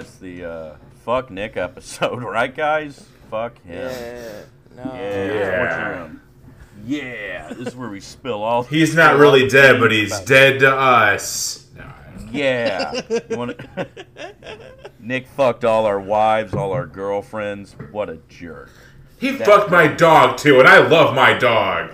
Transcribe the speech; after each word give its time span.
It's 0.00 0.16
the 0.16 0.44
uh, 0.44 0.76
fuck 1.04 1.30
Nik 1.30 1.58
episode, 1.58 2.22
right, 2.22 2.54
guys? 2.54 3.04
Fuck 3.30 3.62
him. 3.62 3.90
Yeah. 3.90 4.42
No. 4.76 4.94
Yeah. 4.94 5.26
Yeah. 5.26 6.08
Yeah. 6.08 6.08
Yeah, 6.86 7.48
this 7.52 7.68
is 7.68 7.76
where 7.76 7.90
we 7.90 8.00
spill 8.00 8.42
all. 8.42 8.62
He's 8.62 8.94
not 8.94 9.18
really 9.18 9.46
dead, 9.46 9.78
but 9.78 9.92
he's 9.92 10.18
dead 10.20 10.60
to 10.60 10.74
us. 10.74 11.66
No. 11.76 11.84
Yeah. 12.32 13.02
Wanna... 13.30 13.54
Nik 14.98 15.28
fucked 15.28 15.66
all 15.66 15.84
our 15.84 16.00
wives, 16.00 16.54
all 16.54 16.72
our 16.72 16.86
girlfriends. 16.86 17.76
What 17.90 18.08
a 18.08 18.18
jerk. 18.30 18.70
He 19.18 19.32
fucked 19.32 19.70
my 19.70 19.88
dog 19.88 20.38
too, 20.38 20.58
and 20.58 20.66
I 20.66 20.78
love 20.88 21.14
my 21.14 21.34
dog. 21.34 21.90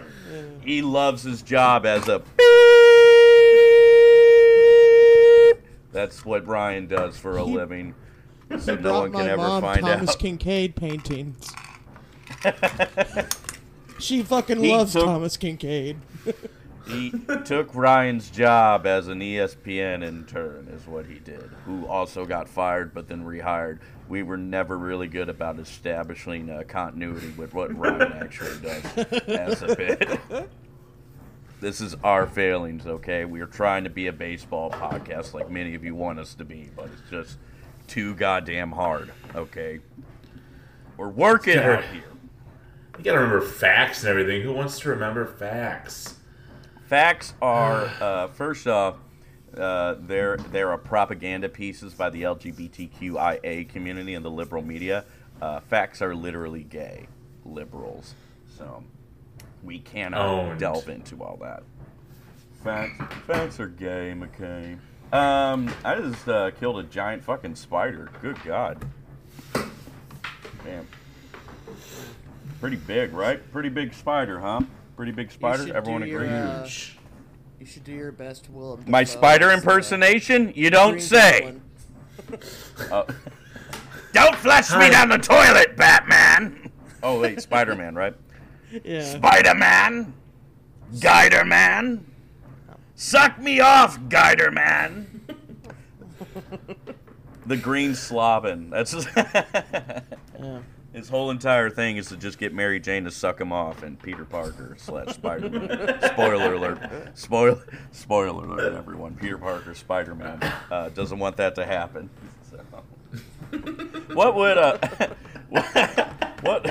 He 0.63 0.83
loves 0.83 1.25
his 1.25 1.43
job 1.43 1.85
as 1.85 2.07
a. 2.07 2.23
That's 5.93 6.25
what 6.25 6.47
Ryan 6.47 6.87
does 6.87 7.19
for 7.19 7.39
a 7.39 7.45
He- 7.45 7.53
living. 7.53 7.95
So 8.59 8.77
He 8.77 8.83
no 8.83 8.83
brought 8.83 9.01
one 9.03 9.13
my 9.13 9.21
can 9.21 9.29
ever 9.31 9.43
mom 9.43 9.63
find 9.63 9.81
Thomas 9.81 10.11
out. 10.11 10.19
Kinkade 10.21 10.75
paintings. 10.77 11.51
she 13.99 14.23
fucking 14.23 14.63
He 14.63 14.73
loves 14.73 14.93
took- 14.93 15.05
Thomas 15.05 15.37
Kinkade. 15.37 15.97
He 16.89 17.11
took 17.45 17.75
Ryan's 17.75 18.31
job 18.31 18.87
as 18.87 19.09
an 19.09 19.19
ESPN 19.19 20.05
intern, 20.05 20.69
is 20.69 20.87
what 20.87 21.07
he 21.07 21.19
did. 21.19 21.51
Who 21.65 21.85
also 21.85 22.25
got 22.25 22.49
fired, 22.49 22.95
but 22.95 23.09
then 23.09 23.25
rehired. 23.25 23.81
We 24.09 24.23
were 24.23 24.37
never 24.37 24.79
really 24.79 25.09
good 25.09 25.29
about 25.29 25.59
establishing 25.59 26.49
uh, 26.49 26.63
continuity 26.69 27.31
with 27.37 27.55
what 27.55 27.77
Ryan 27.77 28.13
actually 28.23 28.61
does 28.61 28.85
as 29.27 29.63
a 29.63 29.75
bit. 29.75 30.21
This 31.61 31.81
is 31.81 31.97
our 32.05 32.25
failings, 32.25 32.87
okay? 32.87 33.25
We 33.25 33.41
are 33.41 33.47
trying 33.47 33.83
to 33.83 33.91
be 33.91 34.07
a 34.07 34.13
baseball 34.13 34.71
podcast 34.71 35.35
like 35.35 35.51
many 35.51 35.75
of 35.75 35.83
you 35.83 35.97
want 35.97 36.21
us 36.21 36.35
to 36.35 36.45
be, 36.45 36.71
but 36.77 36.85
it's 36.85 37.11
just 37.11 37.39
too 37.87 38.15
goddamn 38.15 38.73
hard, 38.73 39.13
okay? 39.35 39.81
We're 40.97 41.09
working 41.09 41.59
out 41.59 41.85
here. 41.85 42.05
You 42.99 43.05
gotta 43.05 43.19
remember 43.19 43.43
facts 43.43 44.01
and 44.01 44.09
everything. 44.09 44.43
Who 44.43 44.53
wants 44.53 44.79
to 44.81 44.89
remember 44.89 45.27
facts? 45.27 46.17
Facts 46.87 47.35
are 47.43 47.85
uh, 48.01 48.29
first 48.29 48.67
off, 48.67 48.97
uh, 49.57 49.97
there 50.01 50.37
there 50.37 50.71
are 50.71 50.79
propaganda 50.79 51.49
pieces 51.49 51.95
by 51.95 52.11
the 52.11 52.23
LGBTQIA 52.23 53.69
community 53.69 54.15
and 54.15 54.25
the 54.25 54.31
liberal 54.31 54.63
media. 54.63 55.05
Uh, 55.41 55.61
facts 55.61 56.01
are 56.01 56.15
literally 56.15 56.63
gay 56.63 57.07
liberals, 57.45 58.15
so 58.57 58.83
we 59.63 59.79
cannot 59.79 60.27
Owned. 60.27 60.61
delve 60.61 60.89
into 60.89 61.23
all 61.23 61.37
that. 61.43 61.63
Facts 62.65 63.15
facts 63.27 63.61
are 63.61 63.69
gay, 63.69 64.15
McKay. 64.17 64.79
Um, 65.13 65.73
I 65.85 66.01
just 66.01 66.29
uh, 66.29 66.51
killed 66.53 66.79
a 66.79 66.83
giant 66.83 67.25
fucking 67.25 67.55
spider. 67.55 68.11
Good 68.21 68.43
God. 68.45 68.85
Damn. 70.65 70.87
Pretty 72.61 72.77
big, 72.77 73.13
right? 73.13 73.41
Pretty 73.53 73.69
big 73.69 73.95
spider, 73.95 74.41
huh? 74.41 74.63
Pretty 74.97 75.13
big 75.13 75.31
spider. 75.31 75.75
Everyone 75.75 76.03
do 76.03 76.09
your, 76.09 76.23
agrees. 76.25 76.33
uh, 76.33 76.63
Huge. 76.65 76.99
You 77.61 77.67
should 77.67 77.85
do 77.85 77.93
your 77.93 78.13
best, 78.13 78.51
Willem. 78.51 78.85
My 78.87 79.05
spider 79.05 79.51
as, 79.51 79.55
uh, 79.55 79.57
impersonation? 79.59 80.53
You 80.55 80.71
don't 80.71 81.01
say. 81.01 81.55
Uh, 82.91 83.05
don't 84.13 84.37
flush 84.37 84.71
me 84.77 84.91
down 84.91 85.09
the 85.09 85.19
toilet, 85.19 85.77
Batman. 85.77 86.71
Oh 87.03 87.21
wait, 87.21 87.41
Spider 87.41 87.75
Man, 87.75 87.95
right? 87.95 88.15
Yeah. 88.85 89.05
Spider 89.05 89.55
Man, 89.55 90.13
Guider 91.01 91.45
Man, 91.45 92.05
suck 92.97 93.39
me 93.39 93.61
off, 93.61 94.09
Guider 94.09 94.51
Man. 94.51 95.21
the 97.47 97.57
Green 97.57 97.93
Slobbin. 97.93 98.71
That's 98.71 98.91
just 98.91 99.09
yeah. 99.17 100.61
his 100.93 101.09
whole 101.09 101.31
entire 101.31 101.71
thing 101.71 101.99
is 101.99 102.09
to 102.09 102.17
just 102.17 102.39
get 102.39 102.53
Mary 102.53 102.81
Jane 102.81 103.05
to 103.05 103.11
suck 103.11 103.41
him 103.41 103.53
off, 103.53 103.83
and 103.83 104.01
Peter 104.03 104.25
Parker 104.25 104.75
slash 104.79 105.15
Spider 105.15 105.51
Man. 105.51 106.01
spoiler 106.13 106.55
alert! 106.55 106.79
Spoil 107.15 107.61
spoiler 107.93 108.45
alert, 108.45 108.75
everyone. 108.75 109.15
Peter 109.15 109.39
Parker, 109.39 109.75
Spider 109.75 110.15
Man, 110.15 110.43
uh, 110.71 110.89
doesn't 110.89 111.19
want 111.19 111.37
that 111.37 111.55
to 111.55 111.65
happen. 111.65 112.11
So. 112.51 112.57
what 114.15 114.35
would 114.35 114.59
uh, 114.59 114.79
what 115.49 115.67
what 116.43 116.67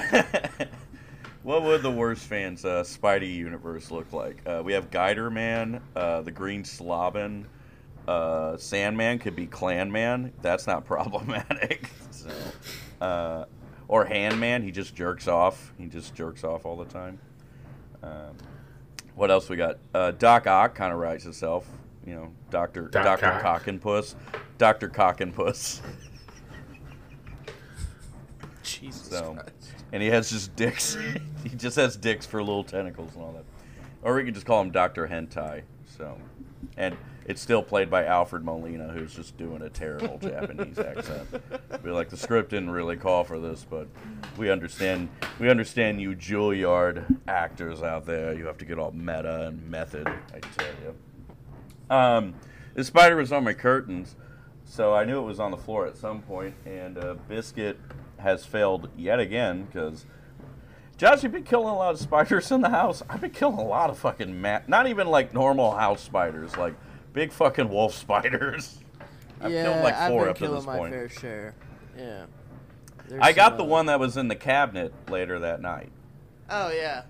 would 1.46 1.84
the 1.84 1.92
worst 1.92 2.26
fans 2.26 2.66
uh, 2.66 2.84
Spidey 2.84 3.36
universe 3.36 3.92
look 3.92 4.12
like? 4.14 4.42
Uh, 4.48 4.62
we 4.66 4.74
have 4.74 4.90
Guider 4.90 5.30
Man, 5.30 5.82
uh, 5.96 6.22
the 6.22 6.32
Green 6.32 6.64
Slobbin. 6.64 7.46
Uh, 8.08 8.58
Sandman 8.58 9.20
could 9.20 9.36
be 9.36 9.48
Clan 9.48 9.92
Man. 9.92 10.32
That's 10.42 10.68
not 10.68 10.86
problematic. 10.86 11.90
so, 12.12 12.30
uh, 13.02 13.46
or 13.88 14.06
Handman, 14.06 14.64
he 14.64 14.72
just 14.72 14.96
jerks 14.96 15.28
off. 15.28 15.74
He 15.78 15.86
just 15.86 16.16
jerks 16.16 16.44
off 16.44 16.66
all 16.66 16.78
the 16.78 16.86
time. 16.86 17.20
Um, 18.02 18.36
what 19.16 19.30
else 19.30 19.48
we 19.48 19.56
got? 19.56 19.78
Uh, 19.94 20.12
Doc 20.12 20.48
Ock 20.48 20.76
kind 20.76 20.92
of 20.92 21.00
writes 21.00 21.24
himself. 21.24 21.68
You 22.06 22.16
know, 22.16 22.32
Doctor 22.50 22.88
Doc 22.88 23.04
Doctor 23.04 23.26
Ock. 23.28 23.42
Cock 23.42 23.68
and 23.68 23.82
Puss, 23.82 24.16
Doctor 24.58 24.90
Cock 24.90 25.22
and 25.22 25.34
Puss. 25.34 25.82
Jesus 28.64 29.10
So, 29.10 29.34
Christ. 29.34 29.55
And 29.92 30.02
he 30.02 30.10
has 30.10 30.30
just 30.30 30.56
dicks. 30.56 30.98
he 31.44 31.50
just 31.50 31.76
has 31.76 31.96
dicks 31.96 32.26
for 32.26 32.42
little 32.42 32.64
tentacles 32.64 33.14
and 33.16 33.24
all 33.24 33.34
that. 33.34 33.46
Or 34.02 34.16
we 34.16 34.24
could 34.24 34.34
just 34.34 34.46
call 34.46 34.62
him 34.62 34.72
Doctor 34.72 35.08
Hentai. 35.08 35.64
So, 35.98 36.18
and 36.78 36.96
it's 37.26 37.42
still 37.42 37.64
played 37.64 37.90
by 37.90 38.06
Alfred 38.06 38.46
Molina, 38.46 38.90
who's 38.90 39.16
just 39.16 39.36
doing 39.36 39.64
a 39.64 39.70
terrible 39.70 40.20
Japanese 40.20 40.78
accent. 40.80 41.28
Be 41.84 41.90
like 41.90 42.10
the 42.10 42.18
script 42.18 42.52
didn't 42.52 42.70
really 42.70 42.98
call 42.98 43.24
for 43.24 43.40
this, 43.40 43.66
but 43.68 43.88
we 44.38 44.52
understand. 44.52 45.10
We 45.40 45.50
understand 45.50 46.00
you 46.00 46.16
Juilliard 46.16 47.20
actors 47.28 47.82
out 47.82 48.06
there. 48.06 48.34
You 48.34 48.46
have 48.46 48.60
to 48.60 48.66
get 48.66 48.78
all 48.78 48.92
meta 48.92 49.48
and 49.48 49.70
method. 49.70 50.08
I 50.08 50.40
tell 50.40 50.68
you. 50.84 51.96
Um, 51.96 52.36
the 52.76 52.84
spider 52.84 53.16
was 53.16 53.32
on 53.32 53.44
my 53.44 53.54
curtains, 53.54 54.16
so 54.64 54.94
I 54.94 55.04
knew 55.04 55.20
it 55.20 55.26
was 55.26 55.40
on 55.40 55.50
the 55.50 55.58
floor 55.58 55.88
at 55.88 55.98
some 55.98 56.22
point. 56.22 56.54
And 56.66 56.98
uh, 56.98 57.16
Biscuit 57.28 57.80
has 58.26 58.44
failed 58.44 58.90
yet 58.98 59.20
again 59.20 59.66
because 59.66 60.06
Josh, 60.98 61.24
you've 61.24 61.32
been 61.32 61.44
killing 61.44 61.68
a 61.68 61.76
lot 61.76 61.94
of 61.94 62.00
spiders 62.00 62.52
in 62.52 62.62
the 62.62 62.70
house. 62.70 63.04
I've 63.10 63.22
been 63.22 63.32
killing 63.32 63.60
a 63.60 63.64
lot 63.64 63.90
of 63.90 63.98
fucking 64.00 64.42
ma- 64.42 64.62
not 64.68 64.88
even 64.88 65.08
like 65.08 65.34
normal 65.34 65.76
house 65.76 66.02
spiders, 66.02 66.58
like 66.58 66.74
big 67.14 67.32
fucking 67.32 67.70
wolf 67.70 67.94
spiders. 67.96 68.80
I've 69.40 69.52
yeah, 69.52 69.64
killed 69.64 69.84
like 69.84 70.10
four 70.10 70.30
up 70.30 70.38
to 70.38 70.40
killing 70.40 70.56
this 70.56 70.66
my 70.66 70.78
point. 70.78 70.94
fair 70.94 71.10
share. 71.10 71.56
Yeah. 71.98 72.26
There's 73.08 73.22
I 73.22 73.34
got 73.34 73.52
some, 73.52 73.58
the 73.58 73.64
uh, 73.66 73.68
one 73.68 73.86
that 73.86 74.00
was 74.00 74.18
in 74.18 74.28
the 74.28 74.36
cabinet 74.36 74.94
later 75.10 75.40
that 75.40 75.62
night. 75.62 75.92
Oh 76.50 76.72
yeah. 76.72 77.04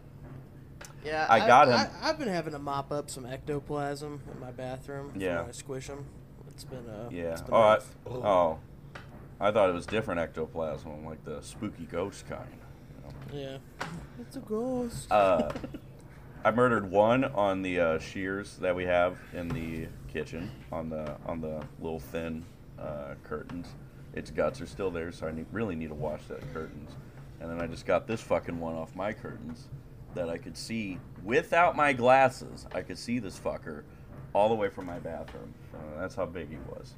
Yeah, 1.05 1.27
I 1.29 1.45
got 1.45 1.67
him. 1.67 1.75
I, 2.01 2.07
have 2.07 2.17
been 2.17 2.27
having 2.27 2.53
to 2.53 2.59
mop 2.59 2.91
up 2.91 3.11
some 3.11 3.27
ectoplasm 3.27 4.21
in 4.33 4.39
my 4.39 4.51
bathroom. 4.51 5.13
Yeah. 5.15 5.41
when 5.41 5.49
I 5.49 5.51
squish 5.51 5.87
them. 5.87 6.05
It's 6.49 6.63
been 6.63 6.89
uh. 6.89 7.09
Yeah. 7.11 7.33
It's 7.33 7.41
been 7.41 7.53
Oh, 7.53 7.61
I, 7.61 7.79
oh, 8.09 8.59
I 9.39 9.51
thought 9.51 9.69
it 9.69 9.73
was 9.73 9.85
different 9.85 10.19
ectoplasm, 10.19 11.05
like 11.05 11.23
the 11.25 11.41
spooky 11.41 11.85
ghost 11.85 12.25
kind. 12.27 12.59
Yeah. 13.33 13.57
It's 14.19 14.37
a 14.37 14.39
ghost. 14.39 15.11
Uh, 15.11 15.51
I 16.45 16.51
murdered 16.51 16.89
one 16.89 17.25
on 17.25 17.61
the 17.61 17.79
uh, 17.79 17.99
shears 17.99 18.57
that 18.57 18.75
we 18.75 18.85
have 18.85 19.17
in 19.33 19.49
the 19.49 19.87
kitchen 20.07 20.51
on 20.71 20.89
the 20.89 21.17
on 21.25 21.41
the 21.41 21.63
little 21.81 21.99
thin 21.99 22.45
uh, 22.79 23.15
curtains. 23.23 23.67
Its 24.13 24.31
guts 24.31 24.61
are 24.61 24.65
still 24.65 24.91
there, 24.91 25.11
so 25.11 25.27
I 25.27 25.31
need, 25.31 25.47
really 25.51 25.75
need 25.75 25.89
to 25.89 25.95
wash 25.95 26.21
that 26.29 26.41
curtains. 26.53 26.91
And 27.41 27.49
then 27.49 27.61
I 27.61 27.67
just 27.67 27.85
got 27.85 28.07
this 28.07 28.21
fucking 28.21 28.59
one 28.59 28.75
off 28.75 28.95
my 28.95 29.11
curtains 29.11 29.67
that 30.13 30.29
I 30.29 30.37
could 30.37 30.55
see 30.55 30.99
without 31.23 31.75
my 31.75 31.91
glasses. 31.91 32.65
I 32.73 32.81
could 32.81 32.97
see 32.97 33.19
this 33.19 33.37
fucker 33.37 33.83
all 34.33 34.47
the 34.47 34.55
way 34.55 34.69
from 34.69 34.85
my 34.85 34.99
bathroom. 34.99 35.53
So 35.71 35.77
that's 35.99 36.15
how 36.15 36.25
big 36.25 36.49
he 36.49 36.57
was. 36.69 36.93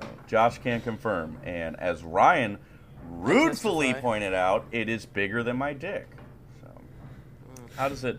So 0.00 0.08
Josh 0.26 0.58
can 0.58 0.80
confirm, 0.80 1.38
and 1.44 1.78
as 1.78 2.02
Ryan 2.02 2.58
ruefully 3.10 3.94
pointed 3.94 4.34
out, 4.34 4.66
it 4.72 4.88
is 4.88 5.06
bigger 5.06 5.42
than 5.42 5.56
my 5.56 5.72
dick. 5.72 6.08
So 6.60 6.68
how 7.76 7.88
does 7.88 8.02
it? 8.04 8.18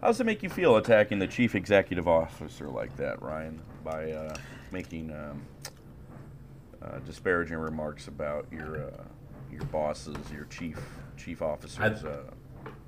How 0.00 0.08
does 0.08 0.20
it 0.20 0.24
make 0.24 0.42
you 0.42 0.48
feel 0.48 0.76
attacking 0.76 1.18
the 1.18 1.26
chief 1.26 1.54
executive 1.54 2.06
officer 2.06 2.68
like 2.68 2.96
that, 2.96 3.20
Ryan, 3.20 3.60
by 3.84 4.12
uh, 4.12 4.36
making 4.70 5.12
um, 5.12 5.42
uh, 6.82 6.98
disparaging 7.00 7.58
remarks 7.58 8.08
about 8.08 8.46
your 8.50 8.86
uh, 8.86 9.04
your 9.52 9.64
boss's, 9.66 10.16
your 10.32 10.44
chief 10.46 10.78
chief 11.16 11.42
officer's 11.42 12.04
uh, 12.04 12.22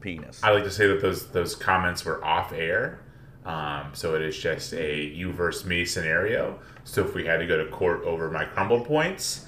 penis? 0.01 0.41
I 0.43 0.51
like 0.51 0.65
to 0.65 0.71
say 0.71 0.89
that 0.89 1.01
those 1.01 1.29
those 1.29 1.55
comments 1.55 2.05
were 2.05 2.25
off 2.25 2.53
air. 2.53 3.01
Um, 3.45 3.91
so 3.95 4.15
it 4.15 4.23
is 4.23 4.37
just 4.37 4.73
a 4.75 5.03
you 5.03 5.33
versus 5.33 5.65
me 5.65 5.85
scenario. 5.85 6.59
So 6.85 7.05
if 7.05 7.15
we 7.15 7.25
had 7.25 7.39
to 7.39 7.47
go 7.47 7.63
to 7.63 7.71
court 7.71 8.03
over 8.05 8.31
my 8.31 8.45
crumble 8.45 8.85
points, 8.85 9.47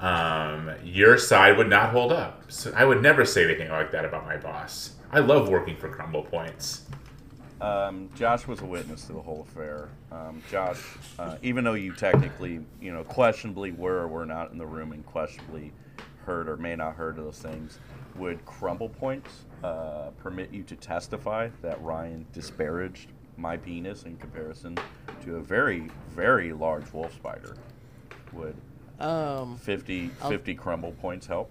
um, 0.00 0.70
your 0.84 1.18
side 1.18 1.56
would 1.56 1.68
not 1.68 1.90
hold 1.90 2.12
up. 2.12 2.50
So 2.50 2.72
I 2.74 2.84
would 2.84 3.02
never 3.02 3.24
say 3.24 3.44
anything 3.44 3.70
like 3.70 3.92
that 3.92 4.04
about 4.04 4.24
my 4.24 4.36
boss. 4.36 4.92
I 5.10 5.20
love 5.20 5.48
working 5.48 5.76
for 5.76 5.88
crumble 5.88 6.22
points. 6.22 6.84
Um, 7.60 8.08
Josh 8.14 8.46
was 8.46 8.60
a 8.60 8.64
witness 8.64 9.06
to 9.06 9.12
the 9.14 9.20
whole 9.20 9.46
affair. 9.48 9.88
Um, 10.12 10.42
Josh, 10.50 10.80
uh, 11.18 11.36
even 11.42 11.64
though 11.64 11.74
you 11.74 11.92
technically, 11.92 12.60
you 12.80 12.92
know, 12.92 13.02
questionably 13.04 13.72
were 13.72 14.00
or 14.00 14.08
were 14.08 14.26
not 14.26 14.52
in 14.52 14.58
the 14.58 14.66
room 14.66 14.92
and 14.92 15.04
questionably 15.06 15.72
heard 16.24 16.48
or 16.48 16.56
may 16.56 16.76
not 16.76 16.94
heard 16.94 17.18
of 17.18 17.24
those 17.24 17.38
things, 17.38 17.78
would 18.14 18.44
crumble 18.46 18.88
points 18.88 19.44
uh, 19.64 20.10
permit 20.18 20.52
you 20.52 20.62
to 20.64 20.76
testify 20.76 21.48
that 21.62 21.82
Ryan 21.82 22.26
disparaged 22.32 23.08
my 23.38 23.56
penis 23.56 24.02
in 24.02 24.16
comparison 24.16 24.76
to 25.24 25.36
a 25.36 25.40
very, 25.40 25.88
very 26.10 26.52
large 26.52 26.92
wolf 26.92 27.14
spider? 27.14 27.56
Would 28.32 28.56
Um, 29.00 29.56
50, 29.56 30.08
50 30.08 30.54
crumble 30.54 30.92
points 30.92 31.26
help? 31.26 31.50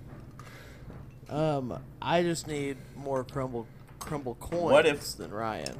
um, 1.29 1.79
I 2.01 2.21
just 2.23 2.47
need 2.47 2.77
more 2.95 3.23
crumble 3.23 3.67
crumble 3.99 4.35
coins 4.35 4.71
What 4.71 4.85
if- 4.85 5.17
than 5.17 5.31
Ryan. 5.31 5.75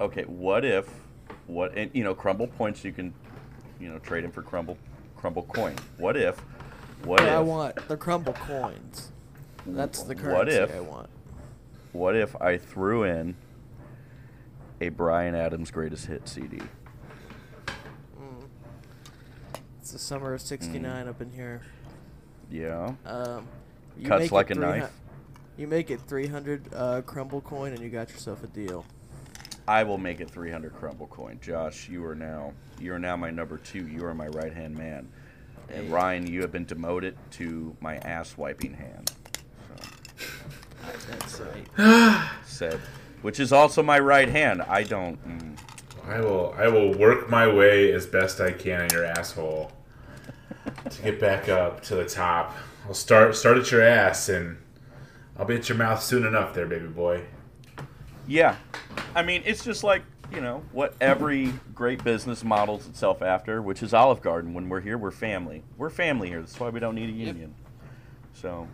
Okay, 0.00 0.22
what 0.24 0.64
if, 0.64 0.88
what, 1.46 1.76
and 1.76 1.90
you 1.94 2.02
know, 2.02 2.14
crumble 2.14 2.48
points 2.48 2.82
you 2.84 2.90
can, 2.92 3.12
you 3.78 3.88
know, 3.88 3.98
trade 4.00 4.24
in 4.24 4.32
for 4.32 4.42
crumble, 4.42 4.76
crumble 5.16 5.44
coin. 5.44 5.76
What 5.98 6.16
if, 6.16 6.38
what 7.04 7.18
But 7.18 7.28
if, 7.28 7.32
I 7.34 7.38
want 7.40 7.88
the 7.88 7.96
crumble 7.96 8.32
coins. 8.32 9.12
That's 9.66 10.02
the 10.02 10.14
currency 10.16 10.34
what 10.36 10.48
if, 10.48 10.74
I 10.74 10.80
want. 10.80 11.08
what 11.92 12.16
if 12.16 12.34
I 12.40 12.56
threw 12.58 13.04
in 13.04 13.36
a 14.82 14.88
Bryan 14.88 15.34
Adams 15.36 15.70
greatest 15.70 16.06
hit 16.06 16.28
CD? 16.28 16.58
It's 19.80 19.92
the 19.92 19.98
summer 19.98 20.34
of 20.34 20.40
'69 20.40 21.08
up 21.08 21.20
in 21.20 21.30
here. 21.30 21.62
Yeah, 22.50 22.94
Um, 23.06 23.48
you 23.96 24.06
Cuts 24.06 24.30
like 24.30 24.50
a 24.50 24.54
300 24.54 24.80
knife. 24.80 24.92
You 25.56 25.66
make 25.66 25.90
it 25.90 26.00
300 26.00 26.74
uh, 26.74 27.02
crumble 27.02 27.40
coin, 27.40 27.72
and 27.72 27.80
you 27.80 27.88
got 27.88 28.10
yourself 28.10 28.42
a 28.44 28.46
deal. 28.48 28.84
I 29.66 29.84
will 29.84 29.98
make 29.98 30.20
it 30.20 30.28
300 30.28 30.74
crumble 30.74 31.06
coin. 31.06 31.38
Josh, 31.40 31.88
you 31.88 32.04
are 32.04 32.14
now, 32.14 32.52
you 32.80 32.92
are 32.92 32.98
now 32.98 33.16
my 33.16 33.30
number 33.30 33.58
two. 33.58 33.86
You 33.86 34.04
are 34.04 34.14
my 34.14 34.28
right 34.28 34.52
hand 34.52 34.76
man, 34.76 35.08
and 35.68 35.86
Hey. 35.86 35.92
Ryan, 35.92 36.26
you 36.26 36.40
have 36.42 36.52
been 36.52 36.66
demoted 36.66 37.16
to 37.32 37.76
my 37.80 37.96
ass 37.98 38.36
wiping 38.36 38.74
hand. 38.74 39.12
So. 39.68 40.28
That's 41.08 41.40
right. 41.40 42.30
said, 42.44 42.80
which 43.22 43.40
is 43.40 43.52
also 43.52 43.82
my 43.82 43.98
right 43.98 44.28
hand. 44.28 44.62
I 44.62 44.82
don't. 44.82 45.18
Mm, 45.26 45.58
I 46.06 46.20
will 46.20 46.54
I 46.56 46.68
will 46.68 46.92
work 46.94 47.30
my 47.30 47.46
way 47.46 47.92
as 47.92 48.06
best 48.06 48.40
I 48.40 48.52
can 48.52 48.82
in 48.82 48.90
your 48.90 49.04
asshole 49.04 49.72
to 50.90 51.02
get 51.02 51.20
back 51.20 51.48
up 51.48 51.82
to 51.84 51.94
the 51.94 52.04
top. 52.04 52.54
I'll 52.86 52.94
start 52.94 53.34
start 53.36 53.58
at 53.58 53.70
your 53.70 53.82
ass 53.82 54.28
and 54.28 54.58
I'll 55.38 55.46
be 55.46 55.54
at 55.56 55.68
your 55.68 55.78
mouth 55.78 56.02
soon 56.02 56.26
enough 56.26 56.54
there, 56.54 56.66
baby 56.66 56.88
boy. 56.88 57.22
yeah, 58.26 58.56
I 59.14 59.22
mean, 59.22 59.42
it's 59.44 59.64
just 59.64 59.82
like 59.84 60.02
you 60.32 60.40
know 60.40 60.62
what 60.72 60.94
every 61.00 61.52
great 61.74 62.02
business 62.02 62.42
models 62.42 62.86
itself 62.86 63.22
after, 63.22 63.62
which 63.62 63.82
is 63.82 63.94
Olive 63.94 64.22
Garden. 64.22 64.54
When 64.54 64.68
we're 64.68 64.80
here, 64.80 64.98
we're 64.98 65.10
family. 65.10 65.62
We're 65.76 65.90
family 65.90 66.28
here. 66.28 66.40
That's 66.40 66.58
why 66.58 66.70
we 66.70 66.80
don't 66.80 66.94
need 66.94 67.10
a 67.10 67.12
union. 67.12 67.54
So, 68.34 68.66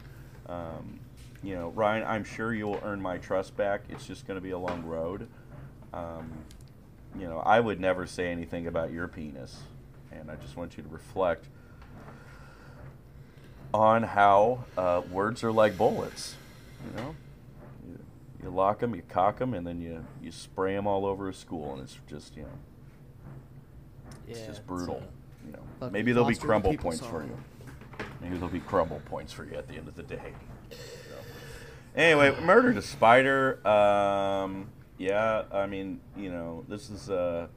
um, 0.47 1.01
you 1.43 1.55
know, 1.55 1.69
Ryan, 1.71 2.05
I'm 2.07 2.25
sure 2.25 2.53
you'll 2.53 2.81
earn 2.83 3.01
my 3.01 3.19
trust 3.19 3.57
back. 3.57 3.83
It's 3.89 4.07
just 4.07 4.27
going 4.27 4.37
to 4.37 4.41
be 4.43 4.51
a 4.51 4.59
long 4.59 4.85
road. 4.85 5.29
Um, 5.93 6.31
you 7.19 7.27
know, 7.27 7.39
I 7.39 7.61
would 7.61 7.81
never 7.81 8.07
say 8.07 8.31
anything 8.31 8.67
about 8.67 8.93
your 8.93 9.09
penis, 9.09 9.61
and 10.13 10.31
I 10.31 10.37
just 10.37 10.57
want 10.57 10.77
you 10.77 10.83
to 10.83 10.89
reflect 10.89 11.47
on 13.73 14.03
how 14.03 14.65
uh, 14.77 15.03
words 15.11 15.45
are 15.45 15.53
like 15.53 15.77
bullets. 15.77 16.37
You 16.85 17.03
know, 17.03 17.17
you, 17.87 17.99
you 18.45 18.51
lock 18.51 18.81
them, 18.81 18.95
you 18.95 19.03
cock 19.09 19.39
them, 19.39 19.55
and 19.55 19.67
then 19.67 19.81
you 19.81 20.05
you 20.23 20.31
spray 20.33 20.75
them 20.75 20.87
all 20.87 21.07
over 21.07 21.29
a 21.29 21.35
school, 21.35 21.73
and 21.75 21.83
it's 21.83 21.99
just 22.09 22.37
you 22.37 22.43
know, 22.43 22.49
it's 24.29 24.41
Yeah, 24.41 24.47
just 24.47 24.67
brutal. 24.67 24.97
uh, 25.03 25.47
you 25.47 25.53
know, 25.53 25.91
maybe 25.91 26.13
there'll 26.13 26.29
be 26.29 26.35
crumble 26.37 26.77
points 26.77 27.01
for 27.05 27.23
you. 27.23 27.37
Maybe 28.21 28.35
there'll 28.35 28.49
be 28.49 28.61
crumble 28.61 29.01
points 29.07 29.33
for 29.33 29.45
you 29.45 29.55
at 29.55 29.67
the 29.69 29.75
end 29.75 29.89
of 29.89 29.97
the 29.97 30.03
day. 30.03 30.33
So. 31.95 32.01
Anyway, 32.01 32.39
murdered 32.43 32.77
a 32.77 32.83
spider. 32.83 33.67
Um, 33.67 34.69
yeah, 34.99 35.45
I 35.53 35.67
mean, 35.67 36.01
you 36.17 36.31
know, 36.31 36.65
this 36.69 36.91
is 36.91 37.11
uh, 37.11 37.49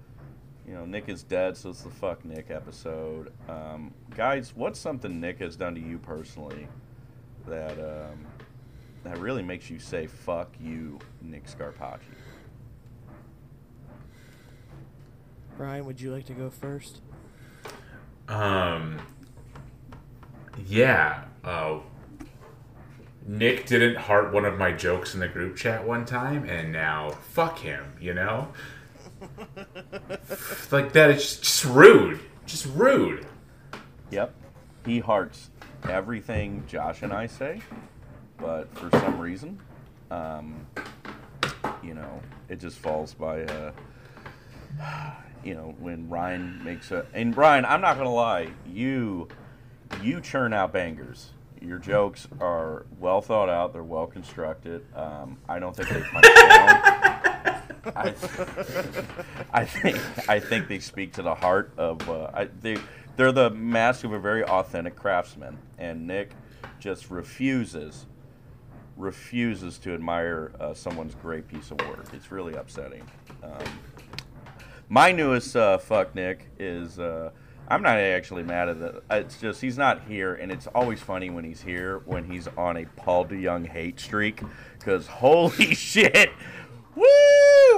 you 0.67 0.73
know, 0.73 0.85
Nik 0.85 1.09
is 1.09 1.23
dead, 1.23 1.57
so 1.57 1.69
it's 1.69 1.81
the 1.81 1.89
fuck 1.89 2.23
Nik 2.23 2.49
episode. 2.49 3.31
Um, 3.49 3.93
guys, 4.15 4.53
what's 4.55 4.79
something 4.79 5.19
Nik 5.19 5.39
has 5.39 5.55
done 5.55 5.75
to 5.75 5.81
you 5.81 5.97
personally 5.97 6.67
that 7.47 7.77
um, 7.79 8.25
that 9.03 9.17
really 9.17 9.41
makes 9.41 9.69
you 9.69 9.79
say 9.79 10.07
fuck 10.07 10.53
you, 10.59 10.99
Nik 11.21 11.45
Scarpacci? 11.45 11.99
Ryan, 15.57 15.85
would 15.85 16.01
you 16.01 16.11
like 16.11 16.25
to 16.25 16.33
go 16.33 16.49
first? 16.49 17.01
Um 18.27 18.99
Yeah. 20.65 21.23
Uh 21.43 21.79
Nik 23.25 23.67
didn't 23.67 23.95
heart 23.95 24.33
one 24.33 24.45
of 24.45 24.57
my 24.57 24.71
jokes 24.71 25.13
in 25.13 25.19
the 25.19 25.27
group 25.27 25.55
chat 25.55 25.85
one 25.85 26.05
time 26.05 26.49
and 26.49 26.71
now 26.71 27.11
fuck 27.11 27.59
him, 27.59 27.93
you 27.99 28.13
know? 28.13 28.47
like 30.71 30.93
that 30.93 31.11
it's 31.11 31.37
just 31.37 31.65
rude. 31.65 32.19
Just 32.45 32.65
rude. 32.67 33.25
Yep. 34.09 34.33
He 34.85 34.99
hearts 34.99 35.51
everything 35.87 36.63
Josh 36.67 37.03
and 37.03 37.13
I 37.13 37.27
say, 37.27 37.61
but 38.37 38.73
for 38.75 38.89
some 38.99 39.19
reason, 39.19 39.59
um, 40.09 40.65
you 41.83 41.93
know, 41.93 42.21
it 42.49 42.59
just 42.59 42.79
falls 42.79 43.13
by, 43.13 43.43
uh, 43.43 43.71
you 45.43 45.53
know, 45.53 45.75
when 45.79 46.09
Ryan 46.09 46.63
makes 46.63 46.91
a. 46.91 47.05
And 47.13 47.35
Ryan, 47.35 47.65
I'm 47.65 47.81
not 47.81 47.97
gonna 47.97 48.13
lie, 48.13 48.49
you, 48.67 49.27
you 50.01 50.21
churn 50.21 50.53
out 50.53 50.73
bangers. 50.73 51.29
Your 51.61 51.77
jokes 51.77 52.27
are 52.39 52.85
well 52.99 53.21
thought 53.21 53.49
out. 53.49 53.71
They're 53.71 53.83
well 53.83 54.07
constructed. 54.07 54.83
Um, 54.95 55.37
I 55.47 55.59
don't 55.59 55.75
think 55.75 55.89
they 55.89 56.01
punch 56.01 56.25
down. 56.25 57.01
I, 57.95 58.13
I 59.53 59.65
think 59.65 60.29
I 60.29 60.39
think 60.39 60.67
they 60.67 60.79
speak 60.79 61.13
to 61.13 61.21
the 61.21 61.33
heart 61.33 61.71
of 61.77 62.07
uh, 62.09 62.29
I, 62.33 62.45
they 62.61 62.77
they're 63.15 63.31
the 63.31 63.49
mask 63.51 64.03
of 64.03 64.13
a 64.13 64.19
very 64.19 64.43
authentic 64.43 64.95
craftsman, 64.95 65.57
and 65.77 66.07
Nik 66.07 66.31
just 66.79 67.09
refuses 67.09 68.05
refuses 68.97 69.77
to 69.79 69.93
admire 69.93 70.51
uh, 70.59 70.73
someone's 70.73 71.15
great 71.15 71.47
piece 71.47 71.71
of 71.71 71.79
work. 71.81 72.05
It's 72.13 72.31
really 72.31 72.53
upsetting. 72.53 73.03
Um, 73.43 73.79
my 74.89 75.11
newest 75.11 75.55
uh, 75.55 75.77
fuck 75.77 76.13
Nik 76.13 76.49
is 76.59 76.99
uh, 76.99 77.31
I'm 77.71 77.83
not 77.83 77.97
actually 77.97 78.43
mad 78.43 78.67
at 78.67 78.77
it. 78.77 79.03
It's 79.09 79.39
just 79.39 79.61
he's 79.61 79.77
not 79.77 80.01
here, 80.03 80.33
and 80.33 80.51
it's 80.51 80.67
always 80.67 80.99
funny 80.99 81.29
when 81.29 81.45
he's 81.45 81.61
here 81.61 82.01
when 82.03 82.25
he's 82.25 82.49
on 82.57 82.75
a 82.75 82.85
Paul 82.97 83.25
DeJong 83.25 83.65
hate 83.65 83.97
streak 83.97 84.41
because 84.77 85.07
holy 85.07 85.73
shit, 85.73 86.31
woo! 86.95 87.05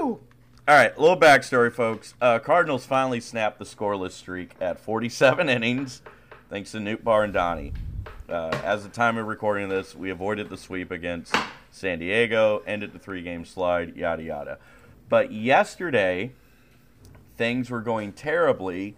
All 0.06 0.20
right, 0.68 0.98
a 0.98 1.00
little 1.00 1.20
backstory, 1.20 1.72
folks. 1.72 2.16
Uh, 2.20 2.40
Cardinals 2.40 2.88
finally 2.88 3.20
snapped 3.20 3.60
the 3.60 3.66
scoreless 3.66 4.14
streak 4.14 4.56
at 4.60 4.80
47 4.80 5.48
innings, 5.48 6.02
thanks 6.50 6.72
to 6.72 6.80
Nootbaar 6.80 7.26
and 7.26 7.34
Donnie. 7.34 7.74
Uh, 8.28 8.50
as 8.64 8.82
the 8.82 8.90
time 8.90 9.20
of 9.20 9.28
recording 9.28 9.70
this, 9.70 9.94
we 9.96 10.10
avoided 10.10 10.50
the 10.50 10.58
sweep 10.58 10.90
against 10.90 11.36
San 11.70 12.00
Diego, 12.00 12.64
ended 12.66 12.94
the 12.94 13.00
three-game 13.00 13.46
slide, 13.46 13.96
yada 13.96 14.24
yada. 14.24 14.58
But 15.08 15.32
yesterday, 15.32 16.32
things 17.38 17.70
were 17.70 17.82
going 17.82 18.14
terribly, 18.14 18.96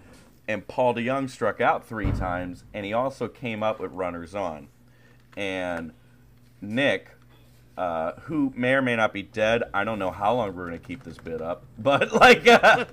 and 0.47 0.67
Paul 0.67 0.95
DeJong 0.95 1.29
struck 1.29 1.59
out 1.61 1.85
three 1.85 2.11
times, 2.11 2.63
and 2.73 2.85
he 2.85 2.93
also 2.93 3.27
came 3.27 3.63
up 3.63 3.79
with 3.79 3.91
runners 3.91 4.35
on. 4.35 4.67
And 5.35 5.91
Nik 6.61 7.15
uh, 7.77 8.13
who 8.21 8.53
may 8.55 8.73
or 8.73 8.81
may 8.81 8.95
not 8.95 9.13
be 9.13 9.21
dead. 9.21 9.63
I 9.73 9.83
don't 9.83 9.99
know 9.99 10.11
how 10.11 10.35
long 10.35 10.55
we're 10.55 10.67
going 10.67 10.79
to 10.79 10.85
keep 10.85 11.03
this 11.03 11.17
bit 11.17 11.41
up, 11.41 11.65
but 11.77 12.13
like 12.13 12.47
uh, 12.47 12.85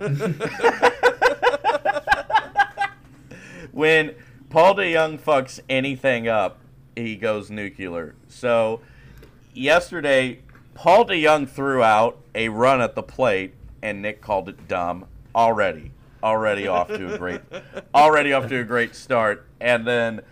when 3.73 4.15
Paul 4.51 4.75
DeJong 4.75 5.21
fucks 5.21 5.61
anything 5.69 6.29
up, 6.29 6.59
he 6.97 7.17
goes 7.17 7.51
nuclear. 7.51 8.15
So 8.29 8.81
yesterday, 9.55 10.41
Paul 10.75 11.07
DeJong 11.07 11.49
threw 11.49 11.83
out 11.83 12.19
a 12.35 12.49
run 12.49 12.81
at 12.81 12.95
the 12.95 13.03
plate, 13.03 13.55
and 13.83 14.03
Nik 14.03 14.21
called 14.21 14.49
it 14.49 14.69
dumb. 14.69 15.07
Already, 15.35 15.93
already 16.23 16.67
off 16.69 16.89
to 16.89 17.15
a 17.15 17.19
great, 17.19 17.41
already 17.95 18.33
off 18.33 18.49
to 18.49 18.61
a 18.61 18.65
great 18.65 18.95
start, 18.95 19.47
and 19.61 19.87
then 19.87 20.23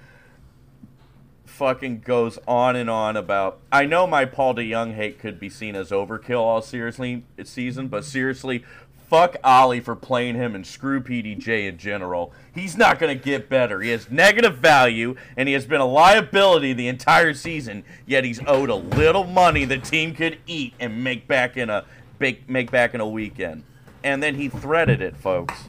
fucking 1.44 2.00
goes 2.00 2.38
on 2.48 2.74
and 2.74 2.88
on 2.88 3.16
about. 3.16 3.60
I 3.70 3.84
know 3.84 4.06
my 4.06 4.24
Paul 4.24 4.54
DeJong 4.54 4.94
hate 4.94 5.18
could 5.18 5.38
be 5.38 5.50
seen 5.50 5.76
as 5.76 5.90
overkill 5.90 6.40
all 6.40 6.62
seriously 6.62 7.24
season, 7.44 7.88
but 7.88 8.04
seriously, 8.04 8.64
fuck 9.10 9.36
Ollie 9.42 9.80
for 9.80 9.96
playing 9.96 10.36
him 10.36 10.54
and 10.54 10.64
screw 10.64 11.02
PDJ 11.02 11.68
in 11.68 11.76
general. 11.76 12.32
He's 12.54 12.78
not 12.78 13.00
going 13.00 13.18
to 13.18 13.22
get 13.22 13.48
better. 13.48 13.82
He 13.82 13.90
has 13.90 14.08
negative 14.08 14.58
value 14.58 15.16
and 15.36 15.48
he 15.48 15.52
has 15.54 15.66
been 15.66 15.80
a 15.80 15.86
liability 15.86 16.72
the 16.72 16.86
entire 16.86 17.34
season. 17.34 17.84
Yet 18.06 18.24
he's 18.24 18.40
owed 18.46 18.70
a 18.70 18.76
little 18.76 19.24
money 19.24 19.64
the 19.64 19.78
team 19.78 20.14
could 20.14 20.38
eat 20.46 20.74
and 20.78 21.02
make 21.02 21.26
back 21.26 21.56
in 21.56 21.68
a 21.68 21.84
make, 22.20 22.48
make 22.48 22.70
back 22.70 22.94
in 22.94 23.00
a 23.00 23.08
weekend. 23.08 23.64
And 24.04 24.22
then 24.22 24.36
he 24.36 24.48
threaded 24.48 25.02
it, 25.02 25.16
folks. 25.16 25.64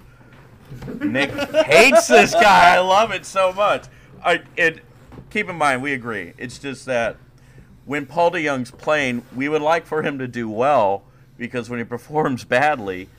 Nik 1.00 1.32
hates 1.32 2.08
this 2.08 2.34
guy. 2.34 2.76
I 2.76 2.80
love 2.80 3.12
it 3.12 3.26
so 3.26 3.54
much. 3.54 3.86
I 4.24 4.42
it 4.56 4.82
keep 5.30 5.50
in 5.50 5.56
mind 5.56 5.82
we 5.82 5.94
agree. 5.94 6.34
It's 6.38 6.60
just 6.60 6.86
that 6.86 7.18
when 7.86 8.06
Paul 8.06 8.32
DeJong's 8.32 8.72
playing, 8.72 9.24
we 9.36 9.50
would 9.50 9.62
like 9.62 9.86
for 9.86 10.04
him 10.04 10.20
to 10.20 10.28
do 10.28 10.50
well 10.50 11.04
because 11.38 11.70
when 11.70 11.80
he 11.80 11.86
performs 11.98 12.44
badly, 12.44 13.10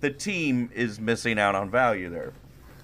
the 0.00 0.10
team 0.10 0.70
is 0.74 1.00
missing 1.00 1.38
out 1.38 1.54
on 1.54 1.70
value 1.70 2.08
there. 2.10 2.32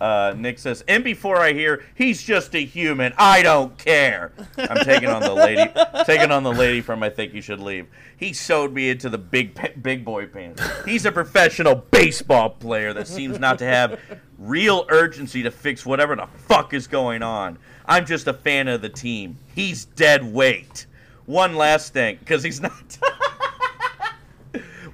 Uh, 0.00 0.34
Nik 0.36 0.58
says, 0.58 0.82
and 0.88 1.04
before 1.04 1.36
I 1.36 1.52
hear 1.52 1.84
he's 1.94 2.22
just 2.22 2.54
a 2.54 2.64
human, 2.64 3.12
I 3.18 3.42
don't 3.42 3.76
care. 3.76 4.32
I'm 4.56 4.82
taking 4.84 5.08
on 5.08 5.20
the 5.20 5.34
lady, 5.34 5.70
taking 6.06 6.30
on 6.30 6.42
the 6.42 6.52
lady 6.52 6.80
from 6.80 7.02
I 7.02 7.10
think 7.10 7.34
you 7.34 7.42
should 7.42 7.60
leave. 7.60 7.86
He 8.16 8.32
sewed 8.32 8.72
me 8.72 8.90
into 8.90 9.10
the 9.10 9.18
big 9.18 9.82
big 9.82 10.04
boy 10.04 10.26
pants. 10.26 10.62
He's 10.86 11.04
a 11.04 11.12
professional 11.12 11.74
baseball 11.74 12.50
player 12.50 12.94
that 12.94 13.08
seems 13.08 13.38
not 13.38 13.58
to 13.58 13.66
have 13.66 14.00
real 14.38 14.86
urgency 14.88 15.42
to 15.42 15.50
fix 15.50 15.84
whatever 15.84 16.16
the 16.16 16.26
fuck 16.48 16.72
is 16.72 16.86
going 16.86 17.22
on. 17.22 17.58
I'm 17.84 18.06
just 18.06 18.26
a 18.26 18.32
fan 18.32 18.68
of 18.68 18.80
the 18.80 18.88
team. 18.88 19.36
He's 19.54 19.84
dead 19.84 20.24
weight. 20.32 20.86
One 21.26 21.56
last 21.56 21.92
thing, 21.92 22.16
because 22.20 22.42
he's 22.42 22.60
not. 22.60 22.98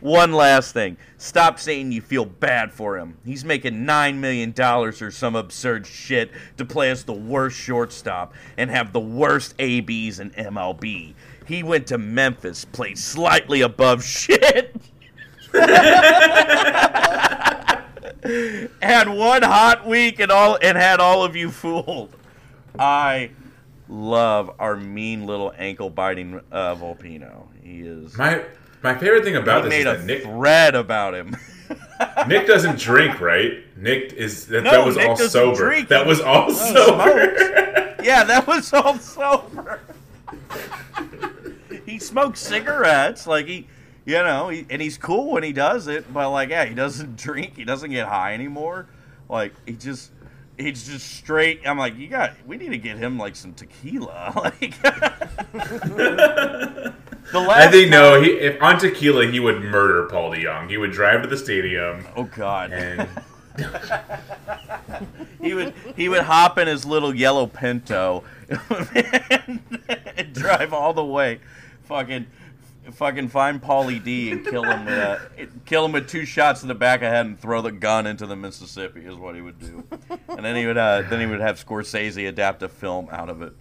One 0.01 0.33
last 0.33 0.73
thing. 0.73 0.97
Stop 1.19 1.59
saying 1.59 1.93
you 1.93 2.01
feel 2.01 2.25
bad 2.25 2.73
for 2.73 2.99
him. 2.99 3.17
He's 3.25 3.45
making 3.45 3.75
$9 3.75 4.17
million 4.17 4.55
or 4.61 4.93
some 4.93 5.37
absurd 5.37 5.87
shit 5.87 6.31
to 6.57 6.65
play 6.65 6.91
as 6.91 7.05
the 7.05 7.13
worst 7.13 7.57
shortstop 7.57 8.35
and 8.57 8.71
have 8.71 8.93
the 8.93 9.01
worst 9.01 9.55
ABs 9.59 10.21
in 10.21 10.31
MLB. 10.31 11.15
He 11.47 11.63
went 11.63 11.87
to 11.89 11.99
Memphis, 11.99 12.65
played 12.65 12.99
slightly 12.99 13.61
above 13.63 14.05
shit. 14.05 14.77
had 18.83 19.09
one 19.09 19.43
hot 19.43 19.87
week 19.87 20.19
and 20.19 20.31
all 20.31 20.59
and 20.61 20.77
had 20.77 21.01
all 21.01 21.25
of 21.25 21.37
you 21.37 21.51
fooled. 21.51 22.15
I 22.79 23.31
love 23.89 24.51
our 24.59 24.77
mean 24.77 25.27
little 25.27 25.53
ankle 25.57 25.91
biting 25.91 26.41
uh, 26.51 26.75
Volpino. 26.75 27.47
He 27.63 27.81
is 27.81 28.17
My 28.19 28.45
my 28.83 28.95
favorite 28.97 29.25
thing 29.25 29.37
about 29.37 29.65
this 29.65 29.75
is 29.75 29.81
a 29.87 29.93
that 29.97 30.05
Nik 30.05 30.23
thread 30.23 30.75
about 30.75 31.15
him. 31.15 31.37
Nik 32.29 32.47
doesn't 32.47 32.79
drink, 32.79 33.21
right? 33.21 33.65
Nik 33.77 34.13
is 34.13 34.47
that, 34.47 34.65
No, 34.65 34.71
that 34.71 34.87
was 34.87 34.97
Nik 34.97 35.09
all 35.09 35.17
sober. 35.17 35.57
drink. 35.57 35.89
That 35.89 36.07
was 36.07 36.21
all 36.21 36.51
sober. 36.51 37.97
yeah, 38.03 38.25
that 38.25 38.47
was 38.47 38.73
all 38.73 38.99
sober. 38.99 39.81
he 41.85 41.99
smokes 41.99 42.41
cigarettes, 42.41 43.27
like 43.27 43.47
he, 43.47 43.67
you 44.05 44.15
know, 44.15 44.49
he, 44.49 44.67
and 44.71 44.81
he's 44.81 44.99
cool 44.99 45.33
when 45.33 45.43
he 45.43 45.53
does 45.53 45.87
it. 45.89 46.13
But 46.13 46.31
like, 46.31 46.51
yeah, 46.51 46.65
he 46.65 46.75
doesn't 46.75 47.17
drink. 47.21 47.57
He 47.57 47.65
doesn't 47.65 47.91
get 47.91 48.07
high 48.07 48.35
anymore. 48.35 48.87
Like 49.29 49.53
he 49.67 49.73
just. 49.73 50.11
He's 50.59 50.87
just 50.87 51.13
straight. 51.17 51.61
I'm 51.67 51.77
like, 51.79 51.97
you 51.97 52.09
got. 52.09 52.33
We 52.47 52.57
need 52.57 52.71
to 52.71 52.79
get 52.79 52.97
him 52.97 53.19
like 53.19 53.37
some 53.37 53.53
tequila. 53.55 54.33
Like, 54.61 54.81
the 57.33 57.41
last. 57.41 57.69
I 57.69 57.71
think 57.71 57.91
no. 57.91 58.21
He 58.23 58.31
if 58.31 58.63
on 58.63 58.79
tequila 58.79 59.27
he 59.27 59.41
would 59.41 59.63
murder 59.63 60.07
Paul 60.07 60.33
DeJong. 60.33 60.71
He 60.71 60.77
would 60.77 60.93
drive 60.93 61.23
to 61.23 61.29
the 61.29 61.37
stadium 61.37 62.07
Oh 62.17 62.25
God. 62.25 62.73
and 62.73 63.09
he 65.43 65.55
would 65.55 65.75
he 65.97 66.09
would 66.09 66.23
hop 66.23 66.59
in 66.59 66.67
his 66.69 66.85
little 66.85 67.15
yellow 67.15 67.47
Pinto 67.47 68.23
and, 68.49 69.61
and 70.17 70.33
drive 70.35 70.73
all 70.73 70.93
the 70.93 71.05
way, 71.05 71.41
fucking 71.85 72.27
fucking 72.93 73.29
find 73.29 73.63
Paulie 73.63 74.03
D 74.03 74.33
and 74.33 74.45
kill 74.45 74.65
him 74.65 74.85
with 74.85 74.95
a, 74.95 75.49
kill 75.65 75.85
him 75.85 75.93
with 75.93 76.09
two 76.09 76.25
shots 76.25 76.63
in 76.63 76.69
the 76.69 76.75
back 76.75 77.01
of 77.01 77.07
the 77.07 77.11
head 77.11 77.27
and 77.27 77.39
throw 77.39 77.63
the 77.63 77.73
gun 77.73 78.07
into 78.07 78.27
the 78.27 78.37
Mississippi 78.37 79.05
is 79.05 79.17
what 79.17 79.35
he 79.35 79.41
would 79.41 79.59
do, 79.59 79.85
and 80.29 80.45
then 80.45 80.57
he 80.57 80.67
would 80.67 80.79
uh, 80.79 81.03
then 81.03 81.21
he 81.21 81.27
would 81.27 81.41
have 81.41 81.65
Scorsese 81.65 82.29
adapt 82.29 82.63
a 82.63 82.69
film 82.69 83.09
out 83.11 83.29
of 83.29 83.43
it. 83.43 83.53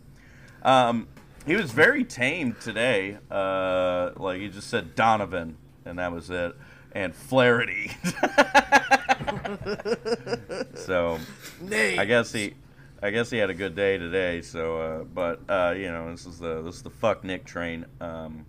Um, 0.64 1.08
he 1.46 1.56
was 1.56 1.72
very 1.72 2.04
tame 2.04 2.56
today. 2.60 3.18
Uh, 3.30 4.12
like 4.18 4.42
he 4.42 4.50
just 4.50 4.70
said 4.70 4.96
Donovan, 4.96 5.58
and 5.86 6.00
that 6.00 6.12
was 6.12 6.30
it, 6.30 6.56
and 6.92 7.16
Flaherty. 7.16 7.92
so 10.76 11.20
Nate. 11.62 12.00
I 12.00 12.06
guess 12.06 12.32
he, 12.32 12.56
I 13.02 13.12
guess 13.12 13.30
he 13.30 13.38
had 13.38 13.50
a 13.50 13.54
good 13.54 13.76
day 13.76 13.98
today. 13.98 14.42
So, 14.42 14.80
uh, 14.80 15.04
but 15.04 15.42
uh, 15.48 15.74
you 15.78 15.92
know, 15.92 16.12
this 16.12 16.26
is 16.26 16.40
the 16.40 16.62
this 16.62 16.76
is 16.76 16.84
the 16.84 16.90
fuck 16.90 17.24
Nik 17.24 17.46
train. 17.46 17.86
Um, 18.02 18.46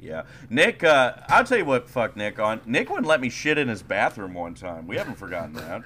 yeah, 0.00 0.22
Nik. 0.50 0.84
Uh, 0.84 1.14
I'll 1.28 1.44
tell 1.44 1.58
you 1.58 1.64
what, 1.64 1.88
fuck 1.88 2.16
Nik 2.16 2.38
on. 2.38 2.60
Nik 2.66 2.90
wouldn't 2.90 3.06
let 3.06 3.20
me 3.20 3.28
shit 3.28 3.58
in 3.58 3.68
his 3.68 3.82
bathroom 3.82 4.34
one 4.34 4.54
time. 4.54 4.86
We 4.86 4.96
haven't 4.96 5.16
forgotten 5.16 5.54
that. 5.54 5.82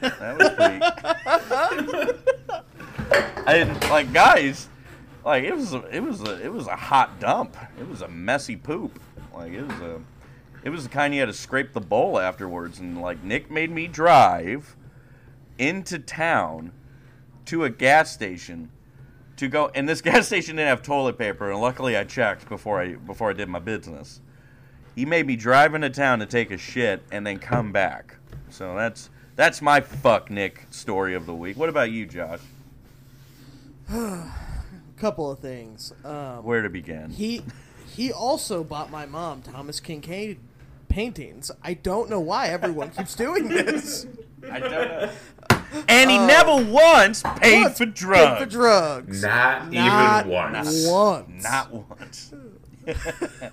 That 0.00 0.38
was 0.38 0.50
pretty. 0.50 0.80
I 3.46 3.62
like 3.90 4.12
guys. 4.12 4.68
Like 5.24 5.44
it 5.44 5.54
was, 5.54 5.72
a, 5.72 5.82
it 5.94 6.02
was, 6.02 6.20
a, 6.22 6.44
it 6.44 6.52
was 6.52 6.66
a 6.66 6.76
hot 6.76 7.20
dump. 7.20 7.56
It 7.78 7.88
was 7.88 8.02
a 8.02 8.08
messy 8.08 8.56
poop. 8.56 8.98
Like 9.32 9.52
it 9.52 9.62
was 9.62 9.80
a, 9.80 10.00
it 10.64 10.70
was 10.70 10.84
the 10.84 10.90
kind 10.90 11.14
you 11.14 11.20
had 11.20 11.26
to 11.26 11.32
scrape 11.32 11.72
the 11.72 11.80
bowl 11.80 12.18
afterwards. 12.18 12.80
And 12.80 13.00
like 13.00 13.22
Nik 13.22 13.50
made 13.50 13.70
me 13.70 13.86
drive 13.86 14.76
into 15.58 15.98
town 15.98 16.72
to 17.46 17.64
a 17.64 17.70
gas 17.70 18.12
station 18.12 18.70
to 19.36 19.48
go 19.48 19.70
and 19.74 19.88
this 19.88 20.00
gas 20.02 20.26
station 20.26 20.56
didn't 20.56 20.68
have 20.68 20.82
toilet 20.82 21.18
paper 21.18 21.50
and 21.50 21.60
luckily 21.60 21.96
I 21.96 22.04
checked 22.04 22.48
before 22.48 22.80
I 22.80 22.94
before 22.94 23.30
I 23.30 23.32
did 23.32 23.48
my 23.48 23.58
business. 23.58 24.20
He 24.94 25.06
made 25.06 25.26
me 25.26 25.36
drive 25.36 25.74
into 25.74 25.88
town 25.88 26.18
to 26.18 26.26
take 26.26 26.50
a 26.50 26.58
shit 26.58 27.02
and 27.10 27.26
then 27.26 27.38
come 27.38 27.72
back. 27.72 28.16
So 28.50 28.74
that's 28.76 29.08
that's 29.36 29.62
my 29.62 29.80
fuck 29.80 30.30
Nik 30.30 30.66
story 30.70 31.14
of 31.14 31.26
the 31.26 31.34
week. 31.34 31.56
What 31.56 31.68
about 31.68 31.90
you, 31.90 32.06
Josh? 32.06 32.40
A 33.90 34.30
couple 34.96 35.30
of 35.30 35.38
things. 35.38 35.92
Um, 36.04 36.44
Where 36.44 36.62
to 36.62 36.68
begin? 36.68 37.10
he 37.10 37.42
he 37.86 38.12
also 38.12 38.62
bought 38.62 38.90
my 38.90 39.06
mom 39.06 39.42
Thomas 39.42 39.80
Kinkade 39.80 40.38
paintings. 40.88 41.50
I 41.62 41.74
don't 41.74 42.10
know 42.10 42.20
why 42.20 42.48
everyone 42.48 42.90
keeps 42.90 43.14
doing 43.14 43.48
this. 43.48 44.06
I 44.50 44.60
don't 44.60 44.70
know. 44.70 45.10
And 45.88 46.10
he 46.10 46.18
never 46.18 46.64
once 46.70 47.22
paid 47.40 47.64
Once 47.64 47.78
for 47.78 47.86
paid 47.86 47.94
drugs. 47.94 48.40
For 48.40 48.46
drugs. 48.46 49.22
not, 49.22 49.72
Not 49.72 50.24
even 50.24 50.32
once. 50.32 50.86
Once. 50.86 51.44
Not 51.44 51.72
once. 51.72 52.34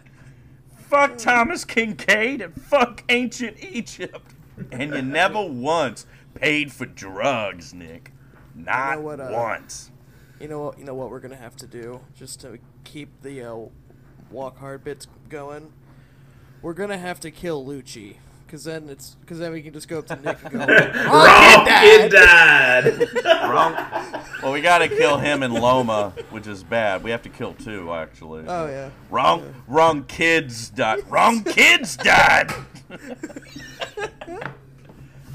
fuck 0.90 1.18
Thomas 1.18 1.66
Kinkade 1.66 2.44
and 2.44 2.62
fuck 2.62 3.04
ancient 3.10 3.64
Egypt. 3.64 4.34
And 4.72 4.94
you 4.94 5.02
never 5.02 5.42
once 5.42 6.06
paid 6.34 6.72
for 6.72 6.86
drugs, 6.86 7.74
Nik. 7.74 8.12
Not 8.56 9.02
what, 9.02 9.20
uh, 9.20 9.30
once. 9.32 9.92
You 10.40 10.48
know 10.48 10.60
what? 10.60 10.80
You 10.80 10.86
know 10.86 10.96
what 10.96 11.10
we're 11.10 11.20
gonna 11.20 11.36
have 11.36 11.56
to 11.58 11.68
do 11.68 12.02
just 12.16 12.42
to 12.42 12.60
keep 12.84 13.22
the 13.22 13.44
uh, 13.44 13.58
walk 14.32 14.58
hard 14.58 14.84
bits 14.84 15.08
going. 15.30 15.74
We're 16.62 16.74
gonna 16.74 16.98
have 16.98 17.20
to 17.22 17.32
kill 17.32 17.66
Lucci, 17.66 18.16
cause 18.50 18.63
then 18.63 18.89
it's 18.89 19.15
cause 19.25 19.38
then 19.38 19.51
we 19.51 19.62
can 19.62 19.72
just 19.74 19.88
go 19.88 20.00
up 20.00 20.08
to 20.08 20.15
Nik 20.15 20.38
and 20.44 20.51
go, 20.51 20.60
"Wrong 20.60 20.68
Wrong 21.25 21.65
kid, 21.65 22.01
kid 22.01 22.12
died. 22.12 22.86
Wrong. 23.50 23.74
Well, 24.41 24.51
we 24.51 24.62
gotta 24.62 24.88
kill 24.88 25.18
him 25.18 25.44
in 25.44 25.53
Loma, 25.53 26.13
which 26.32 26.48
is 26.48 26.63
bad. 26.63 27.03
We 27.03 27.12
have 27.12 27.22
to 27.24 27.29
kill 27.29 27.53
two, 27.53 27.94
actually. 27.94 28.46
Oh 28.48 28.68
yeah. 28.68 28.89
Wrong, 29.10 29.53
wrong 29.68 30.03
kids 30.06 30.70
died. 30.70 31.00
Wrong 31.10 31.44
kids 31.44 31.96
died. 31.98 32.51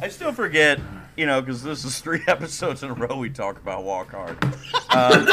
I 0.03 0.09
still 0.09 0.33
forget, 0.33 0.81
you 1.17 1.27
know, 1.27 1.41
because 1.41 1.63
this 1.63 1.85
is 1.85 2.01
three 2.01 2.23
episodes 2.27 2.83
in 2.83 2.91
a 2.91 2.95
row 2.95 3.17
we 3.17 3.31
talk 3.31 3.59
about 3.59 3.85
Walk 3.85 4.11
Hard. 4.11 4.43
Um, 4.93 5.29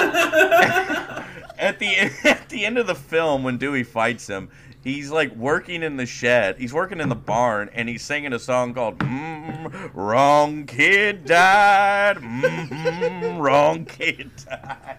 at 1.58 1.80
the 1.80 2.12
at 2.24 2.48
the 2.50 2.66
end 2.66 2.78
of 2.78 2.88
the 2.88 2.96
film 2.96 3.44
when 3.44 3.58
Dewey 3.58 3.84
fights 3.84 4.28
him, 4.28 4.50
he's 4.84 5.12
like 5.12 5.36
working 5.36 5.84
in 5.84 5.98
the 5.98 6.06
shed. 6.06 6.58
He's 6.58 6.74
working 6.74 7.00
in 7.00 7.10
the 7.10 7.16
barn, 7.16 7.70
and 7.74 7.88
he's 7.88 8.04
singing 8.04 8.34
a 8.34 8.40
song 8.40 8.74
called 8.74 8.98
mm, 9.00 9.92
"Wrong 9.94 10.66
Kid 10.66 11.26
Died." 11.26 12.18
Mm, 12.18 13.40
wrong 13.40 13.86
kid 13.86 14.32
died. 14.36 14.98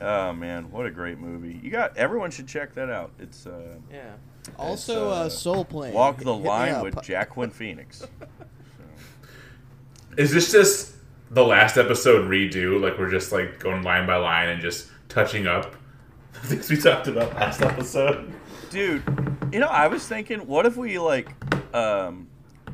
oh 0.01 0.33
man, 0.33 0.71
what 0.71 0.85
a 0.85 0.91
great 0.91 1.19
movie! 1.19 1.59
You 1.61 1.69
got 1.69 1.97
everyone 1.97 2.31
should 2.31 2.47
check 2.47 2.73
that 2.75 2.89
out. 2.89 3.11
It's 3.19 3.45
uh, 3.45 3.75
Yeah. 3.91 4.13
Also, 4.57 5.09
uh, 5.09 5.13
uh, 5.13 5.29
Soul 5.29 5.65
Plane. 5.65 5.93
Walk 5.93 6.17
the 6.17 6.35
Hit 6.35 6.45
Line 6.45 6.73
up. 6.73 6.83
with 6.83 7.01
Jacqueline 7.01 7.51
Phoenix. 7.51 8.05
Is 10.17 10.31
this 10.31 10.51
just 10.51 10.95
the 11.31 11.43
last 11.43 11.77
episode 11.77 12.29
redo? 12.29 12.79
Like 12.81 12.99
we're 12.99 13.09
just 13.09 13.31
like 13.31 13.59
going 13.59 13.83
line 13.83 14.05
by 14.05 14.17
line 14.17 14.49
and 14.49 14.61
just 14.61 14.89
touching 15.13 15.45
up 15.45 15.75
the 16.33 16.39
things 16.39 16.69
we 16.69 16.77
talked 16.77 17.07
about 17.07 17.33
last 17.35 17.61
episode? 17.61 18.33
Dude, 18.71 19.03
you 19.51 19.59
know, 19.59 19.67
I 19.67 19.87
was 19.87 20.07
thinking, 20.07 20.47
what 20.47 20.65
if 20.65 20.75
we 20.75 20.97
like, 20.97 21.29
um, 21.75 22.27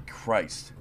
Christ. 0.07 0.71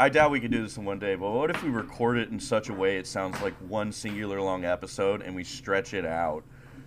I 0.00 0.08
doubt 0.08 0.30
we 0.30 0.40
could 0.40 0.52
do 0.52 0.62
this 0.62 0.76
in 0.76 0.84
one 0.84 0.98
day, 0.98 1.16
but 1.16 1.30
what 1.32 1.50
if 1.50 1.62
we 1.62 1.70
record 1.70 2.18
it 2.18 2.30
in 2.30 2.38
such 2.38 2.68
a 2.68 2.72
way 2.72 2.96
it 2.96 3.06
sounds 3.06 3.40
like 3.42 3.54
one 3.54 3.90
singular 3.90 4.40
long 4.40 4.64
episode 4.64 5.22
and 5.22 5.34
we 5.34 5.42
stretch 5.44 5.92
it 5.92 6.06
out 6.06 6.44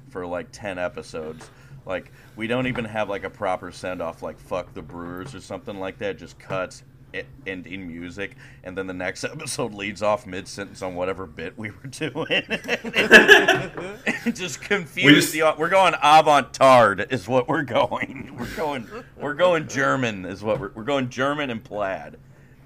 for 0.09 0.25
like 0.25 0.47
10 0.51 0.79
episodes? 0.79 1.49
Like, 1.85 2.11
we 2.35 2.47
don't 2.47 2.67
even 2.67 2.85
have 2.85 3.09
like 3.09 3.23
a 3.23 3.29
proper 3.29 3.71
send 3.71 4.01
off, 4.01 4.23
like 4.23 4.39
Fuck 4.39 4.73
the 4.73 4.81
Brewers 4.81 5.35
or 5.35 5.41
something 5.41 5.77
like 5.77 5.97
that, 5.99 6.17
just 6.17 6.39
cuts 6.39 6.83
and 7.45 7.67
in 7.67 7.87
music, 7.87 8.35
and 8.63 8.77
then 8.77 8.87
the 8.87 8.93
next 8.93 9.23
episode 9.25 9.73
leads 9.73 10.01
off 10.01 10.25
mid 10.25 10.47
sentence 10.47 10.81
on 10.81 10.95
whatever 10.95 11.25
bit 11.27 11.57
we 11.57 11.71
were 11.71 11.87
doing. 11.89 12.43
just 14.33 14.61
confuse 14.61 15.05
We 15.05 15.13
just- 15.15 15.33
the. 15.33 15.53
We're 15.57 15.69
going 15.69 15.93
avant-garde, 16.01 17.07
is 17.09 17.27
what 17.27 17.47
we're 17.47 17.63
going. 17.63 18.35
We're 18.39 18.55
going. 18.55 18.87
We're 19.17 19.33
going 19.33 19.67
German, 19.67 20.25
is 20.25 20.41
what 20.43 20.59
we're. 20.59 20.71
We're 20.73 20.83
going 20.83 21.09
German 21.09 21.49
and 21.49 21.63
plaid. 21.63 22.17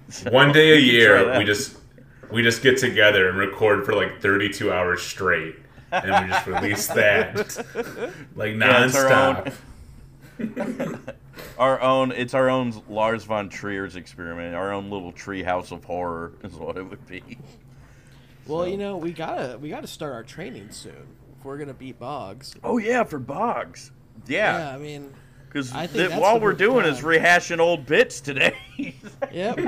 So, 0.08 0.30
One 0.30 0.52
day 0.52 0.72
a 0.72 0.76
we 0.76 0.82
can 0.82 0.90
try 0.90 1.20
year, 1.32 1.38
we 1.38 1.44
just 1.44 1.76
we 2.30 2.42
just 2.42 2.62
get 2.62 2.78
together 2.78 3.28
and 3.28 3.38
record 3.38 3.84
for 3.84 3.94
like 3.94 4.20
32 4.20 4.72
hours 4.72 5.02
straight, 5.02 5.56
and 5.90 6.04
we 6.26 6.30
just 6.32 6.46
release 6.46 6.86
that 6.88 7.34
like 8.36 8.54
Yeah, 8.56 8.84
it's 8.84 8.94
our 11.58 11.80
own. 11.80 12.12
It's 12.12 12.34
our 12.34 12.48
own 12.48 12.82
Lars 12.88 13.24
von 13.24 13.48
Trier's 13.48 13.96
experiment. 13.96 14.54
Our 14.54 14.72
own 14.72 14.90
little 14.90 15.12
tree 15.12 15.42
house 15.42 15.70
of 15.72 15.84
horror 15.84 16.32
is 16.42 16.54
what 16.54 16.76
it 16.76 16.84
would 16.84 17.06
be. 17.06 17.38
Well, 18.46 18.66
you 18.68 18.76
know, 18.76 18.96
we 18.96 19.12
gotta 19.12 19.58
we 19.58 19.68
gotta 19.68 19.86
start 19.86 20.12
our 20.12 20.22
training 20.22 20.70
soon 20.70 21.16
if 21.36 21.44
we're 21.44 21.58
gonna 21.58 21.74
beat 21.74 21.98
Boggs. 21.98 22.54
Oh 22.62 22.78
yeah, 22.78 23.04
for 23.04 23.18
Boggs. 23.18 23.90
Yeah, 24.26 24.58
Yeah, 24.58 24.74
I 24.74 24.78
mean, 24.78 25.12
because 25.48 25.72
I 25.72 25.86
think 25.86 26.10
that's 26.10 26.22
all 26.22 26.40
we're 26.40 26.52
doing 26.52 26.86
is 26.86 27.00
rehashing 27.00 27.58
old 27.58 27.86
bits 27.86 28.20
today. 28.20 28.56
yep. 29.32 29.58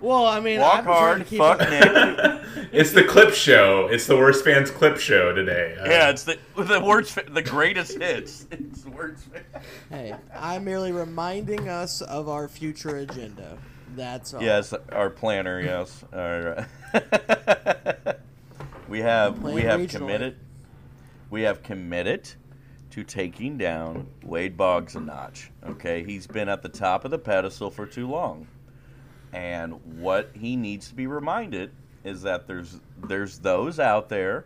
well, 0.00 0.26
I 0.26 0.40
mean, 0.40 0.60
Walk 0.60 0.84
hard, 0.84 1.26
fuck 1.26 1.60
Nik. 1.60 2.42
It's 2.72 2.92
the 2.92 3.04
clip 3.04 3.32
show. 3.34 3.88
It's 3.90 4.06
the 4.06 4.16
worst 4.16 4.44
fans 4.44 4.70
clip 4.70 4.98
show 4.98 5.32
today. 5.32 5.76
Uh, 5.80 5.88
Yeah, 5.88 6.10
it's 6.10 6.24
the 6.24 6.38
the 6.56 6.80
worst, 6.80 7.18
the 7.32 7.42
greatest 7.42 7.98
hits. 8.00 8.46
It's 8.52 8.84
worst. 8.86 9.24
Hey, 9.90 10.14
I'm 10.34 10.64
merely 10.64 10.92
reminding 10.92 11.68
us 11.68 12.00
of 12.02 12.28
our 12.28 12.48
future 12.48 12.96
agenda. 12.98 13.58
That's 13.96 14.34
all. 14.34 14.42
Yes, 14.42 14.74
our 14.92 15.10
planner. 15.10 15.60
Yes, 15.60 16.04
our, 16.12 16.66
we 18.88 19.00
have 19.00 19.42
we 19.42 19.62
have 19.62 19.80
regionally. 19.80 19.90
committed. 19.90 20.36
We 21.30 21.42
have 21.42 21.62
committed 21.62 22.28
to 22.90 23.02
taking 23.02 23.56
down 23.58 24.06
Wade 24.22 24.56
Boggs 24.56 24.94
a 24.94 25.00
notch. 25.00 25.50
Okay, 25.66 26.04
he's 26.04 26.26
been 26.26 26.48
at 26.48 26.62
the 26.62 26.68
top 26.68 27.04
of 27.04 27.10
the 27.10 27.18
pedestal 27.18 27.70
for 27.70 27.86
too 27.86 28.08
long, 28.08 28.46
and 29.32 29.74
what 30.00 30.30
he 30.34 30.54
needs 30.56 30.88
to 30.88 30.94
be 30.94 31.06
reminded 31.06 31.70
is 32.04 32.22
that 32.22 32.46
there's 32.46 32.80
there's 33.02 33.38
those 33.38 33.80
out 33.80 34.08
there 34.08 34.44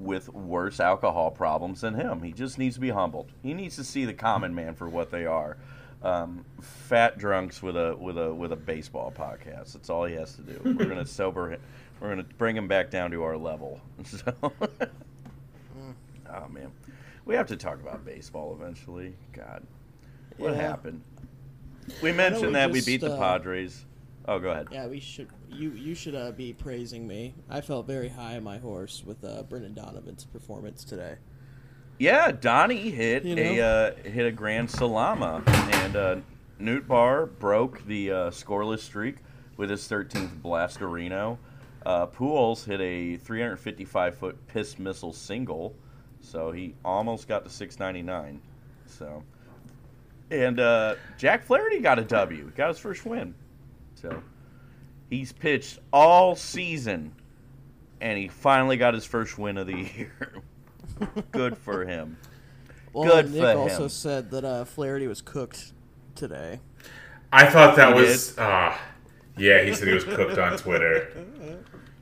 with 0.00 0.28
worse 0.30 0.80
alcohol 0.80 1.30
problems 1.30 1.82
than 1.82 1.94
him. 1.94 2.22
He 2.22 2.32
just 2.32 2.58
needs 2.58 2.74
to 2.74 2.80
be 2.80 2.90
humbled. 2.90 3.30
He 3.42 3.54
needs 3.54 3.76
to 3.76 3.84
see 3.84 4.04
the 4.04 4.14
common 4.14 4.54
man 4.54 4.74
for 4.74 4.88
what 4.88 5.10
they 5.10 5.24
are. 5.26 5.56
Um, 6.02 6.44
fat 6.60 7.16
drunks 7.16 7.62
with 7.62 7.76
a 7.76 7.96
with 7.96 8.18
a 8.18 8.34
with 8.34 8.52
a 8.52 8.56
baseball 8.56 9.12
podcast. 9.16 9.72
That's 9.74 9.88
all 9.88 10.04
he 10.04 10.14
has 10.14 10.34
to 10.34 10.42
do. 10.42 10.60
We're 10.64 10.86
gonna 10.86 11.06
sober 11.20 11.52
him. 11.52 11.60
We're 12.00 12.10
gonna 12.10 12.26
bring 12.36 12.56
him 12.56 12.66
back 12.68 12.90
down 12.90 13.10
to 13.12 13.22
our 13.22 13.36
level. 13.36 13.80
So, 14.04 14.32
oh 16.34 16.48
man, 16.48 16.70
we 17.24 17.34
have 17.34 17.46
to 17.48 17.56
talk 17.56 17.80
about 17.80 18.04
baseball 18.04 18.56
eventually. 18.60 19.14
God, 19.32 19.62
what 20.36 20.52
Yeah. 20.54 20.60
happened? 20.60 21.00
We 22.02 22.12
mentioned 22.12 22.48
we 22.48 22.52
that 22.54 22.70
we 22.70 22.78
just, 22.78 22.86
beat 22.86 23.00
the 23.00 23.12
uh, 23.12 23.18
Padres. 23.18 23.84
Oh, 24.26 24.38
go 24.38 24.50
ahead. 24.50 24.68
Yeah, 24.70 24.86
we 24.86 25.00
should. 25.00 25.28
You 25.50 25.70
you 25.72 25.94
should 25.94 26.14
uh, 26.14 26.32
be 26.32 26.52
praising 26.52 27.06
me. 27.06 27.34
I 27.50 27.60
felt 27.60 27.86
very 27.86 28.08
high 28.08 28.36
on 28.36 28.44
my 28.44 28.58
horse 28.58 29.02
with 29.04 29.22
uh, 29.24 29.42
Brendan 29.42 29.74
Donovan's 29.74 30.24
performance 30.24 30.84
today. 30.84 31.16
Yeah, 31.98 32.32
Donnie 32.32 32.90
hit 32.90 33.24
You 33.24 33.36
a 33.36 33.60
uh, 33.60 33.94
hit 34.08 34.26
a 34.26 34.32
grand 34.32 34.70
salama, 34.70 35.42
and 35.46 35.96
uh, 35.96 36.16
Nootbaar 36.60 37.38
broke 37.38 37.84
the 37.86 38.10
uh, 38.10 38.30
scoreless 38.30 38.80
streak 38.80 39.16
with 39.56 39.70
his 39.70 39.82
13th 39.82 40.40
Blastorino. 40.40 41.38
Uh, 41.86 42.06
Pujols 42.06 42.64
hit 42.64 42.80
a 42.80 43.16
355 43.18 44.16
foot 44.16 44.46
piss 44.48 44.78
missile 44.78 45.12
single, 45.12 45.74
so 46.20 46.50
he 46.50 46.74
almost 46.84 47.28
got 47.28 47.44
to 47.44 47.50
699. 47.50 48.40
So, 48.86 49.22
and 50.30 50.58
uh, 50.58 50.94
Jack 51.18 51.44
Flaherty 51.44 51.80
got 51.80 51.98
a 51.98 52.04
W, 52.04 52.50
got 52.56 52.68
his 52.68 52.78
first 52.78 53.04
win. 53.04 53.34
So, 54.04 54.22
he's 55.08 55.32
pitched 55.32 55.78
all 55.90 56.36
season, 56.36 57.14
and 58.02 58.18
he 58.18 58.28
finally 58.28 58.76
got 58.76 58.92
his 58.92 59.06
first 59.06 59.38
win 59.38 59.56
of 59.56 59.66
the 59.66 59.78
year. 59.96 60.12
Good 61.32 61.56
for 61.56 61.86
him. 61.86 62.18
Well, 62.92 63.10
Good 63.10 63.32
Nik 63.32 63.40
for 63.42 63.58
also 63.58 63.88
said 63.88 64.30
that 64.32 64.44
uh, 64.44 64.66
Flaherty 64.66 65.06
was 65.06 65.22
cooked 65.22 65.72
today. 66.14 66.60
I 67.32 67.46
thought 67.46 67.76
that 67.76 67.96
He 67.96 68.02
was. 68.02 68.36
Uh, 68.36 68.76
yeah, 69.38 69.62
he 69.62 69.72
said 69.72 69.88
he 69.88 69.94
was 69.94 70.04
cooked 70.04 70.36
on 70.36 70.58
Twitter. 70.58 71.08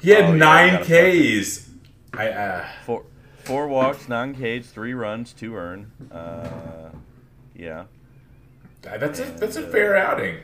He 0.01 0.11
had 0.11 0.25
Oh, 0.25 0.29
yeah, 0.29 0.33
I 0.33 0.37
nine 0.37 0.83
Ks. 0.83 1.71
I 2.13 2.29
uh, 2.31 2.69
Four, 2.85 3.05
four 3.45 3.69
walks, 3.69 4.09
nine 4.09 4.35
Ks, 4.35 4.71
three 4.71 4.93
runs, 4.93 5.33
two 5.33 5.55
earned. 5.55 5.93
Uh, 6.11 6.91
yeah. 7.55 7.85
that's 8.83 9.21
a 9.21 9.25
that's 9.25 9.55
a 9.55 9.63
fair 9.69 9.97
outing. 9.97 10.39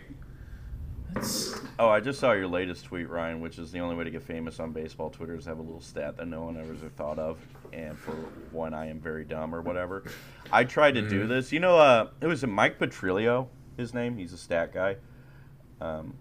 That's, 1.15 1.59
Oh, 1.81 1.89
I 1.89 2.01
just 2.01 2.19
saw 2.19 2.33
your 2.33 2.49
latest 2.49 2.87
tweet, 2.87 3.09
Ryan, 3.09 3.41
which 3.41 3.57
is 3.57 3.71
the 3.71 3.79
only 3.79 3.95
way 3.95 4.03
to 4.03 4.11
get 4.11 4.25
famous 4.25 4.59
on 4.59 4.73
baseball 4.73 5.11
Twitter 5.11 5.37
is 5.37 5.45
have 5.45 5.59
a 5.59 5.63
little 5.63 5.81
stat 5.81 6.17
that 6.17 6.27
no 6.27 6.43
one 6.43 6.57
ever 6.57 6.73
has 6.73 6.83
thought 6.97 7.21
of. 7.21 7.39
And 7.73 7.97
for 7.97 8.13
one, 8.51 8.75
I 8.75 8.89
am 8.89 8.99
very 8.99 9.25
dumb 9.25 9.55
or 9.55 9.63
whatever. 9.63 10.03
I 10.51 10.65
tried 10.65 10.95
to 10.97 11.09
do 11.09 11.29
this. 11.29 11.53
You 11.53 11.61
know, 11.61 11.79
uh, 11.79 12.09
it 12.21 12.27
was 12.27 12.45
Mike 12.45 12.81
Petriello, 12.81 13.47
his 13.77 13.95
name. 13.95 14.17
He's 14.19 14.33
a 14.33 14.39
stat 14.39 14.75
guy. 14.75 14.97
Um, 15.81 16.15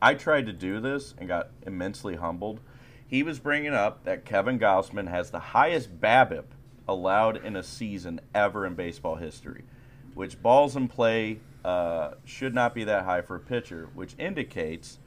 I 0.00 0.14
tried 0.14 0.46
to 0.46 0.52
do 0.52 0.78
this 0.78 1.14
and 1.18 1.26
got 1.26 1.50
immensely 1.66 2.14
humbled. 2.14 2.60
He 3.04 3.24
was 3.24 3.40
bringing 3.40 3.74
up 3.74 4.04
that 4.04 4.24
Kevin 4.24 4.60
Gausman 4.60 5.08
has 5.08 5.32
the 5.32 5.40
highest 5.40 6.00
BABIP 6.00 6.44
allowed 6.86 7.44
in 7.44 7.56
a 7.56 7.64
season 7.64 8.20
ever 8.32 8.64
in 8.64 8.74
baseball 8.74 9.16
history, 9.16 9.64
which 10.14 10.40
balls 10.40 10.76
in 10.76 10.88
play 10.88 11.40
uh, 11.64 12.12
should 12.24 12.54
not 12.54 12.74
be 12.74 12.84
that 12.84 13.04
high 13.04 13.20
for 13.20 13.36
a 13.36 13.40
pitcher, 13.40 13.88
which 13.94 14.14
indicates 14.18 14.98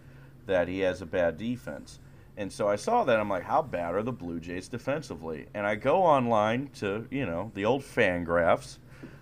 that 0.45 0.67
he 0.67 0.79
has 0.79 1.01
a 1.01 1.05
bad 1.05 1.37
defense. 1.37 1.99
And 2.35 2.51
so 2.51 2.67
I 2.67 2.75
saw 2.75 3.03
that 3.03 3.19
I'm 3.19 3.29
like, 3.29 3.43
how 3.43 3.61
bad 3.61 3.93
are 3.93 4.03
the 4.03 4.11
Blue 4.11 4.39
Jays 4.39 4.67
defensively? 4.67 5.45
And 5.53 5.67
I 5.67 5.75
go 5.75 6.01
online 6.01 6.69
to 6.75 7.07
you 7.11 7.25
know 7.25 7.51
the 7.53 7.65
old 7.65 7.83
Fangraphs. 7.83 8.77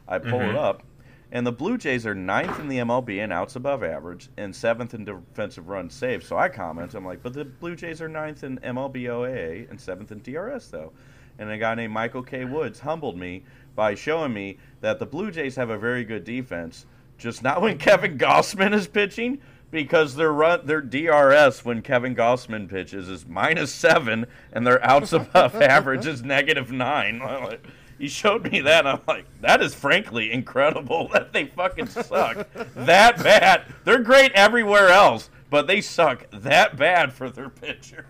I 0.08 0.20
pull 0.20 0.42
it 0.42 0.56
up, 0.56 0.84
and 1.32 1.48
the 1.48 1.52
Blue 1.52 1.78
Jays 1.78 2.06
are 2.06 2.16
ninth 2.16 2.60
in 2.60 2.68
the 2.68 2.80
MLB 2.80 3.20
in 3.20 3.32
outs 3.32 3.56
above 3.56 3.84
average 3.84 4.30
and 4.38 4.54
seventh 4.54 4.94
in 4.94 5.06
defensive 5.06 5.70
runs 5.70 5.94
saved. 5.94 6.26
So 6.26 6.38
I 6.38 6.50
comment, 6.50 6.94
I'm 6.94 7.06
like, 7.06 7.24
but 7.24 7.34
the 7.34 7.46
Blue 7.46 7.76
Jays 7.76 8.02
are 8.02 8.10
ninth 8.10 8.44
in 8.44 8.58
MLB 8.60 9.04
OAA 9.04 9.70
and 9.70 9.80
seventh 9.80 10.12
in 10.12 10.20
DRS 10.20 10.68
though. 10.68 10.92
And 11.40 11.50
a 11.50 11.58
guy 11.58 11.76
named 11.76 11.94
Michael 11.94 12.24
K. 12.24 12.44
Woods 12.44 12.80
humbled 12.80 13.18
me 13.18 13.44
by 13.76 13.96
showing 13.96 14.34
me 14.34 14.58
that 14.82 15.00
the 15.00 15.06
Blue 15.06 15.32
Jays 15.32 15.56
have 15.56 15.70
a 15.70 15.78
very 15.78 16.04
good 16.04 16.24
defense, 16.24 16.86
just 17.18 17.44
not 17.44 17.62
when 17.62 17.78
Kevin 17.80 18.18
Gausman 18.18 18.74
is 18.74 18.88
pitching, 18.88 19.40
because 19.72 20.16
their 20.16 20.34
run 20.34 20.66
their 20.66 20.82
DRS 20.82 21.64
when 21.64 21.82
Kevin 21.82 22.14
Gausman 22.14 22.70
pitches 22.70 23.08
is 23.08 23.26
minus 23.26 23.74
seven, 23.74 24.26
and 24.52 24.68
their 24.68 24.84
outs 24.86 25.14
above 25.14 25.56
average 25.62 26.06
is 26.06 26.24
negative 26.24 26.72
nine. 26.72 27.22
He 28.02 28.08
showed 28.08 28.52
me 28.52 28.62
that, 28.62 28.88
I'm 28.88 29.00
like, 29.08 29.26
that 29.42 29.62
is 29.62 29.76
frankly 29.76 30.32
incredible 30.32 31.08
that 31.10 31.34
they 31.34 31.46
fucking 31.46 31.86
suck 31.86 32.48
that 32.74 33.22
bad. 33.22 33.72
They're 33.84 34.00
great 34.00 34.32
everywhere 34.32 34.90
else, 34.90 35.30
but 35.52 35.68
they 35.68 35.82
suck 35.82 36.26
that 36.32 36.76
bad 36.78 37.14
for 37.14 37.30
their 37.30 37.50
pitcher. 37.50 38.08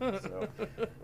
So, 0.00 0.48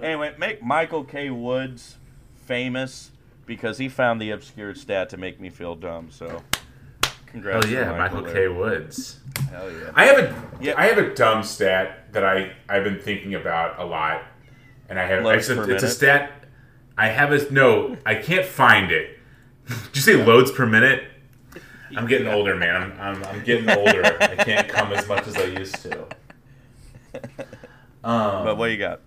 anyway, 0.02 0.34
make 0.36 0.64
Michael 0.64 1.04
K. 1.04 1.30
Woods 1.30 1.98
famous 2.34 3.11
because 3.46 3.78
he 3.78 3.88
found 3.88 4.20
the 4.20 4.30
obscure 4.30 4.74
stat 4.74 5.10
to 5.10 5.16
make 5.16 5.40
me 5.40 5.50
feel 5.50 5.74
dumb. 5.74 6.10
So, 6.10 6.42
congrats. 7.26 7.66
Oh 7.66 7.68
to 7.68 7.74
yeah, 7.74 7.96
Michael 7.96 8.22
there. 8.22 8.32
K. 8.32 8.48
Woods. 8.48 9.20
Hell 9.50 9.70
yeah. 9.70 9.90
I 9.94 10.04
have 10.06 10.18
a 10.18 10.42
Yeah. 10.60 10.74
I 10.76 10.86
have 10.86 10.98
a 10.98 11.14
dumb 11.14 11.42
stat 11.42 12.12
that 12.12 12.24
I 12.24 12.52
I've 12.68 12.84
been 12.84 12.98
thinking 12.98 13.34
about 13.34 13.78
a 13.78 13.84
lot, 13.84 14.22
and 14.88 14.98
I 14.98 15.06
have 15.06 15.24
it's, 15.26 15.48
a, 15.48 15.62
it's 15.62 15.82
a 15.82 15.90
stat. 15.90 16.44
I 16.96 17.08
have 17.08 17.32
a 17.32 17.50
no. 17.52 17.96
I 18.04 18.16
can't 18.16 18.46
find 18.46 18.92
it. 18.92 19.18
Did 19.66 19.96
you 19.96 20.02
say 20.02 20.24
loads 20.24 20.50
per 20.50 20.66
minute? 20.66 21.04
I'm 21.94 22.06
getting 22.06 22.26
older, 22.28 22.56
man. 22.56 22.74
I'm, 22.74 23.00
I'm, 23.00 23.24
I'm 23.24 23.44
getting 23.44 23.68
older. 23.68 24.04
I 24.20 24.34
can't 24.36 24.66
come 24.68 24.92
as 24.92 25.06
much 25.06 25.26
as 25.26 25.36
I 25.36 25.44
used 25.44 25.76
to. 25.82 26.06
Um, 28.04 28.44
but 28.44 28.56
what 28.56 28.70
you 28.70 28.78
got? 28.78 29.00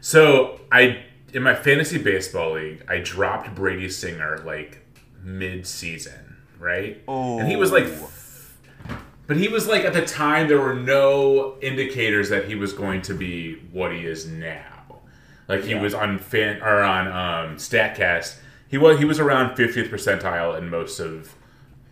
So 0.00 0.60
I 0.70 1.04
in 1.32 1.42
my 1.42 1.54
fantasy 1.54 1.98
baseball 1.98 2.52
league, 2.54 2.84
I 2.88 2.98
dropped 2.98 3.54
Brady 3.54 3.88
Singer 3.88 4.42
like 4.44 4.78
mid 5.22 5.66
season, 5.66 6.36
right? 6.58 7.02
And 7.08 7.48
he 7.48 7.56
was 7.56 7.72
like 7.72 7.86
Oh. 7.86 8.10
but 9.26 9.36
he 9.36 9.48
was 9.48 9.66
like 9.66 9.84
at 9.84 9.92
the 9.94 10.04
time 10.04 10.48
there 10.48 10.60
were 10.60 10.74
no 10.74 11.56
indicators 11.60 12.28
that 12.30 12.46
he 12.46 12.54
was 12.54 12.72
going 12.72 13.02
to 13.02 13.14
be 13.14 13.54
what 13.72 13.92
he 13.92 14.04
is 14.04 14.26
now. 14.26 15.00
Like 15.48 15.64
he 15.64 15.70
Yeah. 15.72 15.80
was 15.80 15.94
on 15.94 16.18
fan 16.18 16.60
or 16.62 16.82
on 16.82 17.06
um, 17.08 17.56
Statcast. 17.56 18.36
He 18.68 18.78
was 18.78 18.98
he 18.98 19.04
was 19.04 19.18
around 19.20 19.56
50th 19.56 19.90
percentile 19.90 20.56
in 20.58 20.68
most 20.70 20.98
of 21.00 21.34